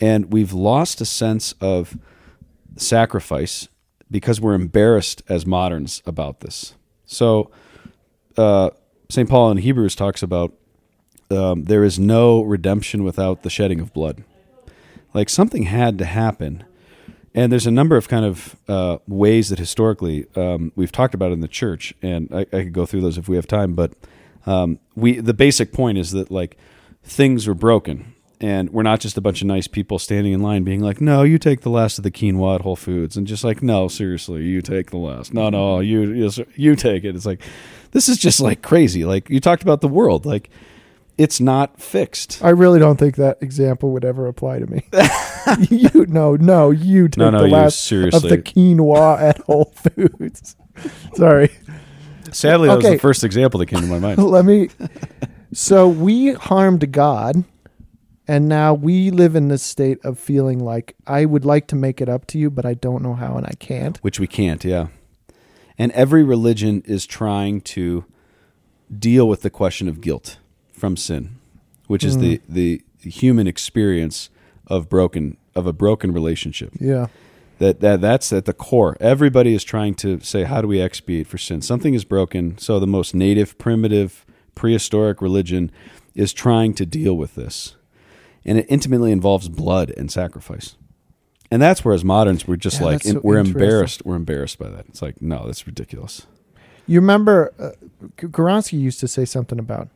and 0.00 0.32
we've 0.32 0.54
lost 0.54 1.02
a 1.02 1.04
sense 1.04 1.52
of 1.60 1.98
sacrifice 2.76 3.68
because 4.10 4.40
we're 4.40 4.54
embarrassed 4.54 5.22
as 5.28 5.44
moderns 5.44 6.02
about 6.06 6.40
this. 6.40 6.74
So, 7.04 7.50
uh, 8.38 8.70
St. 9.10 9.28
Paul 9.28 9.50
in 9.50 9.58
Hebrews 9.58 9.94
talks 9.94 10.22
about 10.22 10.54
um, 11.30 11.64
there 11.64 11.84
is 11.84 11.98
no 11.98 12.42
redemption 12.42 13.04
without 13.04 13.42
the 13.42 13.50
shedding 13.50 13.80
of 13.80 13.92
blood. 13.92 14.24
Like 15.14 15.28
something 15.28 15.64
had 15.64 15.98
to 15.98 16.04
happen. 16.04 16.64
And 17.34 17.52
there's 17.52 17.66
a 17.66 17.70
number 17.70 17.96
of 17.96 18.08
kind 18.08 18.24
of 18.24 18.56
uh, 18.68 18.98
ways 19.06 19.50
that 19.50 19.58
historically 19.58 20.26
um, 20.36 20.72
we've 20.74 20.92
talked 20.92 21.14
about 21.14 21.32
in 21.32 21.40
the 21.40 21.48
church 21.48 21.94
and 22.02 22.28
I, 22.32 22.40
I 22.40 22.62
could 22.64 22.72
go 22.72 22.86
through 22.86 23.02
those 23.02 23.18
if 23.18 23.28
we 23.28 23.36
have 23.36 23.46
time 23.46 23.74
but 23.74 23.92
um, 24.46 24.78
we 24.94 25.18
the 25.18 25.34
basic 25.34 25.72
point 25.72 25.98
is 25.98 26.12
that 26.12 26.30
like 26.30 26.56
things 27.02 27.46
were 27.46 27.54
broken. 27.54 28.14
And 28.38 28.70
we're 28.70 28.82
not 28.82 29.00
just 29.00 29.16
a 29.16 29.22
bunch 29.22 29.40
of 29.40 29.46
nice 29.46 29.66
people 29.66 29.98
standing 29.98 30.34
in 30.34 30.42
line 30.42 30.62
being 30.62 30.80
like 30.80 31.00
no 31.00 31.22
you 31.22 31.38
take 31.38 31.62
the 31.62 31.70
last 31.70 31.96
of 31.96 32.04
the 32.04 32.10
quinoa 32.10 32.56
at 32.56 32.60
whole 32.60 32.76
foods 32.76 33.16
and 33.16 33.26
just 33.26 33.42
like 33.42 33.62
no 33.62 33.88
seriously 33.88 34.42
you 34.42 34.60
take 34.60 34.90
the 34.90 34.98
last. 34.98 35.32
No 35.32 35.48
no 35.48 35.80
you 35.80 36.12
you, 36.12 36.30
you 36.54 36.76
take 36.76 37.04
it. 37.04 37.16
It's 37.16 37.24
like 37.24 37.40
this 37.92 38.10
is 38.10 38.18
just 38.18 38.40
like 38.40 38.60
crazy. 38.60 39.06
Like 39.06 39.30
you 39.30 39.40
talked 39.40 39.62
about 39.62 39.80
the 39.80 39.88
world. 39.88 40.26
Like 40.26 40.50
it's 41.18 41.40
not 41.40 41.80
fixed 41.80 42.42
I 42.42 42.50
really 42.50 42.78
don't 42.78 42.98
think 42.98 43.16
that 43.16 43.42
example 43.42 43.92
would 43.92 44.04
ever 44.04 44.26
apply 44.26 44.58
to 44.58 44.66
me. 44.66 44.84
you 45.70 46.06
no, 46.06 46.36
no, 46.36 46.70
you 46.70 47.08
take 47.08 47.18
No, 47.18 47.30
no, 47.30 47.38
the 47.40 47.48
you 47.48 47.54
last 47.54 47.92
of 47.92 48.22
the 48.22 48.38
quinoa 48.38 49.20
at 49.20 49.38
Whole 49.38 49.72
Foods. 49.76 50.56
Sorry. 51.14 51.50
sadly 52.32 52.68
that 52.68 52.76
was 52.76 52.84
the 52.84 52.98
first 52.98 53.24
example 53.24 53.58
that 53.58 53.66
came 53.66 53.80
to 53.80 53.86
my 53.86 53.98
mind 53.98 54.22
Let 54.22 54.44
me 54.44 54.68
So 55.52 55.88
we 55.88 56.32
harmed 56.32 56.92
God 56.92 57.44
and 58.28 58.48
now 58.48 58.74
we 58.74 59.10
live 59.10 59.36
in 59.36 59.48
this 59.48 59.62
state 59.62 59.98
of 60.04 60.18
feeling 60.18 60.58
like 60.58 60.96
I 61.06 61.24
would 61.24 61.44
like 61.44 61.68
to 61.68 61.76
make 61.76 62.00
it 62.00 62.08
up 62.08 62.26
to 62.28 62.38
you, 62.38 62.50
but 62.50 62.66
I 62.66 62.74
don't 62.74 63.02
know 63.02 63.14
how 63.14 63.36
and 63.36 63.46
I 63.46 63.52
can't. 63.58 63.98
which 63.98 64.18
we 64.20 64.26
can't 64.26 64.64
yeah 64.64 64.88
and 65.78 65.92
every 65.92 66.24
religion 66.24 66.82
is 66.86 67.06
trying 67.06 67.60
to 67.60 68.04
deal 68.96 69.28
with 69.28 69.42
the 69.42 69.50
question 69.50 69.88
of 69.88 70.00
guilt 70.00 70.38
from 70.76 70.96
sin 70.96 71.36
which 71.86 72.04
is 72.04 72.18
the 72.18 72.40
the 72.48 72.82
human 73.00 73.46
experience 73.46 74.30
of 74.66 74.88
broken 74.88 75.36
of 75.54 75.66
a 75.66 75.72
broken 75.72 76.12
relationship. 76.12 76.72
Yeah. 76.78 77.06
that, 77.58 77.80
that 77.80 78.00
that's 78.00 78.32
at 78.32 78.44
the 78.44 78.52
core. 78.52 78.96
Everybody 79.00 79.54
is 79.54 79.64
trying 79.64 79.94
to 79.96 80.20
say 80.20 80.44
how 80.44 80.60
do 80.60 80.68
we 80.68 80.80
expiate 80.80 81.26
for 81.26 81.38
sin? 81.38 81.62
Something 81.62 81.94
is 81.94 82.04
broken. 82.04 82.58
So 82.58 82.78
the 82.78 82.86
most 82.86 83.14
native 83.14 83.56
primitive 83.58 84.26
prehistoric 84.54 85.22
religion 85.22 85.70
is 86.14 86.32
trying 86.32 86.74
to 86.74 86.86
deal 86.86 87.16
with 87.16 87.34
this. 87.34 87.76
And 88.44 88.58
it 88.58 88.66
intimately 88.68 89.12
involves 89.12 89.48
blood 89.48 89.92
and 89.96 90.10
sacrifice. 90.10 90.76
And 91.50 91.60
that's 91.62 91.84
where 91.84 91.94
as 91.94 92.04
moderns 92.04 92.46
we're 92.46 92.56
just 92.56 92.80
Yeah, 92.80 92.86
like 92.86 93.02
so 93.02 93.20
we're 93.22 93.38
embarrassed 93.38 94.04
we're 94.04 94.16
embarrassed 94.16 94.58
by 94.58 94.68
that. 94.68 94.86
It's 94.88 95.00
like 95.00 95.22
no 95.22 95.46
that's 95.46 95.66
ridiculous. 95.66 96.26
You 96.88 97.00
remember 97.00 97.52
uh, 97.58 97.70
used 98.78 99.00
to 99.00 99.08
say 99.08 99.24
something 99.24 99.58
about 99.58 99.88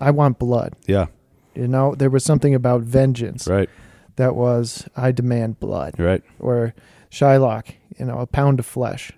I 0.00 0.10
want 0.10 0.38
blood. 0.38 0.74
yeah 0.86 1.06
You 1.54 1.68
know, 1.68 1.94
there 1.94 2.10
was 2.10 2.24
something 2.24 2.54
about 2.54 2.82
vengeance 2.82 3.46
right 3.48 3.68
that 4.16 4.34
was 4.34 4.88
I 4.96 5.12
demand 5.12 5.60
blood. 5.60 5.94
right 5.98 6.22
or 6.38 6.74
Shylock, 7.10 7.74
you 7.98 8.04
know, 8.04 8.18
a 8.18 8.26
pound 8.26 8.58
of 8.58 8.66
flesh. 8.66 9.12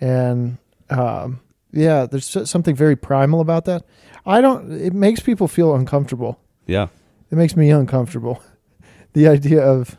And 0.00 0.58
um, 0.90 1.40
yeah, 1.72 2.06
there's 2.06 2.26
something 2.50 2.74
very 2.76 2.96
primal 2.96 3.40
about 3.40 3.64
that. 3.64 3.84
I 4.26 4.40
don't, 4.40 4.70
it 4.72 4.92
makes 4.92 5.20
people 5.20 5.48
feel 5.48 5.74
uncomfortable. 5.74 6.38
yeah 6.66 6.88
It 7.30 7.36
makes 7.36 7.56
me 7.56 7.70
uncomfortable. 7.70 8.42
the 9.14 9.28
idea 9.28 9.62
of 9.62 9.98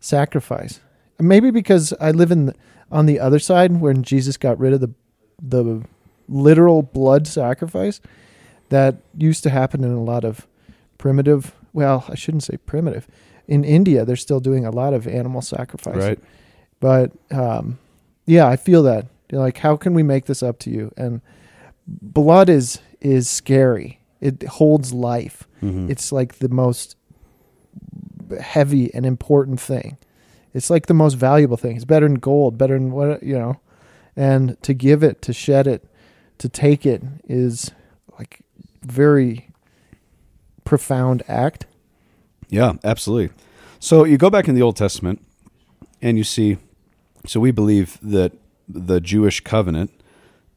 sacrifice. 0.00 0.80
Maybe 1.20 1.50
because 1.50 1.92
I 2.00 2.10
live 2.10 2.30
in 2.30 2.46
the, 2.46 2.54
on 2.90 3.06
the 3.06 3.20
other 3.20 3.38
side 3.38 3.80
when 3.80 4.02
Jesus 4.02 4.36
got 4.36 4.58
rid 4.58 4.72
of 4.72 4.80
the 4.80 4.90
the 5.44 5.82
literal 6.28 6.82
blood 6.82 7.26
sacrifice 7.26 8.00
that 8.72 8.96
used 9.18 9.42
to 9.44 9.50
happen 9.50 9.84
in 9.84 9.92
a 9.92 10.02
lot 10.02 10.24
of 10.24 10.46
primitive, 10.98 11.54
well, 11.72 12.04
I 12.08 12.14
shouldn't 12.14 12.42
say 12.42 12.56
primitive. 12.56 13.06
In 13.46 13.64
India, 13.64 14.04
they're 14.04 14.16
still 14.28 14.40
doing 14.40 14.64
a 14.64 14.70
lot 14.70 14.94
of 14.94 15.06
animal 15.06 15.42
sacrifice. 15.42 15.96
right 15.96 16.18
But 16.80 17.12
um, 17.30 17.78
yeah, 18.26 18.46
I 18.48 18.56
feel 18.56 18.82
that 18.84 19.06
You're 19.30 19.40
like, 19.40 19.58
how 19.58 19.76
can 19.76 19.94
we 19.94 20.02
make 20.02 20.24
this 20.26 20.42
up 20.42 20.58
to 20.60 20.70
you? 20.70 20.92
And 20.96 21.20
blood 21.86 22.48
is 22.48 22.80
is 23.00 23.28
scary. 23.30 23.98
It 24.20 24.42
holds 24.58 24.92
life. 24.92 25.48
Mhm. 25.62 25.90
It's 25.90 26.12
like 26.12 26.38
the 26.38 26.48
most 26.48 26.96
heavy 28.40 28.92
and 28.94 29.04
important 29.06 29.60
thing. 29.60 29.96
It's 30.54 30.70
like 30.70 30.86
the 30.86 30.94
most 30.94 31.14
valuable 31.14 31.56
thing. 31.56 31.76
It's 31.76 31.84
better 31.84 32.06
than 32.08 32.18
gold, 32.20 32.58
better 32.58 32.74
than 32.74 32.92
what 32.92 33.22
you 33.22 33.38
know. 33.38 33.56
And 34.16 34.56
to 34.62 34.74
give 34.74 35.02
it, 35.02 35.22
to 35.22 35.32
shed 35.32 35.66
it, 35.66 35.82
to 36.38 36.48
take 36.48 36.84
it 36.86 37.02
is 37.28 37.70
very 38.82 39.48
profound 40.64 41.22
act. 41.28 41.66
Yeah, 42.48 42.74
absolutely. 42.84 43.34
So 43.78 44.04
you 44.04 44.18
go 44.18 44.30
back 44.30 44.48
in 44.48 44.54
the 44.54 44.62
Old 44.62 44.76
Testament 44.76 45.24
and 46.00 46.18
you 46.18 46.24
see, 46.24 46.58
so 47.26 47.40
we 47.40 47.50
believe 47.50 47.98
that 48.02 48.32
the 48.68 49.00
Jewish 49.00 49.40
covenant 49.40 49.90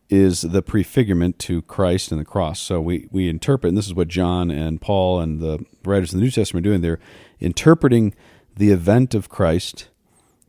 is 0.10 0.42
the 0.42 0.62
prefigurement 0.62 1.40
to 1.40 1.62
Christ 1.64 2.12
and 2.12 2.22
the 2.22 2.26
cross. 2.26 2.60
So 2.60 2.80
we, 2.80 3.08
we 3.12 3.28
interpret, 3.28 3.70
and 3.70 3.78
this 3.78 3.88
is 3.88 3.94
what 3.94 4.08
John 4.08 4.52
and 4.52 4.80
Paul 4.80 5.20
and 5.20 5.40
the 5.40 5.66
writers 5.84 6.14
in 6.14 6.20
the 6.20 6.26
New 6.26 6.32
Testament 6.32 6.66
are 6.66 6.70
doing. 6.70 6.82
They're 6.82 7.00
interpreting 7.40 8.14
the 8.56 8.70
event 8.72 9.16
of 9.16 9.30
Christ, 9.30 9.90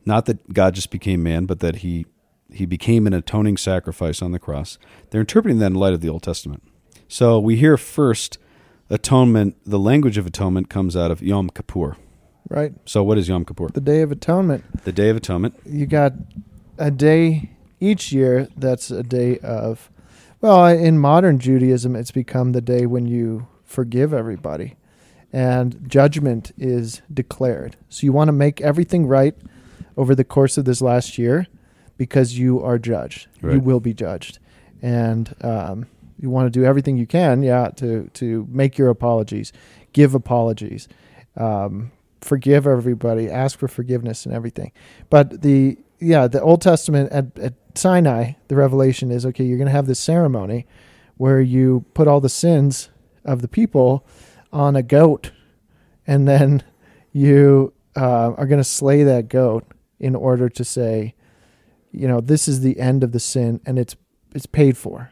not 0.05 0.27
that 0.27 0.53
God 0.53 0.75
just 0.75 0.91
became 0.91 1.23
man, 1.23 1.47
but 1.47 1.61
that 1.61 1.77
he 1.77 2.07
he 2.53 2.65
became 2.65 3.07
an 3.07 3.13
atoning 3.13 3.57
sacrifice 3.57 4.23
on 4.23 4.31
the 4.31 4.39
cross. 4.39 4.79
They're 5.11 5.21
interpreting 5.21 5.59
that 5.59 5.67
in 5.67 5.75
light 5.75 5.95
of 5.95 6.01
the 6.01 6.09
Old 6.09 6.23
Testament. 6.23 6.63
So 7.09 7.39
we 7.39 7.57
hear 7.57 7.77
first 7.77 8.39
atonement, 8.91 9.57
the 9.65 9.79
language 9.79 10.19
of 10.19 10.27
atonement 10.27 10.69
comes 10.69 10.97
out 10.97 11.11
of 11.11 11.23
Yom 11.23 11.51
Kippur. 11.51 11.97
Right? 12.49 12.73
So 12.85 13.03
what 13.03 13.19
is 13.19 13.29
Yom 13.29 13.45
Kippur? 13.45 13.69
The 13.69 13.81
Day 13.81 14.03
of 14.03 14.13
Atonement. 14.13 14.85
The 14.85 14.93
Day 14.93 15.09
of 15.09 15.17
Atonement. 15.17 15.55
You 15.65 15.87
got 15.87 16.13
a 16.79 16.91
day 16.91 17.51
each 17.81 18.13
year 18.13 18.49
that's 18.57 18.91
a 18.91 19.03
day 19.03 19.39
of 19.39 19.91
well, 20.41 20.67
in 20.67 20.99
modern 20.99 21.39
Judaism 21.39 21.97
it's 21.97 22.11
become 22.11 22.53
the 22.53 22.61
day 22.61 22.87
when 22.87 23.07
you 23.07 23.49
forgive 23.65 24.13
everybody 24.13 24.77
and 25.33 25.89
judgment 25.89 26.53
is 26.57 27.03
declared. 27.13 27.77
So 27.89 28.05
you 28.05 28.13
want 28.13 28.29
to 28.29 28.33
make 28.33 28.61
everything 28.61 29.07
right 29.07 29.35
over 29.97 30.15
the 30.15 30.25
course 30.25 30.57
of 30.57 30.65
this 30.65 30.81
last 30.81 31.19
year 31.19 31.47
because 31.97 32.39
you 32.39 32.63
are 32.63 32.79
judged. 32.79 33.29
You 33.43 33.61
will 33.61 33.81
be 33.81 33.95
judged. 33.95 34.39
And 34.83 35.35
um, 35.41 35.87
you 36.19 36.31
want 36.31 36.47
to 36.47 36.59
do 36.59 36.65
everything 36.65 36.97
you 36.97 37.07
can, 37.07 37.43
yeah, 37.43 37.69
to 37.77 38.09
to 38.15 38.47
make 38.51 38.79
your 38.79 38.89
apologies, 38.89 39.53
give 39.93 40.15
apologies, 40.15 40.89
um, 41.37 41.93
forgive 42.21 42.67
everybody, 42.67 43.31
ask 43.31 43.59
for 43.59 43.69
forgiveness 43.69 44.27
and 44.27 44.35
everything. 44.35 44.73
But 45.11 45.43
the 45.43 45.79
yeah, 45.99 46.27
the 46.29 46.43
Old 46.43 46.61
Testament 46.61 47.11
at, 47.13 47.39
at 47.39 47.55
Sinai, 47.75 48.33
the 48.49 48.57
revelation 48.57 49.11
is 49.11 49.25
okay. 49.27 49.45
You're 49.45 49.59
going 49.59 49.67
to 49.67 49.73
have 49.73 49.87
this 49.87 50.01
ceremony 50.01 50.67
where 51.17 51.41
you 51.41 51.85
put 51.95 52.07
all 52.09 52.21
the 52.21 52.29
sins 52.29 52.91
of 53.25 53.43
the 53.43 53.49
people 53.49 54.07
on 54.53 54.77
a 54.77 54.83
goat, 54.83 55.33
and 56.07 56.29
then 56.29 56.63
you 57.13 57.73
uh, 57.97 58.33
are 58.33 58.47
going 58.47 58.61
to 58.61 58.65
slay 58.65 59.03
that 59.03 59.29
goat 59.29 59.65
in 59.99 60.15
order 60.15 60.49
to 60.51 60.65
say, 60.65 61.15
you 61.91 62.07
know, 62.07 62.21
this 62.21 62.47
is 62.47 62.61
the 62.61 62.79
end 62.79 63.03
of 63.03 63.13
the 63.13 63.21
sin, 63.21 63.61
and 63.65 63.79
it's 63.79 63.97
it's 64.35 64.47
paid 64.47 64.77
for. 64.77 65.11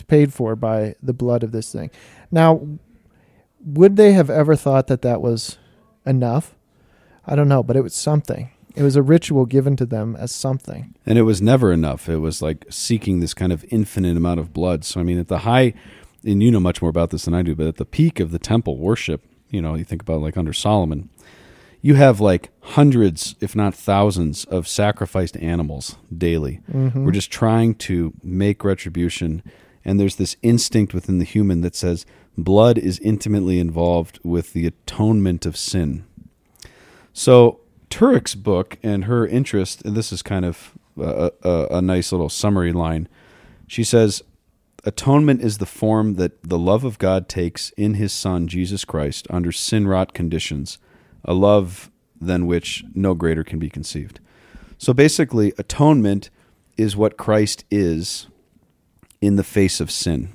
It's 0.00 0.06
paid 0.06 0.32
for 0.32 0.56
by 0.56 0.94
the 1.02 1.12
blood 1.12 1.42
of 1.42 1.52
this 1.52 1.70
thing. 1.70 1.90
Now, 2.30 2.66
would 3.62 3.96
they 3.96 4.12
have 4.12 4.30
ever 4.30 4.56
thought 4.56 4.86
that 4.86 5.02
that 5.02 5.20
was 5.20 5.58
enough? 6.06 6.54
I 7.26 7.36
don't 7.36 7.48
know, 7.48 7.62
but 7.62 7.76
it 7.76 7.82
was 7.82 7.94
something. 7.94 8.50
It 8.74 8.82
was 8.82 8.96
a 8.96 9.02
ritual 9.02 9.44
given 9.44 9.76
to 9.76 9.84
them 9.84 10.16
as 10.16 10.32
something. 10.32 10.94
And 11.04 11.18
it 11.18 11.22
was 11.22 11.42
never 11.42 11.70
enough. 11.70 12.08
It 12.08 12.16
was 12.16 12.40
like 12.40 12.64
seeking 12.70 13.20
this 13.20 13.34
kind 13.34 13.52
of 13.52 13.62
infinite 13.68 14.16
amount 14.16 14.40
of 14.40 14.54
blood. 14.54 14.86
So, 14.86 15.00
I 15.00 15.02
mean, 15.02 15.18
at 15.18 15.28
the 15.28 15.40
high, 15.40 15.74
and 16.24 16.42
you 16.42 16.50
know 16.50 16.60
much 16.60 16.80
more 16.80 16.88
about 16.88 17.10
this 17.10 17.26
than 17.26 17.34
I 17.34 17.42
do, 17.42 17.54
but 17.54 17.66
at 17.66 17.76
the 17.76 17.84
peak 17.84 18.20
of 18.20 18.30
the 18.30 18.38
temple 18.38 18.78
worship, 18.78 19.22
you 19.50 19.60
know, 19.60 19.74
you 19.74 19.84
think 19.84 20.00
about 20.00 20.22
like 20.22 20.38
under 20.38 20.54
Solomon, 20.54 21.10
you 21.82 21.96
have 21.96 22.20
like 22.20 22.48
hundreds, 22.60 23.34
if 23.40 23.54
not 23.54 23.74
thousands, 23.74 24.46
of 24.46 24.66
sacrificed 24.66 25.36
animals 25.36 25.96
daily. 26.16 26.60
Mm-hmm. 26.72 27.04
We're 27.04 27.12
just 27.12 27.30
trying 27.30 27.74
to 27.74 28.14
make 28.22 28.64
retribution. 28.64 29.42
And 29.84 29.98
there's 29.98 30.16
this 30.16 30.36
instinct 30.42 30.92
within 30.92 31.18
the 31.18 31.24
human 31.24 31.62
that 31.62 31.74
says 31.74 32.06
blood 32.36 32.78
is 32.78 32.98
intimately 33.00 33.58
involved 33.58 34.18
with 34.22 34.52
the 34.52 34.66
atonement 34.66 35.46
of 35.46 35.56
sin. 35.56 36.04
So 37.12 37.60
Turek's 37.90 38.34
book 38.34 38.78
and 38.82 39.04
her 39.04 39.26
interest, 39.26 39.82
and 39.82 39.96
this 39.96 40.12
is 40.12 40.22
kind 40.22 40.44
of 40.44 40.74
a, 40.98 41.32
a, 41.42 41.66
a 41.70 41.82
nice 41.82 42.12
little 42.12 42.28
summary 42.28 42.72
line. 42.72 43.08
She 43.66 43.84
says, 43.84 44.22
Atonement 44.84 45.42
is 45.42 45.58
the 45.58 45.66
form 45.66 46.14
that 46.14 46.42
the 46.42 46.58
love 46.58 46.84
of 46.84 46.98
God 46.98 47.28
takes 47.28 47.70
in 47.70 47.94
his 47.94 48.12
Son, 48.12 48.48
Jesus 48.48 48.84
Christ, 48.86 49.26
under 49.28 49.52
sin 49.52 49.86
wrought 49.86 50.14
conditions, 50.14 50.78
a 51.22 51.34
love 51.34 51.90
than 52.18 52.46
which 52.46 52.84
no 52.94 53.14
greater 53.14 53.44
can 53.44 53.58
be 53.58 53.68
conceived. 53.68 54.20
So 54.78 54.94
basically, 54.94 55.52
atonement 55.58 56.30
is 56.78 56.96
what 56.96 57.18
Christ 57.18 57.64
is 57.70 58.28
in 59.20 59.36
the 59.36 59.44
face 59.44 59.80
of 59.80 59.90
sin. 59.90 60.32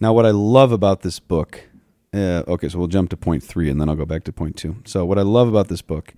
Now, 0.00 0.12
what 0.12 0.26
I 0.26 0.30
love 0.30 0.72
about 0.72 1.02
this 1.02 1.20
book, 1.20 1.68
uh, 2.12 2.42
okay, 2.48 2.68
so 2.68 2.78
we'll 2.78 2.88
jump 2.88 3.10
to 3.10 3.16
point 3.16 3.42
three 3.42 3.70
and 3.70 3.80
then 3.80 3.88
I'll 3.88 3.96
go 3.96 4.04
back 4.04 4.24
to 4.24 4.32
point 4.32 4.56
two. 4.56 4.76
So, 4.84 5.04
what 5.04 5.18
I 5.18 5.22
love 5.22 5.48
about 5.48 5.68
this 5.68 5.82
book 5.82 6.14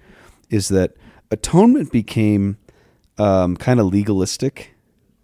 is 0.50 0.68
that 0.68 0.94
atonement 1.30 1.92
became 1.92 2.58
um, 3.18 3.56
kind 3.56 3.80
of 3.80 3.86
legalistic, 3.86 4.74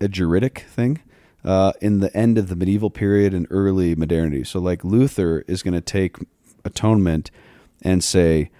a 0.01 0.09
juridic 0.09 0.61
thing 0.69 1.01
uh, 1.45 1.73
in 1.81 2.01
the 2.01 2.15
end 2.17 2.39
of 2.39 2.49
the 2.49 2.57
medieval 2.57 2.91
period 2.91 3.35
and 3.35 3.47
early 3.51 3.95
modernity. 3.95 4.45
So, 4.45 4.59
like 4.59 4.85
Luther 4.85 5.45
is 5.49 5.63
going 5.63 5.75
to 5.75 5.81
take 5.81 6.17
atonement 6.65 7.31
and 7.83 8.03
say, 8.03 8.51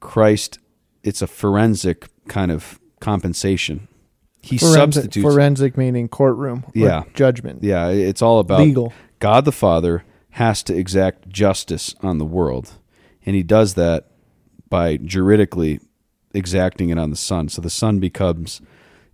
Christ, 0.00 0.58
it's 1.02 1.22
a 1.22 1.26
forensic 1.26 2.08
kind 2.28 2.50
of 2.50 2.80
compensation. 3.00 3.88
He 4.42 4.56
Forensic, 4.58 5.02
substitutes. 5.04 5.22
forensic 5.22 5.76
meaning 5.76 6.08
courtroom. 6.08 6.64
Yeah. 6.74 7.04
Judgment. 7.14 7.62
yeah, 7.62 7.88
it's 7.88 8.22
all 8.22 8.38
about 8.38 8.60
Legal. 8.60 8.92
God 9.18 9.44
the 9.44 9.52
Father 9.52 10.04
has 10.30 10.62
to 10.64 10.74
exact 10.76 11.28
justice 11.28 11.94
on 12.02 12.18
the 12.18 12.24
world, 12.24 12.72
and 13.26 13.36
he 13.36 13.42
does 13.42 13.74
that 13.74 14.06
by 14.68 14.96
juridically 14.96 15.80
exacting 16.32 16.88
it 16.90 16.98
on 16.98 17.10
the 17.10 17.16
Son. 17.16 17.48
So 17.48 17.60
the 17.60 17.70
Son 17.70 17.98
becomes 18.00 18.60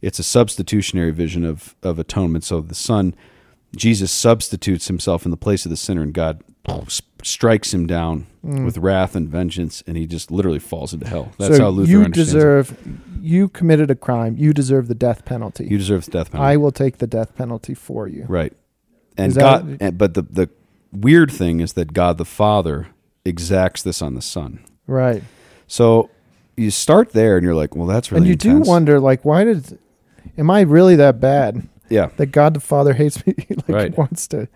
it's 0.03 0.19
a 0.19 0.23
substitutionary 0.23 1.11
vision 1.11 1.45
of 1.45 1.75
of 1.83 1.99
atonement. 1.99 2.45
So 2.45 2.61
the 2.61 2.75
Son, 2.75 3.15
Jesus 3.75 4.13
substitutes 4.13 4.87
himself 4.87 5.25
in 5.25 5.31
the 5.31 5.37
place 5.37 5.65
of 5.65 5.71
the 5.71 5.77
sinner, 5.77 6.03
and 6.03 6.13
God 6.15 6.43
strikes 7.23 7.75
him 7.75 7.87
down 7.87 8.27
mm. 8.45 8.65
with 8.65 8.79
wrath 8.79 9.17
and 9.17 9.29
vengeance, 9.29 9.83
and 9.87 9.97
he 9.97 10.07
just 10.07 10.31
literally 10.31 10.59
falls 10.59 10.93
into 10.95 11.09
hell. 11.09 11.33
That's 11.39 11.57
so 11.57 11.65
how 11.65 11.69
Luther 11.71 11.91
you 11.91 12.03
understands 12.03 12.33
it. 12.33 12.37
deserve. 12.37 12.89
You 13.21 13.49
committed 13.49 13.91
a 13.91 13.95
crime. 13.95 14.37
You 14.37 14.53
deserve 14.53 14.89
the 14.89 14.95
death 14.95 15.25
penalty. 15.25 15.67
You 15.67 15.79
deserve 15.79 16.05
the 16.05 16.13
death 16.13 16.31
penalty. 16.31 16.53
I 16.53 16.57
will 16.57 16.73
take 16.73 16.99
the 16.99 17.07
death 17.07 17.35
penalty 17.35 17.75
for 17.75 18.07
you. 18.07 18.25
Right. 18.29 18.53
And 19.17 19.31
Is 19.31 19.35
that- 19.35 19.41
God, 19.43 19.79
and, 19.81 19.99
but 19.99 20.15
the 20.15 20.23
the 20.23 20.51
weird 20.93 21.31
thing 21.31 21.61
is 21.61 21.73
that 21.75 21.93
God 21.93 22.19
the 22.19 22.25
Father 22.25 22.89
exacts 23.25 23.83
this 23.83 24.01
on 24.01 24.15
the 24.15 24.23
Son. 24.23 24.65
Right. 24.87 25.23
So 25.67 26.11
you 26.57 26.71
start 26.71 27.11
there, 27.11 27.37
and 27.37 27.45
you're 27.45 27.55
like, 27.55 27.75
well, 27.75 27.87
that's 27.87 28.13
really 28.13 28.19
and 28.19 28.27
you 28.27 28.33
intense. 28.51 28.67
do 28.67 28.71
wonder, 28.71 29.01
like, 29.01 29.25
why 29.25 29.45
did? 29.45 29.79
Am 30.39 30.51
I 30.51 30.63
really 30.63 30.97
that 30.97 31.21
bad 31.21 31.69
yeah, 31.89 32.11
that 32.17 32.27
God 32.27 32.55
the 32.55 32.61
Father 32.61 32.95
hates 32.95 33.25
me? 33.27 33.35
like 33.49 33.69
Right. 33.69 33.99
wants 33.99 34.27
to 34.29 34.49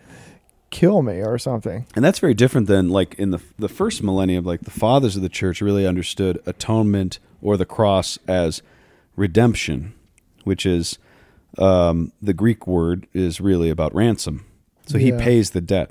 kill 0.70 1.02
me 1.02 1.20
or 1.20 1.38
something? 1.38 1.86
and 1.94 2.04
that's 2.04 2.18
very 2.18 2.34
different 2.34 2.66
than 2.66 2.88
like 2.88 3.14
in 3.14 3.30
the 3.30 3.40
the 3.58 3.68
first 3.68 4.02
millennium. 4.02 4.44
Like 4.44 4.62
the 4.62 4.70
fathers 4.70 5.16
of 5.16 5.22
the 5.22 5.28
church 5.28 5.60
really 5.60 5.86
understood 5.86 6.40
atonement 6.46 7.18
or 7.42 7.56
the 7.56 7.66
cross 7.66 8.18
as 8.28 8.62
redemption, 9.16 9.94
which 10.44 10.64
is 10.64 10.98
um, 11.58 12.12
the 12.22 12.34
Greek 12.34 12.66
word 12.66 13.06
is 13.12 13.40
really 13.40 13.70
about 13.70 13.94
ransom. 13.94 14.44
So 14.86 14.98
he 14.98 15.12
pays 15.12 15.50
the 15.50 15.60
debt. 15.60 15.90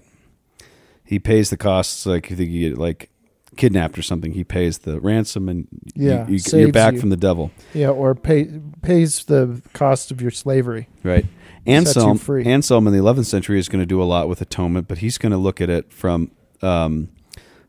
He 1.05 1.19
pays 1.19 1.49
the 1.49 1.57
costs. 1.57 2.05
Like 2.05 2.30
you 2.30 2.36
think 2.36 2.49
you 2.49 2.69
get 2.69 2.77
like 2.77 3.09
kidnapped 3.57 3.97
or 3.97 4.01
something, 4.01 4.33
he 4.33 4.43
pays 4.43 4.79
the 4.79 4.99
ransom, 4.99 5.49
and 5.49 5.67
Yeah, 5.95 6.27
you, 6.27 6.35
you, 6.51 6.59
you're 6.59 6.71
back 6.71 6.93
you. 6.95 6.99
from 6.99 7.09
the 7.09 7.17
devil. 7.17 7.51
Yeah, 7.73 7.89
or 7.89 8.15
pay, 8.15 8.47
pays 8.81 9.25
the 9.25 9.61
cost 9.73 10.11
of 10.11 10.21
your 10.21 10.31
slavery. 10.31 10.87
Right. 11.03 11.25
Anselm. 11.65 12.19
Anselm 12.45 12.87
in 12.87 12.93
the 12.93 12.99
11th 12.99 13.25
century 13.25 13.59
is 13.59 13.67
going 13.69 13.81
to 13.81 13.85
do 13.85 14.01
a 14.01 14.05
lot 14.05 14.27
with 14.29 14.41
atonement, 14.41 14.87
but 14.87 14.99
he's 14.99 15.17
going 15.17 15.31
to 15.31 15.37
look 15.37 15.61
at 15.61 15.69
it 15.69 15.91
from 15.93 16.31
um, 16.61 17.09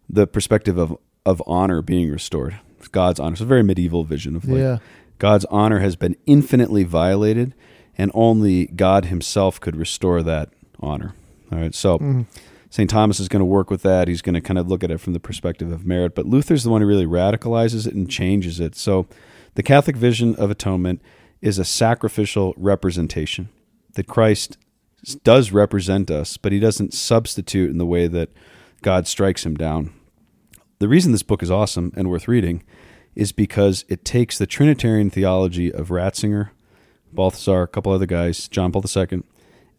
the 0.08 0.26
perspective 0.26 0.78
of, 0.78 0.96
of 1.26 1.42
honor 1.46 1.82
being 1.82 2.10
restored. 2.10 2.58
God's 2.92 3.20
honor. 3.20 3.32
It's 3.32 3.40
a 3.40 3.44
very 3.46 3.62
medieval 3.62 4.04
vision 4.04 4.36
of 4.36 4.44
like 4.48 4.58
Yeah. 4.58 4.78
God's 5.18 5.44
honor 5.46 5.80
has 5.80 5.96
been 5.96 6.16
infinitely 6.26 6.82
violated, 6.84 7.54
and 7.98 8.10
only 8.14 8.66
God 8.66 9.06
Himself 9.06 9.60
could 9.60 9.76
restore 9.76 10.22
that 10.22 10.48
honor. 10.80 11.14
All 11.52 11.58
right. 11.58 11.74
So 11.74 11.98
Mm-hmm. 11.98 12.22
St. 12.70 12.88
Thomas 12.88 13.18
is 13.18 13.28
going 13.28 13.40
to 13.40 13.46
work 13.46 13.68
with 13.68 13.82
that. 13.82 14.06
He's 14.06 14.22
going 14.22 14.34
to 14.34 14.40
kind 14.40 14.58
of 14.58 14.68
look 14.68 14.84
at 14.84 14.92
it 14.92 14.98
from 14.98 15.12
the 15.12 15.20
perspective 15.20 15.72
of 15.72 15.84
merit. 15.84 16.14
But 16.14 16.26
Luther's 16.26 16.62
the 16.62 16.70
one 16.70 16.80
who 16.80 16.86
really 16.86 17.06
radicalizes 17.06 17.86
it 17.86 17.94
and 17.94 18.08
changes 18.08 18.60
it. 18.60 18.76
So 18.76 19.06
the 19.54 19.62
Catholic 19.62 19.96
vision 19.96 20.36
of 20.36 20.50
atonement 20.50 21.02
is 21.40 21.58
a 21.58 21.64
sacrificial 21.64 22.54
representation. 22.56 23.48
That 23.94 24.06
Christ 24.06 24.56
does 25.24 25.50
represent 25.50 26.10
us, 26.12 26.36
but 26.36 26.52
he 26.52 26.60
doesn't 26.60 26.94
substitute 26.94 27.70
in 27.70 27.78
the 27.78 27.86
way 27.86 28.06
that 28.06 28.30
God 28.82 29.08
strikes 29.08 29.44
him 29.44 29.56
down. 29.56 29.92
The 30.78 30.88
reason 30.88 31.10
this 31.12 31.24
book 31.24 31.42
is 31.42 31.50
awesome 31.50 31.92
and 31.96 32.08
worth 32.08 32.28
reading 32.28 32.62
is 33.16 33.32
because 33.32 33.84
it 33.88 34.04
takes 34.04 34.38
the 34.38 34.46
Trinitarian 34.46 35.10
theology 35.10 35.72
of 35.72 35.88
Ratzinger, 35.88 36.50
Balthasar, 37.12 37.62
a 37.62 37.68
couple 37.68 37.92
other 37.92 38.06
guys, 38.06 38.46
John 38.46 38.70
Paul 38.70 38.84
II, 38.84 39.22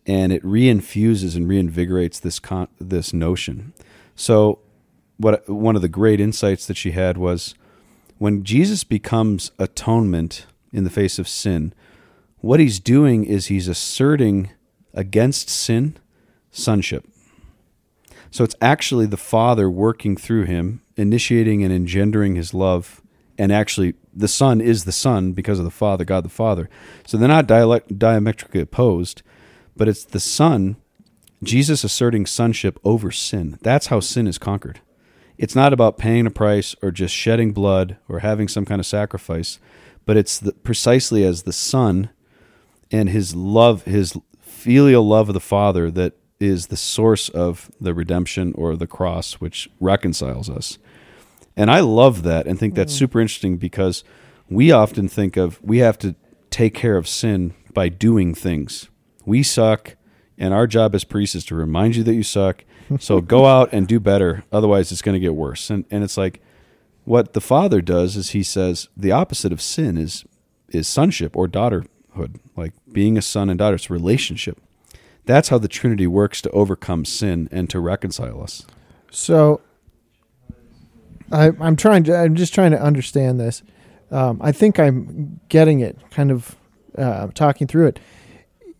and 0.05 0.31
it 0.31 0.43
reinfuses 0.43 1.35
and 1.35 1.47
reinvigorates 1.47 2.19
this 2.21 2.39
con- 2.39 2.67
this 2.79 3.13
notion. 3.13 3.73
So, 4.15 4.59
what 5.17 5.47
one 5.47 5.75
of 5.75 5.81
the 5.81 5.89
great 5.89 6.19
insights 6.19 6.65
that 6.65 6.77
she 6.77 6.91
had 6.91 7.17
was 7.17 7.55
when 8.17 8.43
Jesus 8.43 8.83
becomes 8.83 9.51
atonement 9.57 10.45
in 10.71 10.83
the 10.83 10.89
face 10.89 11.19
of 11.19 11.27
sin, 11.27 11.73
what 12.37 12.59
he's 12.59 12.79
doing 12.79 13.23
is 13.23 13.47
he's 13.47 13.67
asserting 13.67 14.51
against 14.93 15.49
sin 15.49 15.97
sonship. 16.49 17.07
So 18.29 18.43
it's 18.43 18.55
actually 18.61 19.05
the 19.05 19.17
Father 19.17 19.69
working 19.69 20.15
through 20.15 20.45
him, 20.45 20.81
initiating 20.95 21.63
and 21.63 21.73
engendering 21.73 22.35
his 22.35 22.53
love, 22.53 23.01
and 23.37 23.51
actually 23.51 23.95
the 24.13 24.27
Son 24.27 24.61
is 24.61 24.85
the 24.85 24.91
Son 24.91 25.33
because 25.33 25.59
of 25.59 25.65
the 25.65 25.71
Father, 25.71 26.05
God 26.05 26.23
the 26.23 26.29
Father. 26.29 26.69
So 27.05 27.17
they're 27.17 27.27
not 27.27 27.47
dialect- 27.47 27.97
diametrically 27.97 28.61
opposed, 28.61 29.21
but 29.76 29.88
it's 29.88 30.05
the 30.05 30.19
Son, 30.19 30.76
Jesus 31.43 31.84
asserting 31.84 32.26
sonship 32.26 32.80
over 32.84 33.11
sin. 33.11 33.57
That's 33.61 33.88
how 33.88 33.99
sin 33.99 34.28
is 34.28 34.38
conquered. 34.38 34.80
It's 35.38 35.55
not 35.55 35.74
about 35.74 35.97
paying 35.97 36.28
a 36.28 36.32
price 36.32 36.76
or 36.84 36.91
just 36.91 37.15
shedding 37.15 37.51
blood 37.51 37.97
or 38.07 38.19
having 38.19 38.47
some 38.47 38.65
kind 38.65 38.80
of 38.80 38.86
sacrifice, 38.86 39.59
but 40.05 40.17
it's 40.17 40.38
the, 40.38 40.51
precisely 40.51 41.24
as 41.24 41.43
the 41.43 41.53
Son 41.53 42.09
and 42.91 43.09
his 43.09 43.36
love, 43.36 43.84
his 43.84 44.15
filial 44.39 45.07
love 45.07 45.30
of 45.30 45.34
the 45.34 45.39
Father 45.39 45.89
that 45.89 46.13
is 46.39 46.67
the 46.67 46.78
source 46.78 47.30
of 47.30 47.72
the 47.82 47.93
redemption 47.93 48.53
or 48.55 48.76
the 48.76 48.88
cross, 48.88 49.34
which 49.36 49.69
reconciles 49.80 50.49
us. 50.49 50.78
And 51.57 51.72
I 51.72 51.80
love 51.80 52.24
that 52.24 52.45
and 52.45 52.59
think 52.59 52.76
that's 52.76 52.93
mm. 52.93 52.99
super 52.99 53.19
interesting 53.19 53.57
because 53.57 54.03
we 54.49 54.72
often 54.72 55.07
think 55.07 55.38
of 55.38 55.59
we 55.63 55.80
have 55.80 55.97
to 55.99 56.15
take 56.51 56.76
care 56.76 56.97
of 56.97 57.07
sin 57.07 57.55
by 57.74 57.89
doing 57.89 58.36
things. 58.36 58.89
We 59.26 59.43
suck, 59.43 59.95
and 60.38 60.53
our 60.53 60.67
job 60.67 60.95
as 60.95 61.03
priests 61.03 61.36
is 61.36 61.45
to 61.45 61.55
remind 61.55 61.95
you 61.95 62.03
that 62.03 62.13
you 62.13 62.24
suck. 62.24 62.63
So 62.99 63.22
go 63.22 63.45
out 63.57 63.69
and 63.72 63.88
do 63.88 63.99
better. 63.99 64.43
Otherwise, 64.51 64.91
it's 64.91 65.01
going 65.01 65.13
to 65.13 65.19
get 65.19 65.36
worse. 65.36 65.69
And 65.69 65.86
and 65.91 66.03
it's 66.03 66.17
like 66.17 66.41
what 67.03 67.34
the 67.34 67.41
Father 67.41 67.82
does 67.82 68.15
is 68.15 68.32
He 68.32 68.43
says 68.43 68.89
the 68.95 69.11
opposite 69.11 69.51
of 69.51 69.61
sin 69.61 69.97
is 69.97 70.26
is 70.69 70.88
sonship 70.88 71.36
or 71.36 71.47
daughterhood, 71.47 72.39
like 72.55 72.74
being 72.91 73.17
a 73.17 73.22
son 73.22 73.49
and 73.49 73.59
daughter. 73.59 73.76
It's 73.76 73.89
relationship. 73.89 74.59
That's 75.26 75.49
how 75.49 75.57
the 75.57 75.67
Trinity 75.67 76.07
works 76.07 76.41
to 76.41 76.49
overcome 76.49 77.05
sin 77.05 77.47
and 77.51 77.69
to 77.69 77.80
reconcile 77.80 78.41
us. 78.41 78.65
So 79.11 79.61
I, 81.32 81.51
I'm 81.59 81.76
trying 81.76 82.03
to. 82.05 82.15
I'm 82.15 82.36
just 82.36 82.53
trying 82.53 82.72
to 82.72 82.82
understand 82.82 83.39
this. 83.39 83.63
Um, 84.09 84.39
I 84.41 84.51
think 84.51 84.80
I'm 84.80 85.39
getting 85.49 85.80
it. 85.80 85.97
Kind 86.11 86.32
of 86.32 86.55
uh, 86.97 87.28
talking 87.34 87.67
through 87.67 87.88
it. 87.88 87.99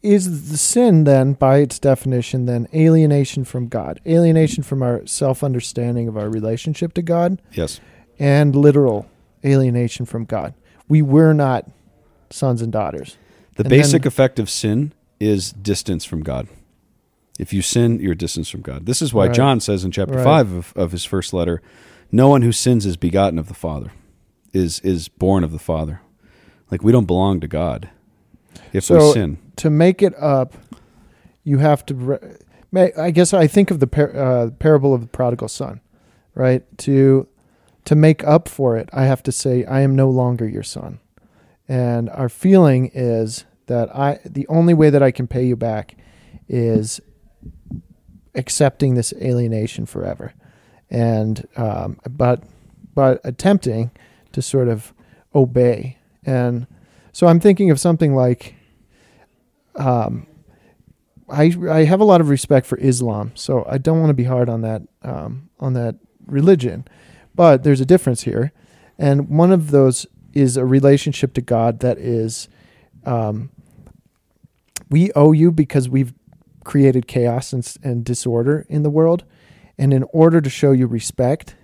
Is 0.04 0.50
the 0.50 0.58
sin 0.58 1.04
then, 1.04 1.34
by 1.34 1.58
its 1.58 1.78
definition, 1.78 2.46
then 2.48 2.68
alienation 2.74 3.44
from 3.46 3.68
God, 3.68 4.00
alienation 4.08 4.64
from 4.64 4.82
our 4.82 5.06
self-understanding 5.06 6.08
of 6.08 6.18
our 6.18 6.28
relationship 6.30 6.94
to 6.94 7.04
God, 7.04 7.40
Yes. 7.54 7.80
and 8.18 8.56
literal 8.56 9.06
alienation 9.46 10.06
from 10.08 10.26
God? 10.26 10.56
We 10.90 11.04
were 11.04 11.34
not 11.34 11.70
sons 12.32 12.62
and 12.64 12.72
daughters. 12.72 13.18
The 13.58 13.64
And 13.64 13.70
basic 13.70 14.02
then- 14.02 14.08
effect 14.08 14.40
of 14.40 14.50
sin 14.50 14.94
is 15.20 15.52
distance 15.52 16.04
from 16.04 16.24
God. 16.24 16.48
If 17.38 17.54
you 17.54 17.62
sin, 17.62 18.00
you're 18.00 18.16
distance 18.16 18.50
from 18.50 18.62
God. 18.62 18.88
This 18.88 19.02
is 19.04 19.14
why 19.14 19.28
Right. 19.28 19.36
John 19.36 19.60
says 19.60 19.84
in 19.86 19.92
chapter 19.92 20.16
Right. 20.16 20.24
five 20.24 20.52
of, 20.52 20.74
of 20.76 20.92
his 20.92 21.06
first 21.06 21.32
letter, 21.34 21.62
"No 22.12 22.28
one 22.28 22.42
who 22.42 22.52
sins 22.52 22.86
is 22.88 22.98
begotten 22.98 23.38
of 23.38 23.48
the 23.48 23.54
Father, 23.54 23.92
is 24.52 24.80
is 24.80 25.08
born 25.10 25.44
of 25.44 25.52
the 25.52 25.60
Father." 25.60 26.02
Like 26.72 26.84
we 26.84 26.92
don't 26.92 27.06
belong 27.08 27.40
to 27.42 27.48
God 27.48 27.90
if 28.74 28.90
we 28.90 29.00
So- 29.00 29.14
sin. 29.14 29.38
to 29.58 29.70
make 29.70 30.02
it 30.02 30.14
up, 30.20 30.54
you 31.44 31.58
have 31.60 31.86
to. 31.88 32.20
I 32.74 33.12
guess 33.12 33.34
I 33.34 33.48
think 33.48 33.70
of 33.72 33.80
the 33.80 33.88
par- 33.88 34.16
uh, 34.16 34.50
parable 34.52 34.94
of 34.94 35.02
the 35.02 35.08
prodigal 35.08 35.48
son, 35.50 35.82
right? 36.36 36.64
To 36.80 37.28
to 37.86 37.96
make 37.96 38.24
up 38.24 38.48
for 38.48 38.78
it, 38.78 38.90
I 38.94 39.06
have 39.06 39.24
to 39.24 39.32
say, 39.32 39.66
"I 39.66 39.82
am 39.82 39.96
no 39.96 40.10
longer 40.10 40.48
your 40.48 40.64
son," 40.64 41.00
and 41.68 42.10
our 42.12 42.30
feeling 42.30 42.92
is 42.94 43.44
that 43.68 43.94
I 43.96 44.20
the 44.24 44.48
only 44.48 44.74
way 44.74 44.90
that 44.90 45.04
I 45.04 45.12
can 45.12 45.28
pay 45.28 45.44
you 45.46 45.56
back 45.56 45.98
is 46.48 47.02
accepting 48.36 48.94
this 48.96 49.14
alienation 49.22 49.86
forever, 49.86 50.34
and 50.90 51.46
um, 51.58 51.98
but 52.10 52.44
but 52.96 53.20
attempting 53.24 53.92
to 54.32 54.42
sort 54.42 54.68
of 54.68 54.94
obey, 55.36 55.98
and 56.26 56.68
so 57.12 57.28
I'm 57.28 57.40
thinking 57.40 57.70
of 57.72 57.80
something 57.80 58.16
like 58.16 58.56
um, 59.76 60.28
I 61.30 61.56
I 61.70 61.84
have 61.86 62.02
a 62.02 62.06
lot 62.06 62.22
of 62.22 62.30
respect 62.30 62.68
for 62.68 62.78
Islam, 62.78 63.32
so 63.36 63.66
I 63.70 63.78
don't 63.78 64.00
want 64.00 64.10
to 64.10 64.16
be 64.16 64.26
hard 64.26 64.50
on 64.50 64.62
that 64.62 64.84
um, 65.02 65.50
on 65.60 65.74
that 65.74 65.96
religion, 66.26 66.86
but 67.34 67.64
there's 67.64 67.82
a 67.82 67.86
difference 67.86 68.24
here, 68.24 68.52
and 68.98 69.30
one 69.30 69.52
of 69.52 69.72
those 69.72 70.06
is 70.34 70.58
a 70.58 70.66
relationship 70.66 71.34
to 71.34 71.42
God 71.42 71.80
that 71.82 71.98
is, 71.98 72.48
um, 73.06 73.52
we 74.90 75.12
owe 75.14 75.34
you 75.34 75.52
because 75.52 75.90
we've 75.90 76.14
created 76.64 77.06
chaos 77.06 77.52
and, 77.52 77.76
and 77.84 78.06
disorder 78.06 78.66
in 78.70 78.84
the 78.84 78.90
world, 78.90 79.26
and 79.78 79.94
in 79.94 80.04
order 80.14 80.40
to 80.42 80.50
show 80.50 80.72
you 80.72 80.88
respect, 80.88 81.56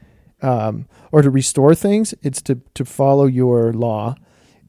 um, 0.41 0.87
or 1.11 1.21
to 1.21 1.29
restore 1.29 1.75
things, 1.75 2.13
it's 2.21 2.41
to 2.43 2.61
to 2.73 2.85
follow 2.85 3.25
your 3.25 3.73
law 3.73 4.15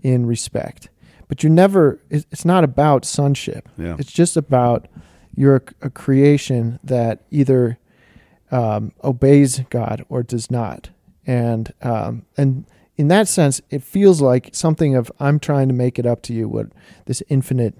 in 0.02 0.26
respect 0.26 0.88
but 1.28 1.42
you 1.44 1.50
never 1.50 2.00
it's 2.10 2.44
not 2.44 2.64
about 2.64 3.04
sonship 3.04 3.68
Yeah. 3.78 3.96
it's 3.98 4.12
just 4.12 4.36
about 4.36 4.88
you're 5.36 5.62
a, 5.82 5.90
creation 5.90 6.78
that 6.82 7.20
either 7.30 7.78
um, 8.50 8.92
obeys 9.04 9.60
god 9.70 10.04
or 10.08 10.22
does 10.22 10.50
not 10.50 10.90
and 11.26 11.72
um, 11.82 12.24
and 12.36 12.64
in 12.96 13.08
that 13.08 13.28
sense 13.28 13.60
it 13.70 13.82
feels 13.82 14.20
like 14.20 14.50
something 14.52 14.94
of 14.96 15.12
i'm 15.20 15.38
trying 15.38 15.68
to 15.68 15.74
make 15.74 15.98
it 15.98 16.06
up 16.06 16.22
to 16.22 16.32
you 16.34 16.48
what 16.48 16.66
this 17.04 17.22
infinite 17.28 17.74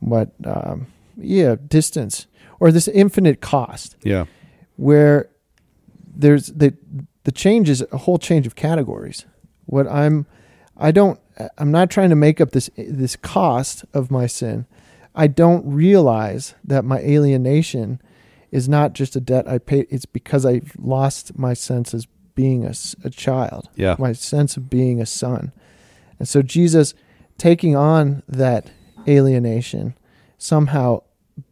what 0.00 0.30
um, 0.44 0.86
yeah 1.16 1.54
distance 1.68 2.26
or 2.60 2.70
this 2.72 2.88
infinite 2.88 3.40
cost 3.40 3.96
Yeah. 4.04 4.26
where 4.76 5.28
there's 6.14 6.48
the 6.48 6.74
the 7.24 7.32
change 7.32 7.68
is 7.70 7.84
a 7.92 7.98
whole 7.98 8.18
change 8.18 8.46
of 8.48 8.54
categories. 8.56 9.24
What 9.66 9.86
I'm 9.86 10.26
I 10.82 10.90
don't 10.90 11.18
I'm 11.58 11.70
not 11.70 11.90
trying 11.90 12.10
to 12.10 12.16
make 12.16 12.40
up 12.40 12.50
this 12.50 12.68
this 12.76 13.16
cost 13.16 13.84
of 13.94 14.10
my 14.10 14.26
sin. 14.26 14.66
I 15.14 15.26
don't 15.26 15.64
realize 15.66 16.54
that 16.64 16.84
my 16.84 16.98
alienation 16.98 18.00
is 18.50 18.68
not 18.68 18.92
just 18.92 19.16
a 19.16 19.20
debt 19.20 19.48
I 19.48 19.58
pay. 19.58 19.86
It's 19.90 20.04
because 20.06 20.44
I've 20.44 20.72
lost 20.78 21.38
my 21.38 21.54
sense 21.54 21.94
as 21.94 22.06
being 22.34 22.64
a, 22.64 22.72
a 23.04 23.10
child, 23.10 23.68
Yeah. 23.76 23.96
my 23.98 24.12
sense 24.12 24.56
of 24.56 24.70
being 24.70 25.00
a 25.00 25.06
son. 25.06 25.52
And 26.18 26.26
so 26.28 26.42
Jesus 26.42 26.94
taking 27.38 27.76
on 27.76 28.22
that 28.28 28.70
alienation 29.06 29.94
somehow 30.38 31.02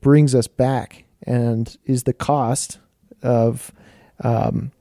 brings 0.01 0.35
us 0.35 0.47
back 0.47 1.05
and 1.23 1.77
is 1.85 2.05
the 2.05 2.13
cost 2.13 2.79
of 3.23 3.73
um, 4.23 4.73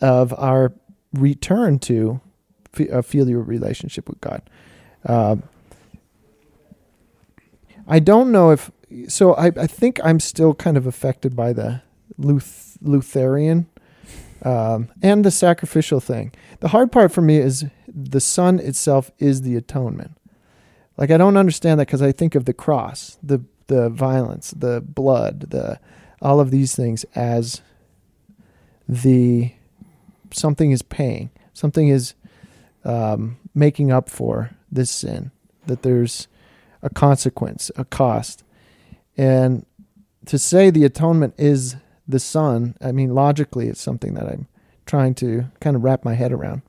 of 0.00 0.32
our 0.38 0.72
return 1.12 1.78
to 1.80 2.20
fe- 2.74 2.88
a 2.88 3.02
filial 3.02 3.42
relationship 3.42 4.08
with 4.08 4.20
God. 4.20 4.42
Um, 5.06 5.42
I 7.86 7.98
don't 7.98 8.32
know 8.32 8.50
if 8.50 8.70
so. 9.08 9.34
I, 9.34 9.46
I 9.46 9.66
think 9.66 10.00
I'm 10.02 10.20
still 10.20 10.54
kind 10.54 10.76
of 10.76 10.86
affected 10.86 11.36
by 11.36 11.52
the 11.52 11.82
Luth- 12.16 12.78
Lutheran 12.80 13.66
um, 14.42 14.88
and 15.02 15.24
the 15.24 15.30
sacrificial 15.30 16.00
thing. 16.00 16.32
The 16.60 16.68
hard 16.68 16.92
part 16.92 17.12
for 17.12 17.20
me 17.20 17.38
is 17.38 17.66
the 17.86 18.20
Son 18.20 18.58
itself 18.58 19.10
is 19.18 19.42
the 19.42 19.56
atonement. 19.56 20.12
Like 20.96 21.10
I 21.10 21.16
don't 21.16 21.36
understand 21.36 21.80
that 21.80 21.86
because 21.86 22.02
I 22.02 22.12
think 22.12 22.34
of 22.34 22.44
the 22.44 22.54
cross, 22.54 23.18
the 23.22 23.42
the 23.66 23.88
violence, 23.88 24.50
the 24.50 24.80
blood, 24.80 25.50
the 25.50 25.80
all 26.22 26.40
of 26.40 26.50
these 26.50 26.74
things 26.74 27.04
as 27.14 27.60
the 28.88 29.52
something 30.30 30.70
is 30.70 30.82
paying, 30.82 31.30
something 31.52 31.88
is 31.88 32.14
um, 32.84 33.38
making 33.54 33.90
up 33.90 34.08
for 34.08 34.50
this 34.70 34.90
sin. 34.90 35.30
That 35.66 35.82
there's 35.82 36.28
a 36.82 36.90
consequence, 36.90 37.70
a 37.76 37.84
cost, 37.84 38.44
and 39.16 39.64
to 40.26 40.38
say 40.38 40.70
the 40.70 40.84
atonement 40.84 41.34
is 41.38 41.76
the 42.06 42.18
Son, 42.18 42.76
I 42.80 42.92
mean 42.92 43.14
logically, 43.14 43.68
it's 43.68 43.80
something 43.80 44.14
that 44.14 44.26
I'm 44.26 44.46
trying 44.86 45.14
to 45.16 45.46
kind 45.60 45.76
of 45.76 45.82
wrap 45.82 46.04
my 46.04 46.14
head 46.14 46.32
around. 46.32 46.62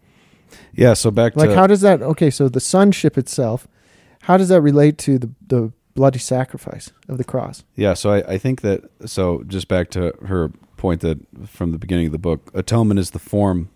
Yeah. 0.74 0.94
So 0.94 1.12
back 1.12 1.36
Like, 1.36 1.46
to 1.46 1.50
Like, 1.50 1.60
how 1.60 1.68
does 1.68 1.82
that? 1.82 2.02
Okay, 2.02 2.30
so 2.30 2.48
the 2.48 2.60
sonship 2.60 3.18
itself, 3.18 3.68
how 4.22 4.38
does 4.38 4.50
that 4.50 4.62
relate 4.62 4.98
to 5.00 5.20
the 5.20 5.30
the 5.46 5.72
bloody 5.94 6.20
sacrifice 6.20 6.92
of 7.08 7.18
the 7.18 7.24
cross? 7.24 7.64
Yeah, 7.76 7.94
so 7.94 8.12
I, 8.12 8.34
I 8.34 8.38
think 8.38 8.62
that 8.62 8.84
so 9.06 9.44
just 9.48 9.68
back 9.68 9.90
to 9.92 10.14
her 10.26 10.52
point 10.78 11.02
that 11.02 11.20
from 11.48 11.72
the 11.72 11.78
beginning 11.78 12.06
of 12.06 12.12
the 12.12 12.18
book, 12.20 12.52
atonement 12.54 13.00
is 13.00 13.12
the 13.12 13.20
form 13.20 13.70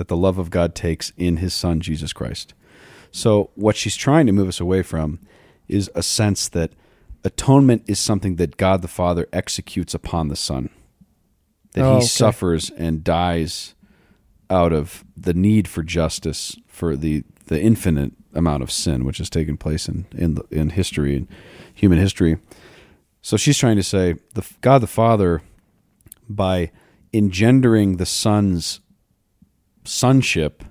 that 0.00 0.08
the 0.08 0.16
love 0.16 0.38
of 0.38 0.48
God 0.48 0.74
takes 0.74 1.12
in 1.18 1.36
his 1.36 1.52
son 1.52 1.82
Jesus 1.82 2.14
Christ. 2.14 2.54
So 3.12 3.50
what 3.54 3.76
she's 3.76 3.96
trying 3.96 4.24
to 4.24 4.32
move 4.32 4.48
us 4.48 4.58
away 4.58 4.80
from 4.82 5.18
is 5.68 5.90
a 5.94 6.02
sense 6.02 6.48
that 6.48 6.72
atonement 7.22 7.82
is 7.86 7.98
something 7.98 8.36
that 8.36 8.56
God 8.56 8.80
the 8.80 8.88
Father 8.88 9.28
executes 9.30 9.92
upon 9.92 10.28
the 10.28 10.36
Son. 10.36 10.70
That 11.74 11.84
Oh, 11.84 11.90
he 11.90 11.96
okay. 11.98 12.06
suffers 12.06 12.70
and 12.70 13.04
dies 13.04 13.74
out 14.48 14.72
of 14.72 15.04
the 15.18 15.34
need 15.34 15.68
for 15.68 15.82
justice 15.82 16.56
for 16.66 16.96
the 16.96 17.22
the 17.48 17.60
infinite 17.60 18.12
amount 18.32 18.62
of 18.62 18.70
sin 18.70 19.04
which 19.04 19.18
has 19.18 19.28
taken 19.28 19.58
place 19.58 19.86
in 19.86 20.06
in 20.16 20.34
the, 20.36 20.44
in 20.50 20.70
history 20.70 21.14
in 21.14 21.28
human 21.74 21.98
history. 21.98 22.38
So 23.20 23.36
she's 23.36 23.58
trying 23.58 23.76
to 23.76 23.82
say 23.82 24.14
the 24.32 24.46
God 24.62 24.78
the 24.78 24.86
Father 24.86 25.42
by 26.26 26.70
engendering 27.12 27.98
the 27.98 28.06
Son's 28.06 28.80
sonship 29.84 30.64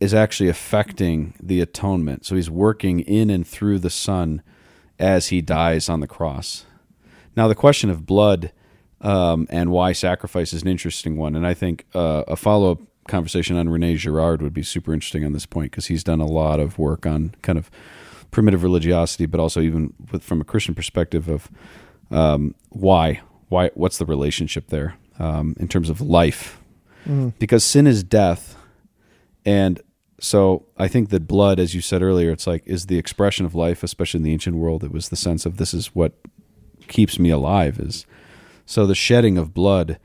is 0.00 0.12
actually 0.12 0.48
affecting 0.48 1.34
the 1.42 1.60
atonement. 1.60 2.26
So 2.26 2.34
he's 2.36 2.50
working 2.50 3.00
in 3.00 3.30
and 3.30 3.46
through 3.46 3.78
the 3.78 3.90
Son 3.90 4.42
as 4.98 5.28
he 5.28 5.40
dies 5.40 5.88
on 5.88 6.00
the 6.00 6.06
cross. 6.06 6.66
Now, 7.36 7.48
the 7.48 7.54
question 7.54 7.90
of 7.90 8.06
blood 8.06 8.52
um, 9.00 9.46
and 9.50 9.70
why 9.70 9.92
sacrifice 9.92 10.52
is 10.52 10.62
an 10.62 10.68
interesting 10.68 11.16
one. 11.16 11.34
And 11.34 11.46
I 11.46 11.54
think 11.54 11.86
uh, 11.94 12.24
a 12.26 12.36
follow 12.36 12.72
up 12.72 12.80
conversation 13.08 13.56
on 13.56 13.68
Rene 13.68 13.96
Girard 13.96 14.40
would 14.40 14.54
be 14.54 14.62
super 14.62 14.94
interesting 14.94 15.24
on 15.24 15.32
this 15.32 15.46
point 15.46 15.70
because 15.70 15.86
he's 15.86 16.02
done 16.02 16.20
a 16.20 16.26
lot 16.26 16.58
of 16.58 16.78
work 16.78 17.06
on 17.06 17.34
kind 17.42 17.58
of 17.58 17.70
primitive 18.30 18.62
religiosity, 18.62 19.26
but 19.26 19.40
also 19.40 19.60
even 19.60 19.92
with, 20.10 20.22
from 20.22 20.40
a 20.40 20.44
Christian 20.44 20.74
perspective 20.74 21.28
of 21.28 21.50
um, 22.10 22.54
why, 22.70 23.20
why, 23.48 23.70
what's 23.74 23.98
the 23.98 24.06
relationship 24.06 24.68
there 24.68 24.96
um, 25.18 25.54
in 25.60 25.68
terms 25.68 25.90
of 25.90 26.00
life 26.00 26.58
because 27.38 27.64
sin 27.64 27.86
is 27.86 28.02
death. 28.02 28.56
And 29.44 29.80
so 30.20 30.64
i 30.78 30.86
think 30.88 31.10
that 31.10 31.26
blood 31.26 31.58
as 31.58 31.74
you 31.74 31.80
said 31.80 32.00
earlier 32.00 32.30
it's 32.30 32.46
like 32.46 32.62
is 32.66 32.86
the 32.86 32.96
expression 32.96 33.44
of 33.44 33.52
life 33.54 33.82
especially 33.82 34.18
in 34.18 34.24
the 34.24 34.32
ancient 34.32 34.56
world. 34.56 34.84
It 34.84 34.92
was 34.92 35.08
the 35.08 35.16
sense 35.16 35.44
of 35.44 35.56
this 35.56 35.74
is 35.74 35.94
what 35.94 36.12
keeps 36.86 37.18
me 37.18 37.30
alive 37.30 37.78
is 37.78 38.06
so 38.66 38.86
the 38.86 38.94
shedding 38.94 39.36
of 39.36 39.52
blood 39.52 39.98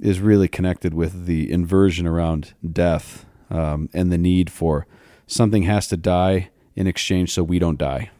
is 0.00 0.20
really 0.20 0.48
connected 0.48 0.92
with 0.92 1.26
the 1.26 1.50
inversion 1.50 2.06
around 2.06 2.54
death 2.70 3.24
um, 3.50 3.88
and 3.94 4.12
the 4.12 4.18
need 4.18 4.50
for 4.50 4.86
something 5.26 5.62
has 5.62 5.88
to 5.88 5.96
die 5.96 6.50
in 6.74 6.86
exchange 6.86 7.32
so 7.32 7.42
we 7.42 7.58
don't 7.58 7.78
die 7.78 8.10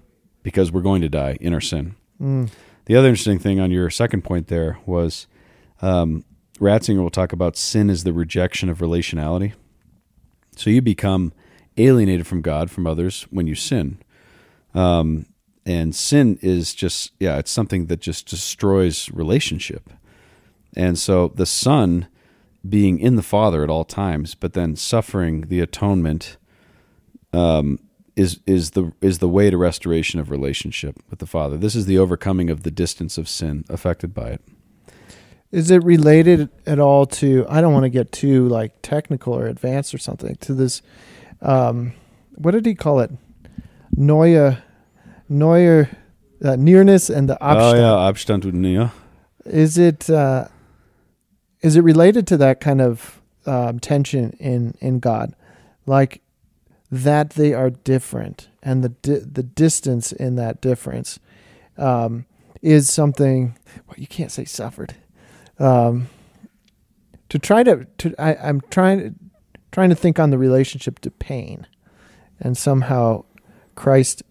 because 0.43 0.73
we're 0.73 0.81
going 0.81 1.03
to 1.03 1.09
die 1.09 1.37
in 1.41 1.53
our 1.53 1.61
sin. 1.61 1.97
The 2.87 2.97
other 2.97 3.09
interesting 3.09 3.39
thing 3.39 3.61
on 3.61 3.71
your 3.71 3.91
second 3.91 4.23
point 4.23 4.47
there 4.47 4.79
was 4.87 5.27
um, 5.83 6.25
Ratzinger 6.59 7.03
will 7.03 7.11
talk 7.11 7.33
about 7.33 7.57
sin 7.57 7.91
is 7.91 8.05
the 8.05 8.13
rejection 8.13 8.69
of 8.69 8.79
relationality. 8.79 9.53
So 10.57 10.71
you 10.71 10.81
become 10.81 11.33
alienated 11.77 12.27
from 12.27 12.41
God, 12.41 12.71
from 12.71 12.87
others, 12.87 13.27
when 13.31 13.47
you 13.47 13.55
sin. 13.55 13.99
Um, 14.75 15.27
and 15.67 15.95
sin 15.95 16.39
is 16.43 16.75
just, 16.75 17.13
yeah, 17.19 17.39
it's 17.39 17.51
something 17.51 17.87
that 17.87 18.01
just 18.01 18.29
destroys 18.29 19.11
relationship. 19.11 19.91
And 20.77 20.99
so 20.99 21.29
the 21.29 21.47
Son 21.47 22.07
being 22.69 22.99
in 22.99 23.17
the 23.17 23.23
Father 23.23 23.63
at 23.63 23.71
all 23.71 23.85
times, 23.85 24.35
but 24.35 24.53
then 24.53 24.77
suffering 24.77 25.43
the 25.43 25.61
atonement 25.61 26.37
um, 27.33 27.79
is 28.15 28.41
is 28.47 28.71
the 28.71 28.93
is 29.01 29.19
the 29.19 29.29
way 29.29 29.51
to 29.51 29.57
restoration 29.59 30.19
of 30.19 30.31
relationship 30.31 30.97
with 31.11 31.19
the 31.19 31.27
Father. 31.27 31.59
This 31.59 31.75
is 31.75 31.87
the 31.87 31.99
overcoming 31.99 32.49
of 32.49 32.63
the 32.63 32.71
distance 32.71 33.19
of 33.19 33.29
sin 33.29 33.65
affected 33.69 34.15
by 34.15 34.31
it. 34.31 34.43
Is 35.53 35.71
it 35.71 35.83
related 35.85 36.51
at 36.67 36.79
all 36.79 37.07
to? 37.07 37.47
I 37.49 37.61
don't 37.61 37.73
want 37.73 37.85
to 37.85 37.91
get 37.91 38.13
too 38.13 38.49
like 38.49 38.73
technical 38.83 39.35
or 39.35 39.47
advanced 39.47 39.95
or 39.95 39.99
something. 39.99 40.37
To 40.37 40.55
this, 40.55 40.83
um, 41.41 41.93
what 42.35 42.51
did 42.51 42.67
he 42.67 42.75
call 42.75 43.01
it? 43.01 43.11
Neue, 43.97 44.59
Neuer, 45.29 45.89
uh, 46.45 46.57
nearness 46.57 47.09
and 47.09 47.29
the 47.29 47.37
Abstand. 47.41 47.75
Oh 47.75 47.75
yeah, 47.75 48.09
Abstand 48.11 48.45
und 48.45 48.55
Nähe. 48.55 48.91
Is 49.45 49.79
it 49.79 50.11
uh, 50.11 50.49
is 51.63 51.77
it 51.77 51.83
related 51.83 52.27
to 52.29 52.37
that 52.39 52.61
kind 52.61 52.81
of 52.81 53.21
um, 53.47 53.79
tension 53.79 54.37
in 54.41 54.75
in 54.81 54.99
God, 54.99 55.35
like 55.87 56.21
that 56.91 57.31
they 57.31 57.53
are 57.53 57.71
different 57.71 58.49
and 58.63 58.83
the 58.83 58.89
di- 58.91 59.19
the 59.21 59.43
distance 59.43 60.13
in 60.13 60.37
that 60.37 60.61
difference 60.61 61.19
um, 61.79 62.27
is 62.63 62.91
something 62.91 63.57
well, 63.87 63.97
you 63.97 64.07
can't 64.07 64.33
say 64.33 64.45
suffered. 64.45 64.95
Um, 65.59 66.09
to 67.29 67.39
try 67.39 67.63
to 67.63 67.87
to 67.99 68.15
I, 68.19 68.35
I'm 68.37 68.61
trying 68.71 69.19
trying 69.73 69.91
to 69.91 69.97
think 69.97 70.19
on 70.19 70.31
the 70.31 70.39
relationship 70.39 71.01
to 71.01 71.11
pain, 71.11 71.67
and 72.41 72.57
somehow 72.57 73.25
Christ 73.75 74.23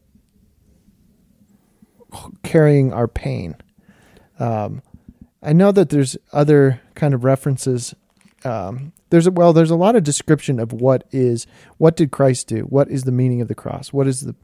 carrying 2.43 2.93
our 2.93 3.07
pain. 3.07 3.55
Um, 4.39 4.81
I 5.41 5.53
know 5.53 5.71
that 5.71 5.89
there's 5.89 6.17
other 6.33 6.81
kind 6.95 7.13
of 7.13 7.23
references. 7.23 7.93
Um, 8.43 8.93
there's 9.09 9.27
a, 9.27 9.31
well, 9.31 9.53
there's 9.53 9.71
a 9.71 9.75
lot 9.75 9.95
of 9.95 10.03
description 10.03 10.59
of 10.59 10.73
what 10.73 11.05
is 11.11 11.45
what 11.77 11.95
did 11.95 12.11
Christ 12.11 12.47
do? 12.47 12.61
What 12.61 12.89
is 12.89 13.03
the 13.03 13.11
meaning 13.11 13.41
of 13.41 13.47
the 13.47 13.55
cross? 13.55 13.93
What 13.93 14.07
is 14.07 14.21
the 14.21 14.35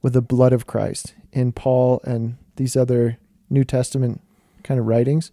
with 0.00 0.12
the 0.12 0.22
blood 0.22 0.52
of 0.52 0.66
Christ 0.66 1.14
in 1.32 1.52
Paul 1.52 2.00
and 2.04 2.36
these 2.56 2.76
other 2.76 3.18
New 3.48 3.64
Testament 3.64 4.20
kind 4.62 4.78
of 4.78 4.86
writings? 4.86 5.32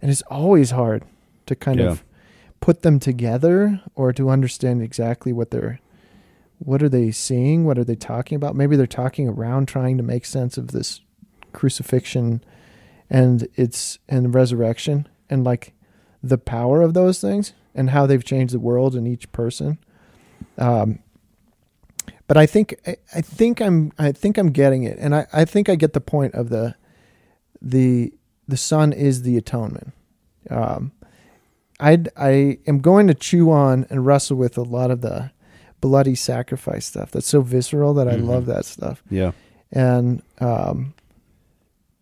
And 0.00 0.10
it's 0.10 0.22
always 0.22 0.70
hard 0.70 1.04
to 1.46 1.54
kind 1.56 1.78
Yeah. 1.80 1.86
of 1.90 2.04
put 2.60 2.82
them 2.82 2.98
together 2.98 3.80
or 3.94 4.12
to 4.12 4.30
understand 4.30 4.82
exactly 4.82 5.32
what 5.32 5.50
they're 5.50 5.80
what 6.60 6.82
are 6.82 6.88
they 6.88 7.12
seeing? 7.12 7.64
What 7.64 7.78
are 7.78 7.84
they 7.84 7.94
talking 7.94 8.34
about? 8.34 8.56
Maybe 8.56 8.74
they're 8.74 8.84
talking 8.86 9.28
around 9.28 9.68
trying 9.68 9.96
to 9.96 10.02
make 10.02 10.24
sense 10.24 10.58
of 10.58 10.68
this 10.72 11.00
crucifixion 11.52 12.42
and 13.08 13.46
its 13.54 14.00
and 14.08 14.34
resurrection 14.34 15.06
and 15.30 15.44
like 15.44 15.72
the 16.20 16.36
power 16.36 16.82
of 16.82 16.94
those 16.94 17.20
things 17.20 17.52
and 17.76 17.90
how 17.90 18.06
they've 18.06 18.24
changed 18.24 18.52
the 18.52 18.58
world 18.58 18.96
and 18.96 19.06
each 19.06 19.30
person. 19.30 19.78
Um, 20.58 20.98
but 22.26 22.36
I 22.36 22.44
think 22.44 22.74
I, 22.86 22.96
I 23.14 23.20
think 23.20 23.60
I'm 23.60 23.92
I 23.96 24.10
think 24.10 24.36
I'm 24.36 24.50
getting 24.50 24.82
it, 24.82 24.98
and 24.98 25.14
I, 25.14 25.26
I 25.32 25.44
think 25.44 25.68
I 25.68 25.76
get 25.76 25.92
the 25.92 26.00
point 26.00 26.34
of 26.34 26.48
the 26.48 26.74
the 27.62 28.12
the 28.48 28.56
Son 28.56 28.92
is 28.92 29.22
the 29.22 29.36
atonement. 29.36 29.92
Um, 30.50 30.92
I 31.78 32.02
I 32.16 32.58
am 32.66 32.78
going 32.80 33.06
to 33.06 33.14
chew 33.14 33.50
on 33.52 33.86
and 33.90 34.04
wrestle 34.06 34.36
with 34.36 34.56
a 34.58 34.62
lot 34.62 34.90
of 34.90 35.00
the 35.02 35.30
bloody 35.80 36.14
sacrifice 36.16 36.86
stuff. 36.86 37.10
That's 37.12 37.26
so 37.28 37.40
visceral 37.42 37.94
that 37.94 38.08
I 38.08 38.16
Mhm. 38.16 38.26
love 38.26 38.46
that 38.46 38.64
stuff 38.64 39.02
Yeah. 39.10 39.30
and 39.70 40.22
um, 40.40 40.94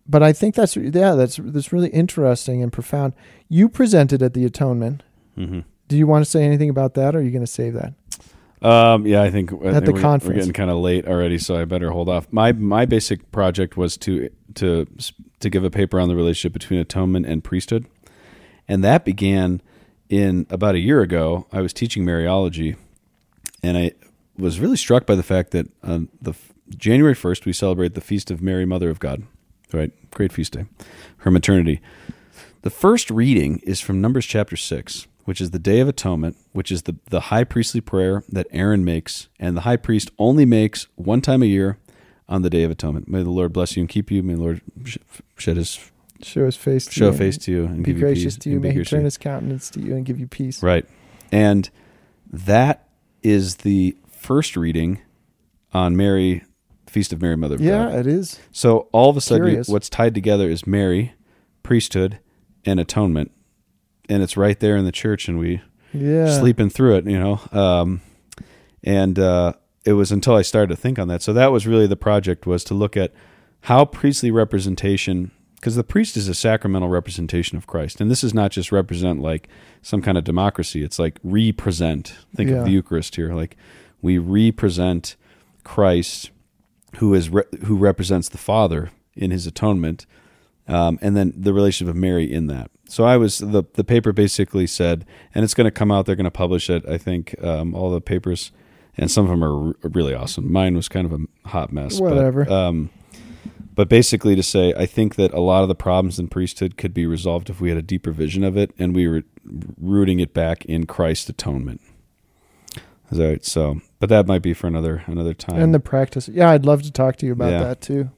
but 0.09 0.23
I 0.23 0.33
think 0.33 0.55
that's 0.55 0.77
yeah 0.77 1.15
that's 1.15 1.37
that's 1.43 1.73
really 1.73 1.89
interesting 1.91 2.63
and 2.63 2.73
profound. 2.73 3.13
You 3.49 3.69
presented 3.69 4.23
at 4.23 4.33
the 4.35 4.45
atonement. 4.45 5.03
hmm 5.35 5.61
Do 5.89 5.97
you 5.99 6.07
want 6.07 6.25
to 6.25 6.31
say 6.31 6.45
anything 6.45 6.71
about 6.71 6.95
that, 6.95 7.15
or 7.15 7.19
are 7.19 7.23
you 7.23 7.31
going 7.31 7.45
to 7.45 7.47
save 7.61 7.75
that? 7.75 7.93
Um, 8.67 9.07
yeah, 9.07 9.23
I 9.23 9.31
think 9.31 9.53
I 9.53 9.57
At 9.57 9.61
think 9.75 9.85
the 9.85 9.93
we're, 9.93 10.01
conference. 10.01 10.29
we're 10.29 10.41
getting 10.41 10.53
kind 10.53 10.71
of 10.71 10.79
late 10.79 11.07
already, 11.07 11.39
so 11.39 11.57
I 11.57 11.65
better 11.65 11.91
hold 11.93 12.09
off. 12.09 12.27
My 12.33 12.51
my 12.53 12.85
basic 12.85 13.31
project 13.31 13.77
was 13.77 13.97
to 13.99 14.29
to 14.55 14.87
to 15.39 15.51
give 15.51 15.63
a 15.63 15.71
paper 15.71 16.01
on 16.01 16.09
the 16.09 16.17
relationship 16.17 16.53
between 16.53 16.81
atonement 16.81 17.27
and 17.27 17.45
priesthood, 17.45 17.87
and 18.67 18.83
that 18.83 19.05
began 19.05 19.63
in 20.09 20.47
about 20.51 20.75
a 20.75 20.81
year 20.81 21.01
ago. 21.01 21.47
I 21.53 21.61
was 21.61 21.73
teaching 21.73 22.05
Mariology, 22.05 22.77
and 23.63 23.77
I 23.79 23.93
was 24.37 24.59
really 24.59 24.77
struck 24.77 25.07
by 25.07 25.15
the 25.15 25.23
fact 25.23 25.53
that 25.53 25.69
on 25.85 26.09
the 26.21 26.35
January 26.77 27.15
first 27.15 27.47
we 27.47 27.53
celebrate 27.53 27.95
the 27.95 28.01
feast 28.01 28.33
of 28.33 28.43
Mary, 28.43 28.65
Mother 28.65 28.91
of 28.91 28.99
God. 28.99 29.23
Right, 29.73 29.93
great 30.11 30.33
feast 30.33 30.55
day, 30.55 30.65
her 31.19 31.31
maternity. 31.31 31.81
The 32.63 32.71
first 32.71 33.11
reading 33.13 33.61
is 33.65 33.81
from 33.81 34.01
Numbers 34.01 34.27
chapter 34.27 34.57
6, 34.57 35.07
which 35.27 35.41
is 35.41 35.51
the 35.53 35.59
Day 35.59 35.81
of 35.81 35.89
Atonement, 35.89 36.37
which 36.53 36.73
is 36.73 36.83
the, 36.83 36.97
the 37.11 37.21
high 37.21 37.45
priestly 37.45 37.81
prayer 37.81 38.25
that 38.31 38.47
Aaron 38.51 38.85
makes. 38.85 39.29
And 39.39 39.57
the 39.57 39.61
high 39.63 39.77
priest 39.77 40.11
only 40.19 40.45
makes 40.47 40.87
one 40.97 41.21
time 41.21 41.43
a 41.43 41.47
year 41.47 41.79
on 42.29 42.43
the 42.43 42.51
Day 42.51 42.63
of 42.63 42.71
Atonement. 42.71 43.07
May 43.09 43.23
the 43.23 43.31
Lord 43.31 43.53
bless 43.53 43.77
you 43.77 43.83
and 43.83 43.89
keep 43.89 44.11
you. 44.11 44.23
May 44.23 44.35
the 44.35 44.41
Lord 44.41 44.61
shed 45.37 45.57
his 45.59 45.79
Show 46.23 46.47
his 46.47 46.57
face. 46.57 46.87
To 46.87 46.93
show 46.93 47.11
you 47.11 47.13
face 47.19 47.37
to 47.39 47.53
you 47.53 47.65
and 47.67 47.85
Be 47.85 47.93
give 47.93 48.01
gracious 48.01 48.23
you 48.23 48.29
peace. 48.31 48.39
to 48.39 48.51
you. 48.51 48.61
May 48.61 48.73
he 48.73 48.85
turn 48.85 49.05
his 49.05 49.19
countenance 49.19 49.69
to 49.71 49.81
you 49.81 49.95
and 49.95 50.07
give 50.07 50.19
you 50.19 50.27
peace. 50.27 50.63
Right. 50.63 50.87
And 51.31 51.69
that 52.33 52.89
is 53.23 53.57
the 53.57 53.97
first 54.09 54.57
reading 54.57 55.01
on 55.75 55.95
Mary, 55.95 56.43
Feast 56.87 57.13
of 57.13 57.21
Mary, 57.21 57.37
Mother 57.37 57.57
of 57.57 57.61
Yeah, 57.61 57.91
God. 57.91 57.95
it 57.99 58.07
is. 58.07 58.39
So 58.51 58.89
all 58.93 59.11
of 59.11 59.17
a 59.19 59.21
sudden, 59.21 59.45
Curious. 59.47 59.69
what's 59.69 59.91
tied 59.91 60.15
together 60.15 60.49
is 60.49 60.67
Mary, 60.67 61.13
priesthood, 61.63 62.19
and 62.65 62.81
atonement, 62.81 63.31
and 64.09 64.23
it's 64.23 64.37
right 64.37 64.59
there 64.61 64.77
in 64.77 64.85
the 64.85 64.93
church, 64.93 65.29
and 65.29 65.39
we 65.39 65.61
Yeah. 65.93 66.39
sleeping 66.39 66.71
through 66.71 66.97
it, 66.97 67.07
you 67.07 67.19
know. 67.19 67.41
Um, 67.53 68.01
and 68.85 69.19
uh, 69.19 69.55
it 69.85 69.95
was 69.95 70.13
until 70.13 70.35
I 70.35 70.43
started 70.43 70.69
to 70.75 70.81
think 70.81 70.99
on 70.99 71.09
that. 71.09 71.23
So 71.23 71.33
that 71.33 71.53
was 71.53 71.67
really 71.67 71.87
the 71.87 71.97
project 71.97 72.47
was 72.47 72.65
to 72.65 72.75
look 72.75 72.97
at 72.97 73.13
how 73.63 73.85
priestly 73.85 74.31
representation 74.31 75.31
because 75.57 75.75
the 75.75 75.83
priest 75.85 76.17
is 76.17 76.29
a 76.29 76.35
sacramental 76.35 76.89
representation 76.89 77.57
of 77.57 77.67
Christ. 77.67 78.01
And 78.01 78.11
this 78.11 78.23
is 78.23 78.35
not 78.35 78.53
just 78.53 78.71
represent 78.71 79.21
like 79.21 79.49
some 79.83 80.03
kind 80.03 80.17
of 80.19 80.23
democracy. 80.23 80.83
It's 80.85 80.99
like 80.99 81.19
represent. 81.25 82.15
Think 82.37 82.51
Yeah. 82.51 82.57
of 82.59 82.65
the 82.67 82.71
Eucharist 82.73 83.17
here. 83.17 83.35
Like 83.35 83.57
we 84.03 84.19
represent 84.19 85.17
Christ 85.65 86.31
who 86.99 87.15
is 87.15 87.31
re- 87.31 87.43
who 87.65 87.77
represents 87.77 88.29
the 88.29 88.39
Father 88.39 88.91
in 89.17 89.31
his 89.31 89.47
atonement. 89.47 90.07
Um, 90.69 90.99
and 91.01 91.17
then 91.17 91.33
the 91.37 91.53
relationship 91.53 91.91
of 91.95 91.97
Mary 91.97 92.31
in 92.31 92.49
that. 92.49 92.71
So 92.89 93.05
I 93.05 93.17
was 93.17 93.39
the 93.39 93.65
the 93.75 93.85
paper 93.85 94.13
basically 94.13 94.67
said, 94.67 95.05
and 95.35 95.45
it's 95.45 95.55
going 95.55 95.67
to 95.67 95.71
come 95.71 95.91
out. 95.93 96.07
They're 96.07 96.17
going 96.17 96.25
to 96.25 96.31
publish 96.31 96.69
it. 96.71 96.85
I 96.89 96.99
think 96.99 97.35
um, 97.43 97.75
all 97.75 97.91
the 97.91 98.01
papers, 98.01 98.51
and 98.97 99.11
some 99.11 99.25
of 99.25 99.31
them 99.31 99.45
are 99.45 99.69
r- 99.69 99.75
really 99.83 100.15
awesome. 100.15 100.51
Mine 100.53 100.75
was 100.75 100.89
kind 100.89 101.07
of 101.07 101.13
a 101.21 101.49
hot 101.49 101.73
mess. 101.73 102.01
but, 102.01 102.15
Whatever. 102.15 102.51
um, 102.51 102.91
but 103.75 103.89
basically 103.89 104.35
to 104.35 104.43
say, 104.43 104.73
I 104.77 104.87
think 104.87 105.15
that 105.17 105.33
a 105.35 105.41
lot 105.41 105.63
of 105.63 105.69
the 105.69 105.75
problems 105.75 106.19
in 106.19 106.29
priesthood 106.29 106.77
could 106.77 106.95
be 106.95 107.07
resolved 107.07 107.51
if 107.51 107.61
we 107.61 107.69
had 107.69 107.77
a 107.79 107.83
deeper 107.83 108.11
vision 108.11 108.43
of 108.43 108.57
it 108.57 108.73
and 108.79 108.95
we 108.95 109.07
were 109.07 109.23
rooting 109.81 110.19
it 110.19 110.33
back 110.33 110.65
in 110.65 110.87
Christ's 110.87 111.29
atonement. 111.29 111.81
That 113.11 113.25
right? 113.29 113.45
So, 113.45 113.81
but 114.01 114.09
that 114.09 114.27
might 114.27 114.43
be 114.43 114.53
for 114.55 114.67
another 114.67 115.05
another 115.07 115.35
time. 115.35 115.61
and 115.61 115.73
the 115.75 115.79
practice. 115.81 116.29
Yeah, 116.29 116.51
I'd 116.51 116.65
love 116.65 116.83
to 116.83 116.91
talk 116.91 117.17
to 117.17 117.27
you 117.27 117.33
about 117.33 117.53
Yeah. 117.53 117.63
that 117.65 117.81
too. 117.81 118.11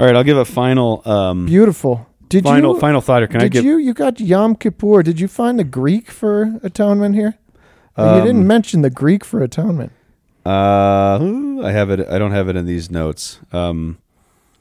All 0.00 0.06
right, 0.06 0.16
I'll 0.16 0.24
give 0.24 0.38
a 0.38 0.44
final 0.44 1.02
um, 1.08 1.46
Beautiful. 1.46 2.06
Did 2.28 2.44
final 2.44 2.74
you? 2.74 2.80
final 2.80 3.00
thought 3.00 3.20
here. 3.20 3.26
Can 3.28 3.40
I 3.40 3.44
did 3.44 3.52
give? 3.52 3.64
you? 3.64 3.76
You 3.76 3.92
got 3.92 4.18
Yom 4.20 4.54
Kippur. 4.56 5.02
Did 5.02 5.20
you 5.20 5.28
find 5.28 5.58
the 5.58 5.64
Greek 5.64 6.10
for 6.10 6.58
atonement 6.62 7.14
here? 7.16 7.34
you 7.98 8.04
Um, 8.04 8.24
didn't 8.24 8.46
mention 8.46 8.82
the 8.82 8.90
Greek 8.90 9.24
for 9.24 9.42
atonement. 9.42 9.92
Uh, 10.46 11.60
I 11.62 11.70
have 11.72 11.90
it. 11.90 12.08
I 12.08 12.18
don't 12.18 12.30
have 12.32 12.48
it 12.48 12.56
in 12.56 12.66
these 12.66 12.90
notes. 12.90 13.40
Um, 13.52 13.98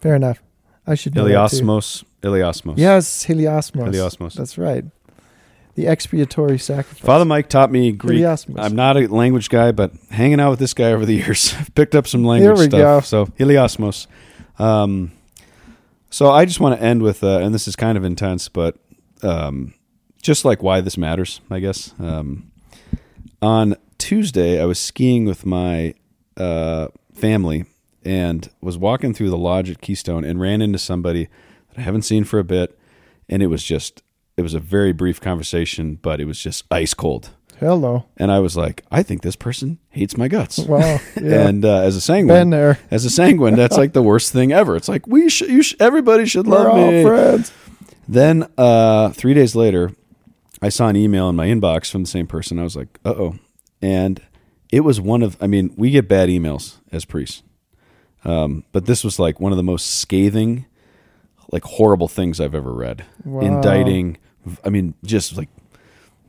Fair 0.02 0.16
enough. 0.16 0.42
I 0.86 0.96
should 0.96 1.16
know 1.16 1.24
that 1.26 1.50
too. 1.52 1.58
Iliasmos. 1.62 2.04
Iliasmos. 2.24 2.74
Yes, 2.78 3.26
Heliosmos. 3.26 3.88
Heliosmos. 3.88 4.34
That's 4.34 4.58
right. 4.58 4.84
The 5.76 5.88
expiatory 5.88 6.58
sacrifice. 6.58 7.00
Father 7.06 7.24
Mike 7.26 7.48
taught 7.48 7.72
me 7.72 7.92
Greek. 7.92 8.20
Heliosmos. 8.22 8.56
I'm 8.58 8.76
not 8.76 8.98
a 8.98 9.08
language 9.08 9.50
guy, 9.50 9.72
but 9.72 9.94
hanging 10.10 10.40
out 10.42 10.50
with 10.50 10.60
this 10.60 10.74
guy 10.74 10.92
over 10.92 11.06
the 11.06 11.14
years, 11.22 11.54
I've 11.58 11.74
picked 11.76 11.96
up 11.96 12.08
some 12.08 12.24
language 12.26 12.58
we 12.58 12.66
stuff. 12.66 12.80
go. 12.80 13.00
So 13.02 13.26
Heliosmos. 13.38 14.08
Um, 14.58 15.12
so 16.10 16.32
I 16.32 16.46
just 16.46 16.60
want 16.60 16.78
to 16.78 16.84
end 16.84 17.02
with, 17.02 17.24
uh, 17.24 17.40
and 17.40 17.54
this 17.54 17.68
is 17.68 17.76
kind 17.76 17.98
of 17.98 18.04
intense, 18.04 18.50
but 18.50 18.78
um, 19.22 19.74
just 20.22 20.46
like 20.46 20.64
why 20.64 20.82
this 20.82 20.98
matters, 20.98 21.42
I 21.50 21.60
guess. 21.60 21.94
Um, 22.00 22.52
on 23.42 23.76
Tuesday, 23.98 24.62
I 24.62 24.66
was 24.66 24.80
skiing 24.80 25.26
with 25.26 25.46
my 25.46 25.94
uh, 26.38 26.88
family 27.14 27.66
and 28.04 28.50
was 28.62 28.78
walking 28.78 29.14
through 29.14 29.30
the 29.30 29.38
lodge 29.38 29.70
at 29.70 29.82
Keystone 29.82 30.24
and 30.24 30.40
ran 30.40 30.62
into 30.62 30.80
somebody 30.80 31.28
that 31.70 31.80
I 31.80 31.82
haven't 31.82 32.04
seen 32.04 32.24
for 32.24 32.40
a 32.40 32.44
bit, 32.44 32.78
and 33.28 33.44
it 33.44 33.48
was 33.48 33.64
just 33.64 34.04
it 34.38 34.42
was 34.42 34.54
a 34.54 34.60
very 34.60 34.94
brief 34.94 35.20
conversation, 35.20 35.96
but 36.02 36.22
it 36.22 36.26
was 36.26 36.40
just 36.40 36.66
ice 36.72 36.94
cold. 36.94 37.32
Hello. 37.60 38.06
And 38.18 38.32
I 38.32 38.40
was 38.40 38.56
like, 38.56 38.84
I 38.92 39.04
think 39.04 39.22
this 39.22 39.36
person 39.36 39.80
hates 39.90 40.18
my 40.18 40.28
guts. 40.28 40.60
Wow. 40.68 41.00
Yeah. 41.22 41.48
And 41.48 41.66
uh, 41.66 41.80
as 41.82 41.96
a 41.96 41.98
Been 41.98 42.02
sanguine, 42.02 42.50
there. 42.52 42.80
as 42.92 43.06
a 43.06 43.10
sanguine, 43.10 43.56
that's 43.56 43.78
like 43.78 43.94
the 43.94 44.02
worst 44.04 44.32
thing 44.32 44.52
ever. 44.52 44.76
It's 44.76 44.88
like 44.90 45.08
we 45.08 45.30
should, 45.30 45.50
you 45.50 45.62
should, 45.64 45.82
everybody 45.82 46.26
should 46.26 46.48
We're 46.48 46.56
love 46.64 46.68
all 46.68 46.92
me. 46.92 47.04
friends. 47.04 47.52
Then 48.08 48.48
uh, 48.58 49.10
three 49.10 49.34
days 49.34 49.56
later, 49.56 49.92
I 50.62 50.70
saw 50.70 50.88
an 50.88 50.96
email 50.96 51.30
in 51.30 51.36
my 51.36 51.48
inbox 51.48 51.92
from 51.92 52.04
the 52.04 52.10
same 52.10 52.28
person. 52.28 52.60
I 52.60 52.64
was 52.64 52.76
like, 52.76 53.00
uh 53.06 53.14
oh. 53.18 53.36
And 53.82 54.22
it 54.72 54.82
was 54.82 55.00
one 55.02 55.22
of, 55.24 55.38
I 55.42 55.48
mean, 55.48 55.74
we 55.78 55.90
get 55.92 56.08
bad 56.08 56.30
emails 56.30 56.78
as 56.92 57.06
priests. 57.06 57.44
Um, 58.26 58.64
but 58.72 58.86
this 58.86 59.04
was 59.04 59.20
like 59.20 59.40
one 59.40 59.52
of 59.52 59.58
the 59.58 59.64
most 59.64 60.00
scathing, 60.00 60.66
like 61.52 61.64
horrible 61.64 62.08
things 62.08 62.40
I've 62.40 62.56
ever 62.56 62.72
read. 62.74 63.06
Wow. 63.24 63.42
Indicting, 63.42 64.18
I 64.66 64.70
mean, 64.70 64.94
just 65.04 65.36
like, 65.38 65.50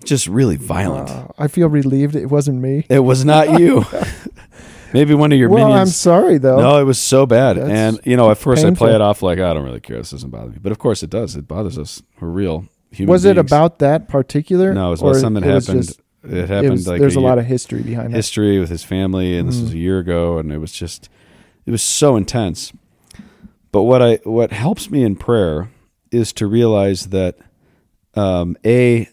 just 0.05 0.27
really 0.27 0.57
violent. 0.57 1.09
Wow. 1.11 1.35
I 1.39 1.49
feel 1.49 1.69
relieved 1.69 2.17
it 2.17 2.27
wasn't 2.27 2.61
me. 2.61 2.87
It 2.89 3.01
was 3.01 3.25
not 3.25 3.59
you. 3.61 3.85
Maybe 4.93 5.15
one 5.15 5.31
of 5.31 5.39
your 5.39 5.51
well, 5.51 5.73
I'm 5.73 5.87
sorry 5.87 6.39
though. 6.39 6.59
No, 6.61 6.81
it 6.81 6.85
was 6.85 6.99
so 6.99 7.25
bad. 7.25 7.57
That's 7.57 7.71
And, 7.71 8.01
you 8.05 8.17
know, 8.17 8.31
at 8.31 8.39
first 8.39 8.65
I 8.65 8.71
play 8.73 8.93
it 8.95 9.01
off 9.01 9.23
like, 9.23 9.39
I 9.39 9.55
don't 9.55 9.65
really 9.65 9.79
care. 9.81 9.99
This 9.99 10.11
doesn't 10.11 10.31
bother 10.31 10.51
me. 10.51 10.59
But 10.61 10.73
of 10.73 10.79
course 10.79 11.03
it 11.05 11.11
does. 11.11 11.37
It 11.37 11.47
bothers 11.47 11.79
us. 11.79 12.03
We're 12.21 12.29
real 12.29 12.67
human 12.91 13.13
was 13.13 13.25
it 13.25 13.39
about 13.39 13.79
that 13.79 14.09
particular? 14.09 14.75
No, 14.75 14.89
it 14.89 14.91
was 14.91 15.03
about 15.03 15.17
something 15.17 15.45
it 15.45 15.47
happened. 15.47 15.83
just- 15.85 16.01
it 16.25 16.49
happened 16.49 16.67
it 16.67 16.71
was- 16.71 16.87
like 16.89 17.01
there's 17.01 17.17
a, 17.17 17.21
year- 17.21 17.29
lot 17.29 17.39
of 17.39 17.47
history 17.47 17.83
behind 17.83 18.13
history 18.13 18.59
with 18.59 18.69
his 18.69 18.83
family, 18.83 19.39
and 19.39 19.49
this 19.49 19.57
Mm. 19.59 19.63
was 19.63 19.73
a 19.73 19.79
year 19.79 19.99
ago, 20.01 20.39
and 20.39 20.53
it 20.53 20.59
was 20.59 20.73
just, 20.73 21.09
it 21.67 21.71
was 21.71 21.83
so 21.83 22.17
intense. 22.17 22.73
But 23.73 23.85
what 23.85 24.03
I 24.03 24.17
what 24.25 24.51
helps 24.53 24.91
me 24.91 25.03
in 25.05 25.15
prayer 25.17 25.71
is 26.11 26.33
to 26.35 26.47
realize 26.49 27.07
that, 27.07 27.37
um, 28.17 28.57
a, 28.67 29.09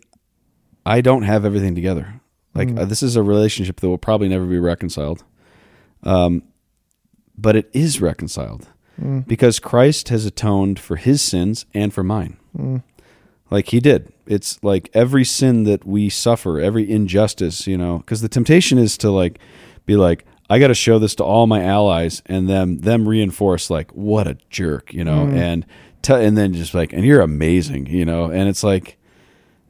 I 0.87 1.01
don't 1.01 1.23
have 1.23 1.45
everything 1.45 1.75
together. 1.75 2.21
Like 2.55 2.69
Mm. 2.69 2.79
uh, 2.79 2.85
this 2.85 3.03
is 3.03 3.15
a 3.15 3.21
relationship 3.23 3.79
that 3.81 3.89
will 3.89 3.97
probably 3.97 4.29
never 4.29 4.45
be 4.45 4.57
reconciled. 4.59 5.23
Um, 6.03 6.43
but 7.37 7.55
it 7.55 7.69
is 7.73 8.01
reconciled. 8.01 8.67
Mm. 8.99 9.27
because 9.27 9.59
Christ 9.59 10.09
has 10.09 10.25
atoned 10.25 10.79
for 10.79 10.95
his 10.95 11.21
sins 11.21 11.67
and 11.71 11.93
for 11.93 12.03
mine. 12.03 12.37
Mm. 12.57 12.81
Like 13.51 13.67
he 13.69 13.79
did. 13.79 14.11
It's 14.25 14.57
like 14.63 14.89
every 14.95 15.23
sin 15.23 15.65
that 15.65 15.85
we 15.85 16.09
suffer, 16.09 16.59
every 16.59 16.89
injustice, 16.89 17.67
you 17.67 17.77
know, 17.77 17.99
because 17.99 18.21
the 18.21 18.27
temptation 18.27 18.79
is 18.79 18.97
to 18.97 19.11
like 19.11 19.37
be 19.85 19.95
like, 19.95 20.25
I 20.49 20.57
got 20.57 20.69
to 20.69 20.73
show 20.73 20.97
this 20.97 21.13
to 21.15 21.23
all 21.23 21.45
my 21.45 21.63
allies, 21.63 22.23
and 22.25 22.49
them 22.49 22.79
them 22.79 23.07
reinforce 23.07 23.69
like, 23.69 23.91
what 23.91 24.25
a 24.27 24.35
jerk, 24.49 24.91
you 24.95 25.03
know, 25.03 25.27
Mm. 25.27 25.35
and 25.37 25.65
te- 26.01 26.13
and 26.25 26.35
then 26.35 26.53
just 26.53 26.73
like, 26.73 26.91
and 26.91 27.05
you're 27.05 27.21
amazing, 27.21 27.85
you 27.85 28.03
know, 28.03 28.31
and 28.31 28.49
it's 28.49 28.63
like, 28.63 28.97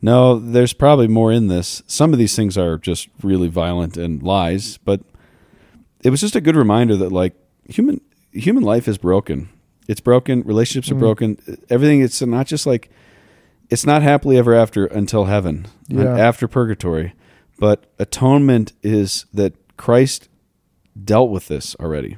no, 0.02 0.38
there's 0.40 0.74
probably 0.74 1.08
more 1.08 1.32
in 1.32 1.48
this. 1.48 1.82
Some 1.88 2.14
of 2.14 2.20
these 2.20 2.36
things 2.36 2.58
are 2.58 2.78
just 2.78 3.10
really 3.24 3.48
violent 3.48 3.98
and 3.98 4.22
lies, 4.22 4.78
but 4.78 5.02
it 6.04 6.10
was 6.12 6.22
just 6.22 6.36
a 6.36 6.42
good 6.42 6.56
reminder 6.56 6.96
that 6.98 7.12
like 7.12 7.34
human 7.68 8.02
human 8.32 8.64
life 8.64 8.88
is 8.88 8.98
broken. 8.98 9.50
It's 9.88 10.02
broken. 10.02 10.42
Relationships 10.44 10.92
are 10.92 10.96
Mm. 10.96 11.00
broken. 11.00 11.38
Everything. 11.70 12.02
It's 12.02 12.22
not 12.22 12.46
just 12.48 12.66
like 12.68 12.90
it's 13.70 13.86
not 13.86 14.02
happily 14.02 14.38
ever 14.38 14.54
after 14.54 14.86
until 14.86 15.26
heaven, 15.26 15.66
Yeah. 15.90 16.18
after 16.18 16.48
purgatory. 16.48 17.14
But 17.60 17.86
atonement 18.00 18.74
is 18.84 19.26
that 19.34 19.54
Christ 19.78 20.30
dealt 21.04 21.32
with 21.32 21.48
this 21.48 21.76
already, 21.80 22.18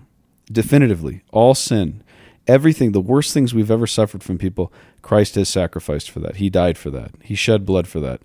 definitively. 0.51 1.21
All 1.31 1.55
sin, 1.55 2.03
everything, 2.49 2.91
the 2.91 2.99
worst 3.13 3.33
things 3.33 3.53
we've 3.53 3.71
ever 3.71 3.87
suffered 3.87 4.23
from 4.23 4.37
people, 4.37 4.73
Christ 5.01 5.35
has 5.35 5.47
sacrificed 5.47 6.09
for 6.11 6.19
that. 6.19 6.37
He 6.37 6.49
died 6.49 6.77
for 6.77 6.89
that. 6.91 7.11
He 7.21 7.35
shed 7.35 7.65
blood 7.65 7.87
for 7.87 7.99
that. 8.01 8.21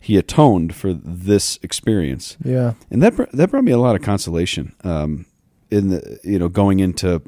He 0.00 0.16
atoned 0.16 0.74
for 0.74 0.92
this 0.94 1.58
experience 1.62 2.36
Yeah. 2.44 2.74
and 2.90 3.02
that 3.02 3.14
that 3.32 3.50
brought 3.50 3.64
me 3.64 3.72
a 3.72 3.78
lot 3.78 3.96
of 3.96 4.02
consolation 4.02 4.72
um, 4.84 5.26
in 5.70 5.88
the 5.88 6.18
you 6.22 6.38
know 6.38 6.48
going 6.48 6.80
into 6.80 7.22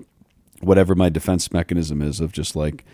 whatever 0.60 0.94
my 0.94 1.08
defense 1.08 1.52
mechanism 1.52 2.02
is 2.02 2.20
of 2.20 2.30
just 2.32 2.54
like 2.56 2.84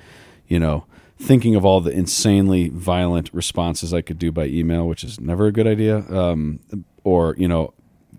you 0.48 0.58
know 0.58 0.84
thinking 1.18 1.54
of 1.54 1.64
all 1.64 1.80
the 1.80 1.90
insanely 1.92 2.68
violent 2.70 3.30
responses 3.32 3.92
I 3.94 4.00
could 4.02 4.18
do 4.18 4.32
by 4.32 4.46
email, 4.46 4.88
which 4.88 5.04
is 5.04 5.20
never 5.20 5.46
a 5.46 5.52
good 5.52 5.66
idea, 5.66 5.98
um, 6.10 6.60
or 7.04 7.34
you 7.38 7.48
know 7.48 7.72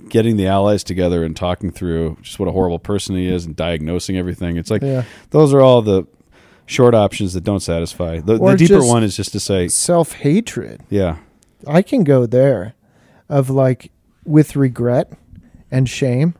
getting 0.10 0.38
the 0.38 0.47
allies 0.47 0.84
together 0.84 1.24
and 1.24 1.36
talking 1.36 1.72
through 1.72 2.18
just 2.22 2.39
what 2.39 2.47
a 2.47 2.51
horrible 2.51 2.80
person 2.80 3.16
he 3.16 3.28
is 3.28 3.45
and 3.45 3.56
diagnosing 3.56 4.18
everything. 4.18 4.58
It's 4.58 4.70
like 4.72 4.82
Yeah. 4.82 5.03
those 5.32 5.53
are 5.53 5.62
all 5.62 5.82
the 5.82 6.06
short 6.66 6.93
options 6.95 7.34
that 7.34 7.43
don't 7.43 7.60
satisfy. 7.62 8.20
The, 8.20 8.38
the 8.38 8.56
deeper 8.56 8.84
one 8.86 9.03
is 9.03 9.16
just 9.16 9.32
to 9.34 9.39
say, 9.39 9.68
Self 9.68 10.14
hatred. 10.14 10.82
yeah, 10.89 11.18
I 11.68 11.82
can 11.82 12.03
go 12.03 12.26
there 12.26 12.74
of 13.30 13.49
like 13.49 13.91
with 14.26 14.56
regret 14.56 15.12
and 15.72 15.89
shame. 15.89 16.36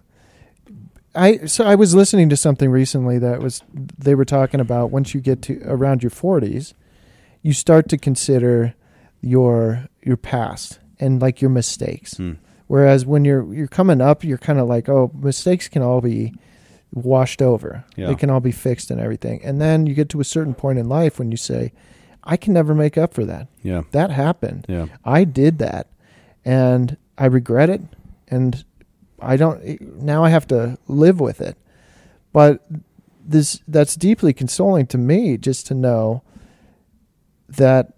I 1.16 1.45
so 1.45 1.63
I 1.66 1.76
was 1.76 1.95
listening 1.95 2.28
to 2.30 2.36
something 2.38 2.70
recently 2.70 3.18
that 3.20 3.39
was 3.39 3.63
they 3.74 4.16
were 4.16 4.26
talking 4.26 4.59
about 4.59 4.91
once 4.91 5.13
you 5.13 5.22
get 5.22 5.41
to 5.43 5.61
around 5.66 6.03
your 6.03 6.09
40s, 6.09 6.74
you 7.41 7.53
start 7.53 7.88
to 7.89 7.97
consider 7.97 8.74
your 9.22 9.88
your 10.03 10.18
past 10.18 10.80
and 10.99 11.22
like 11.22 11.41
your 11.41 11.49
mistakes. 11.49 12.18
Hmm. 12.18 12.34
Whereas 12.68 13.05
when 13.05 13.26
you're 13.26 13.53
you're 13.53 13.68
coming 13.68 14.01
up, 14.01 14.24
you're 14.24 14.38
kind 14.39 14.59
of 14.59 14.68
like, 14.68 14.89
oh, 14.89 15.11
mistakes 15.13 15.68
can 15.68 15.82
all 15.82 16.01
be 16.01 16.34
washed 16.93 17.41
over. 17.41 17.84
Yeah. 17.95 18.07
They 18.07 18.16
can 18.16 18.30
all 18.30 18.39
be 18.39 18.51
fixed 18.51 18.89
and 18.89 18.99
everything. 18.99 19.41
And 19.43 19.61
then 19.61 19.86
you 19.86 19.93
get 19.93 20.09
to 20.09 20.20
a 20.20 20.24
certain 20.24 20.53
point 20.55 20.80
in 20.80 20.88
life 20.89 21.20
when 21.20 21.30
you 21.32 21.38
say, 21.38 21.74
I 22.24 22.38
can 22.38 22.53
never 22.53 22.74
make 22.74 22.97
up 22.97 23.13
for 23.13 23.24
that. 23.26 23.47
yeah, 23.61 23.84
That 23.91 24.09
happened. 24.11 24.66
yeah, 24.68 24.88
I 25.03 25.26
did 25.26 25.59
that 25.59 25.88
and 26.43 26.97
I 27.18 27.26
regret 27.28 27.70
it 27.70 27.82
and 28.30 28.63
I 29.20 29.38
don't 29.38 29.61
eh, 29.63 29.78
now 29.82 30.24
I 30.24 30.30
have 30.30 30.47
to 30.47 30.78
live 30.88 31.20
with 31.20 31.39
it. 31.41 31.57
But 32.34 32.66
this 33.24 33.61
that's 33.68 33.95
deeply 33.95 34.34
consoling 34.34 34.88
to 34.88 34.97
me 34.97 35.38
just 35.38 35.68
to 35.68 35.74
know 35.76 36.24
that 37.47 37.93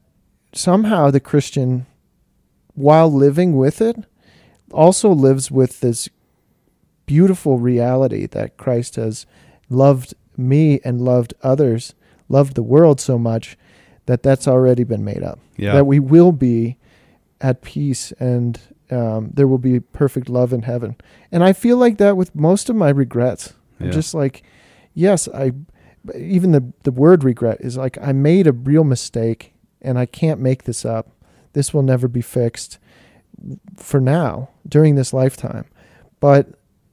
somehow 0.54 1.10
the 1.12 1.20
Christian 1.20 1.86
while 2.74 3.12
living 3.12 3.56
with 3.56 3.82
it 3.82 3.96
also 4.72 5.10
lives 5.10 5.50
with 5.50 5.80
this 5.80 6.10
beautiful 7.06 7.58
reality 7.58 8.28
that 8.28 8.58
Christ 8.58 8.96
has 8.96 9.26
loved 9.70 10.14
me 10.36 10.80
and 10.84 11.02
loved 11.02 11.34
others, 11.42 11.96
loved 12.30 12.56
the 12.56 12.64
world 12.64 13.00
so 13.00 13.18
much 13.18 13.58
that 14.06 14.24
that's 14.24 14.48
already 14.48 14.84
been 14.84 15.04
made 15.04 15.24
up. 15.24 15.40
Yeah. 15.58 15.74
That 15.74 15.86
we 15.86 16.00
will 16.00 16.32
be 16.32 16.78
at 17.42 17.62
peace 17.62 18.12
and 18.14 18.60
um, 18.90 19.32
there 19.34 19.48
will 19.48 19.58
be 19.58 19.80
perfect 19.80 20.30
love 20.30 20.54
in 20.54 20.64
heaven. 20.64 20.96
And 21.32 21.44
I 21.44 21.54
feel 21.54 21.78
like 21.78 21.98
that 21.98 22.16
with 22.18 22.36
most 22.36 22.70
of 22.70 22.76
my 22.76 22.90
regrets. 22.90 23.54
I'm 23.80 23.92
just 23.92 24.16
like, 24.16 24.44
yes, 24.96 25.28
I, 25.28 25.52
even 26.16 26.52
the, 26.52 26.74
the 26.82 26.92
word 26.92 27.24
regret 27.24 27.60
is 27.62 27.78
like, 27.78 27.98
I 28.02 28.12
made 28.12 28.48
a 28.48 28.52
real 28.52 28.84
mistake 28.84 29.54
and 29.82 30.00
I 30.00 30.08
can't 30.08 30.40
make 30.40 30.64
this 30.64 30.84
up. 30.84 31.12
This 31.54 31.74
will 31.74 31.84
never 31.84 32.08
be 32.08 32.22
fixed 32.22 32.80
for 33.78 34.00
now 34.00 34.50
during 34.68 34.96
this 34.96 35.14
lifetime. 35.14 35.66
But 36.20 36.48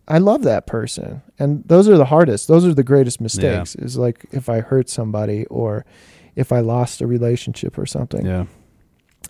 I 0.07 0.18
love 0.18 0.42
that 0.42 0.66
person. 0.66 1.22
And 1.38 1.64
those 1.66 1.88
are 1.88 1.97
the 1.97 2.05
hardest. 2.05 2.47
Those 2.49 2.66
are 2.66 2.74
the 2.74 2.82
greatest 2.84 3.20
mistakes 3.20 3.74
is 3.76 3.97
like 3.97 4.26
if 4.32 4.49
I 4.49 4.61
hurt 4.61 4.88
somebody 4.90 5.47
or 5.47 5.84
if 6.36 6.53
I 6.53 6.61
lost 6.61 7.01
a 7.01 7.07
relationship 7.07 7.78
or 7.78 7.86
something 7.86 8.26
Yeah. 8.26 8.45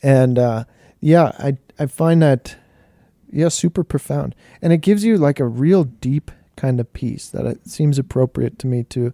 and 0.03 0.39
uh, 0.39 0.65
yeah, 1.01 1.33
I 1.39 1.57
I 1.79 1.87
find 1.87 2.23
that 2.23 2.57
yeah 3.31 3.49
super 3.49 3.85
profound, 3.85 4.35
and 4.62 4.73
it 4.73 4.79
gives 4.79 5.05
you 5.05 5.19
like 5.19 5.39
a 5.41 5.45
real 5.47 5.85
deep 5.85 6.31
kind 6.57 6.81
of 6.81 6.93
peace 6.93 7.29
that 7.31 7.45
it 7.47 7.69
seems 7.69 7.99
appropriate 7.99 8.59
to 8.61 8.67
me 8.67 8.85
to 8.85 9.12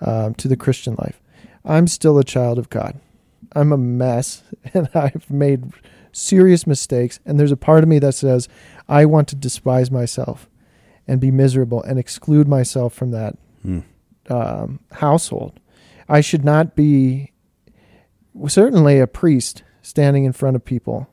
um, 0.00 0.34
to 0.34 0.48
the 0.48 0.56
Christian 0.56 0.94
life. 0.98 1.20
I'm 1.64 1.86
still 1.86 2.18
a 2.18 2.24
child 2.24 2.58
of 2.58 2.70
God. 2.70 2.98
I'm 3.52 3.72
a 3.72 3.76
mess, 3.78 4.42
and 4.74 4.88
I've 4.94 5.28
made 5.30 5.72
serious 6.12 6.66
mistakes. 6.66 7.20
And 7.24 7.38
there's 7.38 7.52
a 7.52 7.56
part 7.56 7.82
of 7.82 7.88
me 7.88 7.98
that 8.00 8.14
says 8.14 8.48
I 8.88 9.04
want 9.04 9.28
to 9.28 9.36
despise 9.36 9.90
myself 9.90 10.48
and 11.06 11.20
be 11.20 11.30
miserable 11.30 11.82
and 11.82 11.98
exclude 11.98 12.46
myself 12.48 12.92
from 12.94 13.10
that 13.12 13.36
Hmm. 13.62 13.80
um, 14.30 14.80
household. 14.92 15.58
I 16.08 16.20
should 16.20 16.44
not 16.44 16.76
be 16.76 17.32
certainly 18.46 18.98
a 19.00 19.06
priest 19.06 19.62
standing 19.82 20.24
in 20.24 20.32
front 20.32 20.56
of 20.56 20.64
people, 20.64 21.08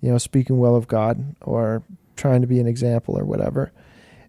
you 0.00 0.10
know, 0.10 0.18
speaking 0.18 0.58
well 0.58 0.76
of 0.76 0.88
God 0.88 1.34
or 1.42 1.82
trying 2.16 2.40
to 2.42 2.46
be 2.46 2.60
an 2.60 2.66
example 2.66 3.18
or 3.18 3.24
whatever. 3.24 3.72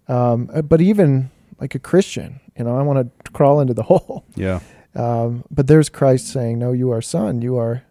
Um, 0.07 0.49
uh, 0.53 0.61
but 0.61 0.81
even 0.81 1.29
like 1.59 1.75
a 1.75 1.79
Christian, 1.79 2.39
you 2.57 2.63
know, 2.63 2.77
I 2.77 2.81
want 2.83 3.13
to 3.25 3.31
crawl 3.31 3.59
into 3.59 3.73
the 3.73 3.83
hole. 3.91 4.23
Yeah. 4.35 4.59
Um, 4.95 5.43
but 5.51 5.67
there's 5.67 5.89
Christ 5.89 6.27
saying, 6.29 6.57
"No, 6.57 6.71
you 6.71 6.91
are 6.91 7.01
son. 7.01 7.41
You 7.41 7.57
are. 7.57 7.83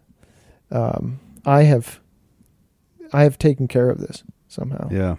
Um, 0.71 1.19
I 1.45 1.63
have. 1.63 1.99
I 3.13 3.23
have 3.23 3.37
taken 3.37 3.67
care 3.67 3.89
of 3.89 3.99
this 3.99 4.23
somehow." 4.47 4.89
Yeah. 4.91 5.15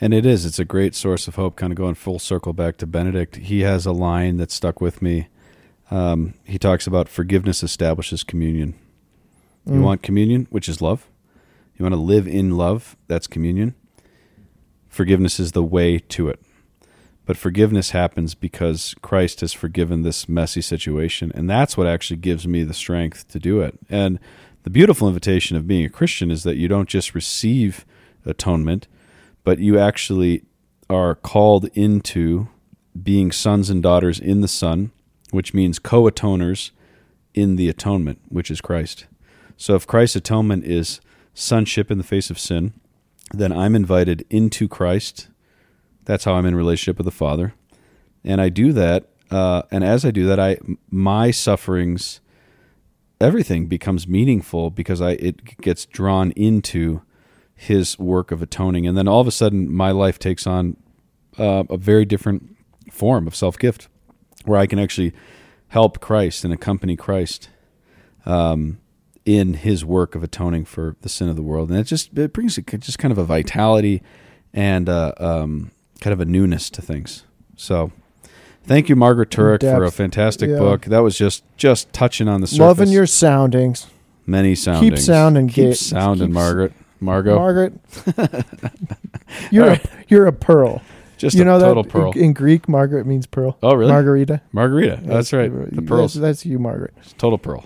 And 0.00 0.14
it 0.14 0.24
is. 0.24 0.46
It's 0.46 0.58
a 0.58 0.64
great 0.64 0.94
source 0.94 1.28
of 1.28 1.34
hope, 1.34 1.56
kind 1.56 1.72
of 1.72 1.76
going 1.76 1.94
full 1.94 2.18
circle 2.18 2.52
back 2.54 2.78
to 2.78 2.86
Benedict. 2.86 3.36
He 3.36 3.60
has 3.60 3.84
a 3.84 3.92
line 3.92 4.38
that 4.38 4.50
stuck 4.50 4.80
with 4.80 5.02
me. 5.02 5.28
Um, 5.90 6.34
he 6.44 6.58
talks 6.58 6.86
about 6.86 7.08
forgiveness 7.08 7.62
establishes 7.62 8.22
communion. 8.22 8.74
You 9.66 9.74
Mm. 9.74 9.82
want 9.82 10.02
communion, 10.02 10.46
which 10.48 10.68
is 10.70 10.80
love. 10.80 11.06
You 11.76 11.82
want 11.84 11.94
to 11.94 12.00
live 12.00 12.26
in 12.26 12.56
love, 12.56 12.96
that's 13.08 13.26
communion. 13.26 13.74
Forgiveness 14.88 15.38
is 15.38 15.52
the 15.52 15.62
way 15.62 15.98
to 15.98 16.28
it. 16.28 16.40
But 17.26 17.36
forgiveness 17.36 17.90
happens 17.90 18.34
because 18.34 18.94
Christ 19.02 19.40
has 19.40 19.52
forgiven 19.52 20.02
this 20.02 20.28
messy 20.28 20.62
situation. 20.62 21.30
And 21.34 21.48
that's 21.48 21.76
what 21.76 21.86
actually 21.86 22.16
gives 22.16 22.46
me 22.46 22.64
the 22.64 22.74
strength 22.74 23.28
to 23.28 23.38
do 23.38 23.60
it. 23.60 23.78
And 23.88 24.18
the 24.62 24.70
beautiful 24.70 25.08
invitation 25.08 25.56
of 25.56 25.66
being 25.66 25.84
a 25.84 25.90
Christian 25.90 26.30
is 26.30 26.42
that 26.42 26.56
you 26.56 26.68
don't 26.68 26.88
just 26.88 27.14
receive 27.14 27.84
atonement, 28.24 28.86
but 29.44 29.58
you 29.58 29.78
actually 29.78 30.44
are 30.88 31.14
called 31.14 31.66
into 31.74 32.48
being 33.00 33.32
sons 33.32 33.70
and 33.70 33.82
daughters 33.82 34.18
in 34.18 34.40
the 34.40 34.48
Son, 34.48 34.90
which 35.30 35.54
means 35.54 35.78
co 35.78 36.04
atoners 36.04 36.70
in 37.34 37.56
the 37.56 37.68
atonement, 37.68 38.20
which 38.28 38.50
is 38.50 38.60
Christ. 38.60 39.06
So 39.56 39.74
if 39.74 39.86
Christ's 39.86 40.16
atonement 40.16 40.64
is 40.64 41.00
sonship 41.34 41.90
in 41.90 41.98
the 41.98 42.04
face 42.04 42.30
of 42.30 42.38
sin, 42.38 42.72
then 43.32 43.52
I'm 43.52 43.76
invited 43.76 44.26
into 44.30 44.68
Christ. 44.68 45.28
That's 46.04 46.24
how 46.24 46.34
I'm 46.34 46.46
in 46.46 46.56
relationship 46.56 46.98
with 46.98 47.04
the 47.04 47.10
Father, 47.10 47.54
and 48.24 48.40
I 48.40 48.48
do 48.48 48.72
that. 48.72 49.06
Uh, 49.30 49.62
and 49.70 49.84
as 49.84 50.04
I 50.04 50.10
do 50.10 50.26
that, 50.26 50.40
I 50.40 50.58
my 50.90 51.30
sufferings, 51.30 52.20
everything 53.20 53.66
becomes 53.66 54.08
meaningful 54.08 54.70
because 54.70 55.00
I 55.00 55.12
it 55.12 55.58
gets 55.60 55.86
drawn 55.86 56.30
into 56.32 57.02
His 57.54 57.98
work 57.98 58.32
of 58.32 58.42
atoning, 58.42 58.86
and 58.86 58.96
then 58.96 59.06
all 59.06 59.20
of 59.20 59.26
a 59.26 59.32
sudden, 59.32 59.72
my 59.72 59.90
life 59.90 60.18
takes 60.18 60.46
on 60.46 60.76
uh, 61.38 61.64
a 61.68 61.76
very 61.76 62.04
different 62.04 62.56
form 62.90 63.26
of 63.26 63.36
self 63.36 63.58
gift, 63.58 63.88
where 64.44 64.58
I 64.58 64.66
can 64.66 64.78
actually 64.78 65.12
help 65.68 66.00
Christ 66.00 66.44
and 66.44 66.52
accompany 66.52 66.96
Christ 66.96 67.48
um, 68.26 68.78
in 69.24 69.54
His 69.54 69.84
work 69.84 70.14
of 70.14 70.22
atoning 70.22 70.64
for 70.64 70.96
the 71.02 71.08
sin 71.08 71.28
of 71.28 71.36
the 71.36 71.42
world, 71.42 71.70
and 71.70 71.78
it 71.78 71.84
just 71.84 72.16
it 72.18 72.32
brings 72.32 72.56
just 72.56 72.98
kind 72.98 73.12
of 73.12 73.18
a 73.18 73.24
vitality 73.24 74.02
and 74.52 74.88
uh, 74.88 75.12
um, 75.18 75.70
kind 76.00 76.12
of 76.12 76.20
a 76.20 76.24
newness 76.24 76.70
to 76.70 76.82
things. 76.82 77.24
So, 77.56 77.92
thank 78.70 78.88
you, 78.88 78.94
Margaret 78.96 79.30
Turek, 79.30 79.60
for 79.60 79.84
a 79.84 79.90
fantastic 79.90 80.48
Yeah. 80.48 80.58
book. 80.58 80.84
That 80.86 81.00
was 81.00 81.18
just 81.18 81.42
just 81.56 81.92
touching 81.92 82.28
on 82.28 82.40
the 82.40 82.46
surface. 82.46 82.60
Loving 82.60 82.88
your 82.88 83.06
soundings, 83.06 83.86
many 84.26 84.54
soundings. 84.54 84.90
keep 85.00 85.04
sounding, 85.04 85.48
Keep 85.48 85.74
sounding, 85.74 86.28
keep- 86.28 86.34
Margaret. 86.34 86.72
Margot, 87.02 87.34
Margaret. 87.34 87.72
you're 89.50 89.64
All 89.70 89.76
a, 89.76 89.80
you're 90.08 90.26
a 90.26 90.32
pearl. 90.32 90.82
just 91.16 91.34
you 91.36 91.42
a 91.42 91.44
know 91.46 91.58
total 91.58 91.82
that 91.82 91.90
pearl. 91.92 92.12
in, 92.12 92.32
Greek, 92.32 92.68
Margaret 92.68 93.06
means 93.06 93.26
pearl. 93.26 93.56
Oh, 93.62 93.74
really? 93.74 93.90
Margarita. 93.90 94.40
Margarita. 94.52 95.00
That's 95.02 95.32
right. 95.32 95.50
The 95.52 95.60
That's- 95.70 95.88
pearls. 95.88 96.14
That's, 96.14 96.44
you, 96.46 96.58
Margaret. 96.58 96.94
Total 97.18 97.38
pearl. 97.38 97.64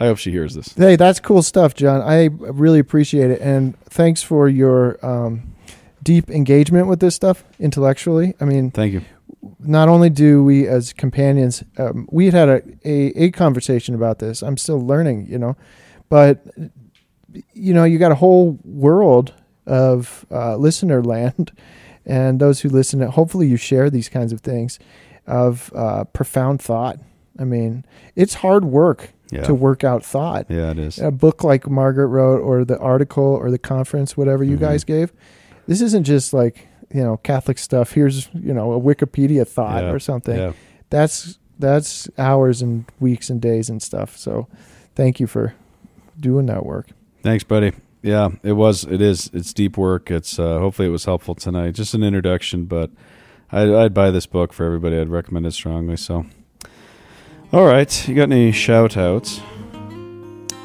I 0.00 0.06
hope 0.06 0.18
she 0.18 0.30
hears 0.30 0.54
this. 0.54 0.72
Hey, 0.74 0.96
that's 0.96 1.20
cool 1.20 1.42
stuff, 1.42 1.74
John. 1.74 2.00
I 2.00 2.24
really 2.32 2.78
appreciate 2.80 3.30
it, 3.30 3.40
and 3.40 3.78
thanks 3.84 4.22
for 4.22 4.48
your 4.48 4.98
um, 5.04 5.54
deep 6.02 6.28
engagement 6.30 6.86
with 6.88 6.98
this 7.00 7.14
stuff 7.14 7.44
intellectually. 7.60 8.34
I 8.40 8.44
mean, 8.46 8.70
Thank 8.72 8.94
you. 8.94 9.02
Not 9.58 9.88
only 9.88 10.10
do 10.10 10.42
we 10.44 10.66
as 10.68 10.92
companions, 10.92 11.62
um, 11.78 12.06
we 12.10 12.26
had 12.26 12.34
had 12.34 12.48
a, 12.48 12.62
a, 12.88 13.24
a 13.24 13.30
conversation 13.30 13.94
about 13.94 14.18
this. 14.18 14.42
I'm 14.42 14.56
still 14.56 14.80
learning, 14.84 15.26
you 15.28 15.38
know, 15.38 15.56
but 16.08 16.44
you 17.54 17.72
know, 17.72 17.84
you 17.84 17.98
got 17.98 18.12
a 18.12 18.16
whole 18.16 18.58
world 18.64 19.34
of 19.66 20.26
uh, 20.30 20.56
listener 20.56 21.02
land, 21.14 21.52
and 22.04 22.40
those 22.40 22.60
who 22.60 22.68
listen. 22.68 23.00
Hopefully, 23.00 23.46
you 23.46 23.56
share 23.56 23.90
these 23.90 24.08
kinds 24.08 24.32
of 24.32 24.40
things 24.40 24.78
of 25.26 25.72
uh, 25.74 26.04
profound 26.04 26.60
thought. 26.60 26.98
I 27.38 27.44
mean, 27.44 27.84
it's 28.16 28.34
hard 28.34 28.64
work 28.66 29.10
Yeah. 29.30 29.42
to 29.44 29.54
work 29.54 29.82
out 29.84 30.04
thought. 30.04 30.46
Yeah, 30.50 30.72
it 30.72 30.78
is. 30.78 30.98
A 30.98 31.10
book 31.10 31.42
like 31.42 31.68
Margaret 31.70 32.08
wrote, 32.08 32.40
or 32.40 32.64
the 32.64 32.78
article, 32.78 33.24
or 33.24 33.50
the 33.50 33.58
conference, 33.58 34.16
whatever 34.16 34.44
you 34.44 34.56
Mhm. 34.56 34.60
guys 34.60 34.84
gave. 34.84 35.12
This 35.66 35.80
isn't 35.80 36.04
just 36.04 36.32
like 36.34 36.68
you 36.94 37.02
know 37.02 37.16
Catholic 37.18 37.58
stuff. 37.58 37.92
Here's 37.92 38.28
you 38.34 38.52
know 38.54 38.72
a 38.72 38.80
Wikipedia 38.80 39.46
thought 39.46 39.82
Yeah. 39.82 39.90
or 39.90 39.98
something. 39.98 40.36
Yeah. 40.36 40.52
That's 40.90 41.38
that's 41.58 42.08
hours 42.18 42.60
and 42.62 42.84
weeks 43.00 43.30
and 43.30 43.40
days 43.40 43.68
and 43.70 43.80
stuff. 43.82 44.16
So, 44.16 44.48
thank 44.94 45.20
you 45.20 45.26
for 45.26 45.54
doing 46.18 46.46
that 46.46 46.66
work. 46.66 46.88
Thanks, 47.22 47.44
buddy. 47.44 47.72
Yeah, 48.02 48.30
it 48.42 48.52
was. 48.54 48.84
It 48.84 49.00
is. 49.00 49.30
It's 49.32 49.52
deep 49.52 49.76
work. 49.76 50.10
It's 50.10 50.38
uh, 50.38 50.58
hopefully 50.58 50.88
it 50.88 50.90
was 50.90 51.04
helpful 51.04 51.34
tonight. 51.36 51.74
Just 51.74 51.94
an 51.94 52.02
introduction, 52.02 52.64
but 52.64 52.90
I'd, 53.52 53.70
I'd 53.70 53.94
buy 53.94 54.10
this 54.10 54.26
book 54.26 54.52
for 54.52 54.64
everybody. 54.66 54.98
I'd 54.98 55.08
recommend 55.08 55.46
it 55.46 55.52
strongly. 55.52 55.96
So, 55.96 56.26
all 57.52 57.64
right, 57.64 58.08
you 58.08 58.14
got 58.16 58.24
any 58.24 58.50
shout 58.50 58.96
outs? 58.96 59.40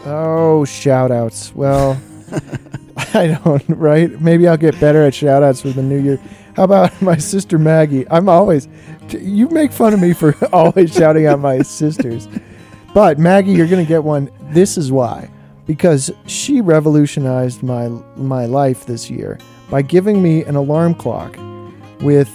Oh, 0.05 0.65
shout 0.65 1.11
outs. 1.11 1.53
Well, 1.53 1.93
I 3.15 3.39
don't, 3.43 3.63
right? 3.69 4.19
Maybe 4.21 4.47
I'll 4.47 4.57
get 4.57 4.79
better 4.79 5.03
at 5.03 5.13
shout 5.13 5.43
outs 5.43 5.61
for 5.61 5.69
the 5.69 5.83
new 5.83 5.97
year. 5.99 6.19
How 6.55 6.63
about 6.63 6.99
my 7.01 7.17
sister 7.17 7.57
Maggie? 7.57 8.05
I'm 8.09 8.27
always, 8.29 8.67
you 9.09 9.47
make 9.49 9.71
fun 9.71 9.93
of 9.93 9.99
me 9.99 10.13
for 10.13 10.35
always 10.53 10.93
shouting 10.93 11.25
out 11.27 11.39
my 11.39 11.61
sisters. 11.61 12.27
But 12.93 13.19
Maggie, 13.19 13.51
you're 13.53 13.67
going 13.67 13.83
to 13.85 13.87
get 13.87 14.03
one. 14.03 14.29
This 14.51 14.77
is 14.77 14.91
why. 14.91 15.29
Because 15.65 16.09
she 16.27 16.61
revolutionized 16.61 17.61
my 17.61 17.89
my 18.15 18.45
life 18.45 18.85
this 18.85 19.09
year 19.09 19.37
by 19.69 19.81
giving 19.81 20.23
me 20.23 20.43
an 20.45 20.55
alarm 20.55 20.95
clock 20.95 21.37
with 21.99 22.29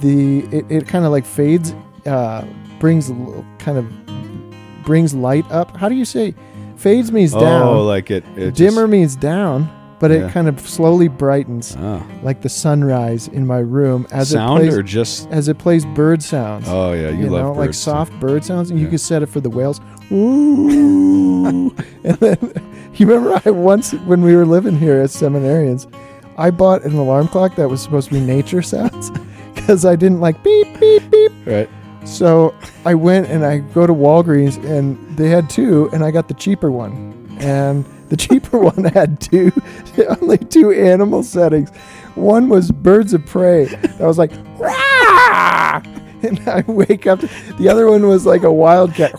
the 0.00 0.38
it, 0.56 0.64
it 0.70 0.88
kind 0.88 1.04
of 1.04 1.12
like 1.12 1.26
fades 1.26 1.74
uh 2.06 2.46
brings 2.80 3.10
a 3.10 3.12
little- 3.12 3.44
kind 3.58 3.76
of 3.76 4.84
brings 4.84 5.12
light 5.14 5.44
up. 5.52 5.76
How 5.76 5.90
do 5.90 5.94
you 5.96 6.06
say 6.06 6.34
fades 6.76 7.12
means 7.12 7.32
down? 7.32 7.62
Oh, 7.62 7.84
like 7.84 8.10
it. 8.10 8.24
it 8.38 8.54
Dimmer 8.54 8.82
Just, 8.84 8.90
means 8.90 9.16
down, 9.16 9.68
but 10.00 10.10
Yeah. 10.10 10.26
it 10.26 10.32
kind 10.32 10.48
of 10.48 10.60
slowly 10.60 11.08
brightens 11.08 11.76
oh. 11.78 12.06
like 12.22 12.42
the 12.42 12.48
sunrise 12.48 13.28
in 13.28 13.46
my 13.46 13.58
room 13.58 14.06
as 14.10 14.30
Sound 14.30 14.62
it 14.62 14.66
plays 14.66 14.76
or 14.76 14.82
just? 14.82 15.28
as 15.30 15.48
it 15.48 15.58
plays 15.58 15.84
bird 15.84 16.22
sounds. 16.22 16.66
Oh 16.68 16.92
yeah, 16.92 17.10
you, 17.10 17.24
you, 17.24 17.30
love 17.30 17.42
know, 17.42 17.52
like 17.52 17.70
too. 17.70 17.74
soft 17.74 18.12
bird 18.20 18.44
sounds, 18.44 18.70
and 18.70 18.78
you 18.78 18.88
can 18.88 18.98
set 18.98 19.22
it 19.22 19.26
for 19.26 19.40
the 19.40 19.50
whales. 19.50 19.80
Ooh, 20.10 21.74
and 22.04 22.16
then 22.18 22.38
you 22.94 23.06
remember 23.06 23.40
I 23.44 23.50
once 23.50 23.92
when 23.92 24.22
we 24.22 24.34
were 24.36 24.46
living 24.46 24.78
here 24.78 25.00
as 25.00 25.14
seminarians, 25.14 25.92
I 26.36 26.50
bought 26.50 26.82
an 26.84 26.94
alarm 26.94 27.28
clock 27.28 27.56
that 27.56 27.68
was 27.68 27.82
supposed 27.82 28.08
to 28.08 28.14
be 28.14 28.20
nature 28.20 28.62
sounds, 28.62 29.10
because 29.54 29.84
I 29.84 29.96
didn't 29.96 30.20
like 30.20 30.42
beep 30.44 30.78
beep 30.80 31.10
beep. 31.10 31.32
Right. 31.46 31.68
So 32.04 32.54
I 32.86 32.94
went 32.94 33.26
and 33.26 33.44
I 33.44 33.58
go 33.58 33.86
to 33.86 33.92
Walgreens 33.92 34.56
and 34.64 34.96
they 35.16 35.28
had 35.28 35.50
two, 35.50 35.90
and 35.92 36.02
I 36.02 36.10
got 36.10 36.28
the 36.28 36.34
cheaper 36.34 36.70
one. 36.70 37.14
And 37.40 37.84
the 38.08 38.16
cheaper 38.16 38.58
one 38.70 38.84
had 38.84 39.20
two, 39.20 39.52
only 40.20 40.38
two 40.38 40.72
animal 40.72 41.22
settings. 41.22 41.70
One 42.14 42.48
was 42.48 42.70
birds 42.70 43.12
of 43.14 43.24
prey. 43.26 43.68
I 44.00 44.06
was 44.06 44.18
like, 44.18 44.32
Rah! 44.58 45.82
and 46.22 46.40
I 46.48 46.64
wake 46.66 47.06
up. 47.06 47.20
The 47.58 47.68
other 47.68 47.88
one 47.88 48.06
was 48.06 48.26
like 48.26 48.42
a 48.42 48.52
wildcat. 48.52 49.12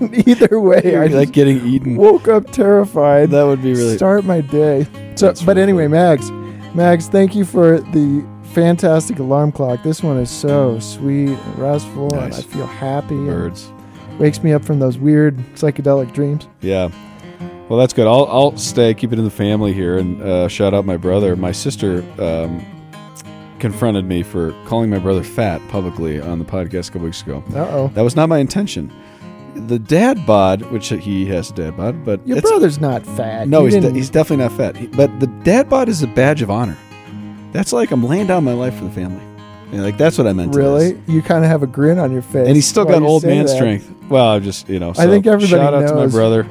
and 0.00 0.28
either 0.28 0.60
way, 0.60 0.78
I 0.84 1.04
You're 1.04 1.08
like 1.08 1.32
getting 1.32 1.64
eaten. 1.66 1.96
woke 1.96 2.28
up 2.28 2.50
terrified. 2.50 3.30
That 3.30 3.44
would 3.44 3.62
be 3.62 3.72
really. 3.72 3.96
start 3.96 4.24
my 4.24 4.40
day. 4.40 4.86
So, 5.16 5.32
but 5.44 5.56
really 5.56 5.62
anyway. 5.62 5.88
Mags, 5.88 6.30
Mags, 6.74 7.08
thank 7.08 7.34
you 7.34 7.44
for 7.44 7.80
the 7.80 8.24
fantastic 8.52 9.18
alarm 9.18 9.50
clock. 9.52 9.82
This 9.82 10.02
one 10.02 10.16
is 10.18 10.30
so 10.30 10.78
sweet, 10.78 11.30
and 11.30 11.58
restful, 11.58 12.14
and 12.14 12.32
I 12.34 12.40
feel 12.42 12.66
happy. 12.66 13.16
Birds. 13.16 13.72
wakes 14.18 14.42
me 14.42 14.52
up 14.52 14.64
from 14.64 14.78
those 14.78 14.96
weird 14.98 15.36
psychedelic 15.54 16.12
dreams. 16.12 16.46
Yeah. 16.60 16.90
Well, 17.68 17.78
that's 17.78 17.92
good. 17.92 18.06
I'll 18.06 18.26
I'll 18.26 18.56
stay, 18.56 18.94
keep 18.94 19.12
it 19.12 19.18
in 19.18 19.24
the 19.24 19.30
family 19.30 19.72
here, 19.72 19.98
and 19.98 20.22
uh, 20.22 20.48
shout 20.48 20.72
out 20.74 20.84
my 20.86 20.96
brother. 20.96 21.36
My 21.36 21.52
sister 21.52 22.02
um, 22.18 22.64
confronted 23.58 24.06
me 24.06 24.22
for 24.22 24.52
calling 24.66 24.88
my 24.90 24.98
brother 24.98 25.22
fat 25.22 25.60
publicly 25.68 26.20
on 26.20 26.38
the 26.38 26.44
podcast 26.44 26.88
a 26.88 26.92
couple 26.92 27.06
weeks 27.06 27.22
ago. 27.22 27.42
Uh 27.54 27.58
oh. 27.70 27.88
That 27.94 28.02
was 28.02 28.16
not 28.16 28.28
my 28.28 28.38
intention. 28.38 28.90
The 29.54 29.78
dad 29.78 30.24
bod, 30.24 30.62
which 30.70 30.88
he 30.88 31.26
has 31.26 31.50
a 31.50 31.54
dad 31.54 31.76
bod, 31.76 32.04
but 32.04 32.26
Your 32.26 32.38
it's- 32.38 32.50
brother's 32.50 32.78
not 32.80 33.04
fat. 33.04 33.48
No, 33.48 33.60
You 33.60 33.64
he's, 33.66 33.74
de- 33.74 33.80
didn't- 33.80 33.96
he's 33.96 34.10
definitely 34.10 34.44
not 34.44 34.52
fat. 34.56 34.76
He- 34.76 34.86
but 34.86 35.18
the 35.20 35.26
dad 35.26 35.68
bod 35.68 35.88
is 35.88 36.02
a 36.02 36.06
badge 36.06 36.42
of 36.42 36.50
honor. 36.50 36.76
That's 37.52 37.72
like 37.72 37.90
I'm 37.90 38.04
laying 38.04 38.26
down 38.28 38.44
my 38.44 38.52
life 38.52 38.76
for 38.76 38.84
the 38.84 38.90
family. 38.90 39.22
And 39.72 39.82
like 39.82 39.98
that's 39.98 40.16
what 40.16 40.26
I 40.26 40.32
meant. 40.32 40.52
to 40.52 40.58
really. 40.58 40.98
You 41.06 41.20
kind 41.20 41.44
of 41.44 41.50
have 41.50 41.62
a 41.62 41.66
grin 41.66 41.98
on 41.98 42.12
your 42.12 42.22
face. 42.22 42.46
And 42.46 42.56
he's 42.56 42.66
still 42.66 42.84
while 42.86 42.94
got 43.00 43.02
you 43.02 43.08
old 43.08 43.22
say 43.22 43.28
man 43.28 43.44
that. 43.46 43.54
strength. 43.54 43.92
Well, 44.08 44.24
I'm 44.28 44.42
just 44.42 44.68
you 44.68 44.78
know. 44.78 44.90
I 44.96 45.06
think 45.06 45.26
everybody 45.26 45.48
shout 45.62 45.74
out 45.74 45.86
to 45.88 45.94
my 45.94 46.00
knows. 46.02 46.12
brother. 46.12 46.46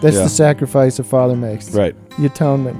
That's 0.00 0.16
Yeah. 0.16 0.22
the 0.24 0.28
sacrifice 0.28 0.98
a 0.98 1.04
father 1.04 1.36
makes. 1.36 1.70
Right. 1.74 1.94
The 2.18 2.26
atonement. 2.26 2.76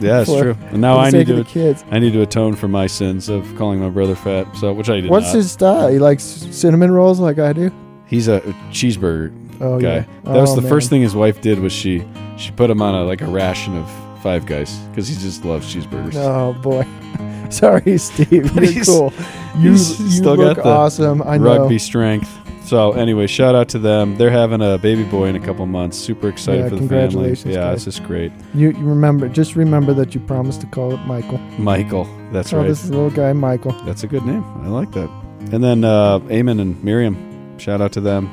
Yeah, 0.00 0.18
that's 0.18 0.30
For- 0.30 0.42
true. 0.42 0.56
And 0.72 0.80
now 0.80 0.94
for 0.96 1.00
the 1.02 1.06
I 1.06 1.10
sake 1.10 1.28
need 1.28 1.30
of 1.30 1.36
to 1.38 1.42
the 1.44 1.48
kids. 1.50 1.84
I 1.90 1.98
need 1.98 2.12
to 2.14 2.22
atone 2.22 2.54
for 2.56 2.68
my 2.68 2.86
sins 2.86 3.28
of 3.28 3.46
calling 3.56 3.80
my 3.80 3.88
brother 3.90 4.14
fat. 4.14 4.46
So 4.56 4.72
which 4.72 4.90
I 4.90 5.00
did 5.00 5.10
What's 5.10 5.26
not. 5.26 5.36
his 5.36 5.52
style? 5.52 5.88
He 5.88 5.98
likes 5.98 6.24
cinnamon 6.24 6.90
rolls 6.90 7.20
like 7.20 7.38
I 7.38 7.52
do. 7.52 7.70
He's 8.06 8.28
a 8.28 8.40
cheeseburger 8.70 9.32
Oh 9.60 9.78
guy. 9.80 9.94
yeah. 9.94 10.04
That 10.24 10.40
was 10.40 10.52
Oh, 10.52 10.56
the 10.56 10.62
man. 10.62 10.68
first 10.70 10.90
thing 10.90 11.02
his 11.02 11.14
wife 11.14 11.40
did 11.40 11.60
was 11.60 11.72
she 11.72 12.02
she 12.36 12.50
put 12.50 12.68
him 12.70 12.82
on 12.82 12.94
a 12.94 13.04
like 13.04 13.20
a 13.22 13.26
ration 13.26 13.76
of 13.76 13.88
Five 14.22 14.46
Guys 14.46 14.74
because 14.90 15.06
he 15.06 15.14
just 15.14 15.44
loves 15.44 15.72
cheeseburgers. 15.72 16.16
Oh 16.16 16.54
boy. 16.60 16.84
Sorry, 17.50 17.96
Steve. 17.98 18.52
But 18.54 18.62
You're 18.64 18.72
he's- 18.72 18.86
cool. 18.86 19.12
You, 19.58 19.70
he's 19.70 20.00
you 20.00 20.10
still 20.10 20.34
look 20.34 20.56
got 20.56 20.64
the 20.64 20.68
awesome. 20.68 21.22
I 21.22 21.38
know. 21.38 21.44
rugby 21.60 21.78
strength. 21.78 22.28
So 22.64 22.92
anyway, 22.92 23.26
shout 23.26 23.54
out 23.54 23.68
to 23.70 23.78
them. 23.78 24.16
They're 24.16 24.30
having 24.30 24.62
a 24.62 24.78
baby 24.78 25.04
boy 25.04 25.26
in 25.26 25.36
a 25.36 25.40
couple 25.40 25.66
months. 25.66 25.98
Super 25.98 26.28
excited 26.28 26.62
Yeah, 26.62 26.68
for 26.70 26.76
the 26.76 26.88
family. 26.88 26.88
congratulations, 26.88 27.54
Yeah, 27.54 27.60
guys. 27.60 27.84
this 27.84 27.94
is 27.94 28.00
great. 28.00 28.32
You, 28.54 28.70
you 28.70 28.84
remember? 28.84 29.28
Just 29.28 29.54
remember 29.54 29.92
that 29.94 30.14
you 30.14 30.20
promised 30.20 30.62
to 30.62 30.66
call 30.68 30.94
it 30.94 31.00
Michael. 31.06 31.38
Michael, 31.58 32.08
that's 32.32 32.52
oh, 32.54 32.58
right. 32.58 32.68
this 32.68 32.88
little 32.88 33.10
guy, 33.10 33.32
Michael. 33.34 33.72
That's 33.84 34.02
a 34.02 34.06
good 34.06 34.24
name. 34.24 34.44
I 34.62 34.68
like 34.68 34.92
that. 34.92 35.10
And 35.52 35.62
then 35.62 35.84
uh, 35.84 36.20
Eamon 36.20 36.58
and 36.60 36.82
Miriam, 36.82 37.58
shout 37.58 37.82
out 37.82 37.92
to 37.92 38.00
them. 38.00 38.30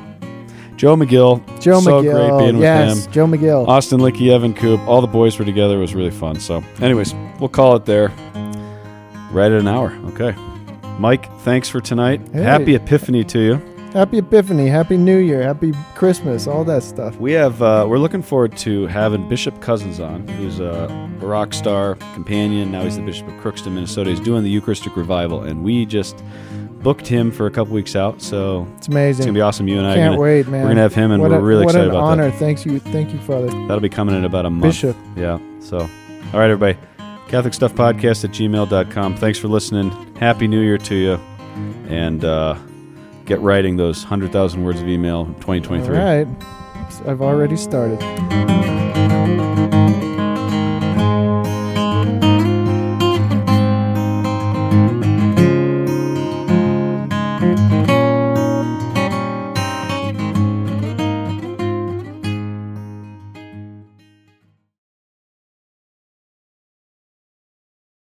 Joe 0.76 0.96
McGill, 0.96 1.44
Joe 1.60 1.80
so 1.80 2.02
McGill. 2.02 2.12
great 2.30 2.38
being 2.44 2.54
with 2.56 2.62
yes, 2.64 3.04
him. 3.04 3.12
Joe 3.12 3.26
McGill. 3.26 3.68
Austin 3.68 4.00
Licky, 4.00 4.32
Evan 4.32 4.54
Coop, 4.54 4.80
all 4.80 5.02
the 5.02 5.06
boys 5.06 5.38
were 5.38 5.44
together. 5.44 5.76
It 5.76 5.80
was 5.80 5.94
really 5.94 6.10
fun. 6.10 6.40
So, 6.40 6.64
anyways, 6.80 7.14
we'll 7.38 7.50
call 7.50 7.76
it 7.76 7.84
there. 7.84 8.08
Right 9.30 9.52
at 9.52 9.60
an 9.60 9.68
hour. 9.68 9.92
Okay. 10.08 10.32
Mike, 10.98 11.30
thanks 11.40 11.68
for 11.68 11.80
tonight. 11.80 12.20
Hey. 12.32 12.42
Happy 12.42 12.74
Epiphany 12.74 13.24
to 13.24 13.38
you. 13.38 13.71
Happy 13.92 14.16
Epiphany, 14.18 14.68
Happy 14.68 14.96
New 14.96 15.18
Year, 15.18 15.42
Happy 15.42 15.74
Christmas, 15.94 16.46
all 16.46 16.64
that 16.64 16.82
stuff. 16.82 17.14
We 17.18 17.32
have 17.32 17.60
uh, 17.60 17.84
we're 17.86 17.98
looking 17.98 18.22
forward 18.22 18.56
to 18.58 18.86
having 18.86 19.28
Bishop 19.28 19.54
Cozzens 19.60 20.02
on, 20.02 20.26
who's 20.28 20.60
a, 20.60 20.88
rock 21.20 21.52
star 21.52 21.94
companion. 22.14 22.72
Now 22.72 22.82
he's 22.82 22.96
the 22.96 23.02
Bishop 23.02 23.28
of 23.28 23.34
Crookston, 23.34 23.72
Minnesota. 23.72 24.10
He's 24.10 24.18
doing 24.18 24.42
the 24.42 24.50
Eucharistic 24.50 24.96
revival, 24.96 25.42
and 25.42 25.62
we 25.62 25.84
just 25.86 26.24
booked 26.82 27.06
him 27.06 27.30
for 27.30 27.46
a 27.46 27.50
couple 27.50 27.74
weeks 27.74 27.94
out. 27.94 28.20
So 28.22 28.66
It's 28.78 28.88
amazing. 28.88 29.20
it's 29.20 29.26
gonna 29.26 29.34
be 29.36 29.40
awesome. 29.42 29.68
You 29.68 29.78
and 29.78 29.86
I 29.86 29.94
Can't 29.94 30.12
gonna, 30.12 30.20
wait, 30.22 30.48
man. 30.48 30.62
we're 30.62 30.68
gonna 30.70 30.80
have 30.80 30.94
him, 30.94 31.12
and 31.12 31.22
what 31.22 31.30
we're 31.30 31.36
a, 31.38 31.42
really 31.42 31.64
what 31.66 31.74
excited 31.74 31.90
an 31.90 31.96
about 31.96 32.04
honor. 32.04 32.30
that. 32.30 32.38
Thanks 32.38 32.64
you, 32.66 32.78
thank 32.80 33.12
you, 33.12 33.18
Father 33.20 33.46
That'll 33.48 33.80
be 33.80 33.88
coming 33.90 34.16
in 34.16 34.24
about 34.24 34.46
a 34.46 34.50
month. 34.50 34.62
Bishop. 34.62 34.96
Yeah. 35.16 35.38
So, 35.60 35.78
all 35.80 35.86
right, 36.40 36.50
everybody. 36.50 36.78
Catholic 37.28 37.52
Stuff 37.54 37.74
Podcast 37.74 38.24
at 38.24 38.30
gmail.com. 38.30 39.16
Thanks 39.16 39.38
for 39.38 39.48
listening. 39.48 39.90
Happy 40.16 40.48
New 40.48 40.60
Year 40.60 40.78
to 40.78 40.94
you. 40.94 41.20
And 41.88 42.24
uh, 42.24 42.56
get 43.26 43.40
writing 43.40 43.76
those 43.76 44.02
100,000 44.02 44.62
words 44.64 44.80
of 44.80 44.88
email 44.88 45.22
in 45.26 45.34
2023. 45.34 45.96
All 45.96 46.04
right, 46.04 46.28
I've 47.06 47.22
already 47.22 47.56
started. 47.56 48.00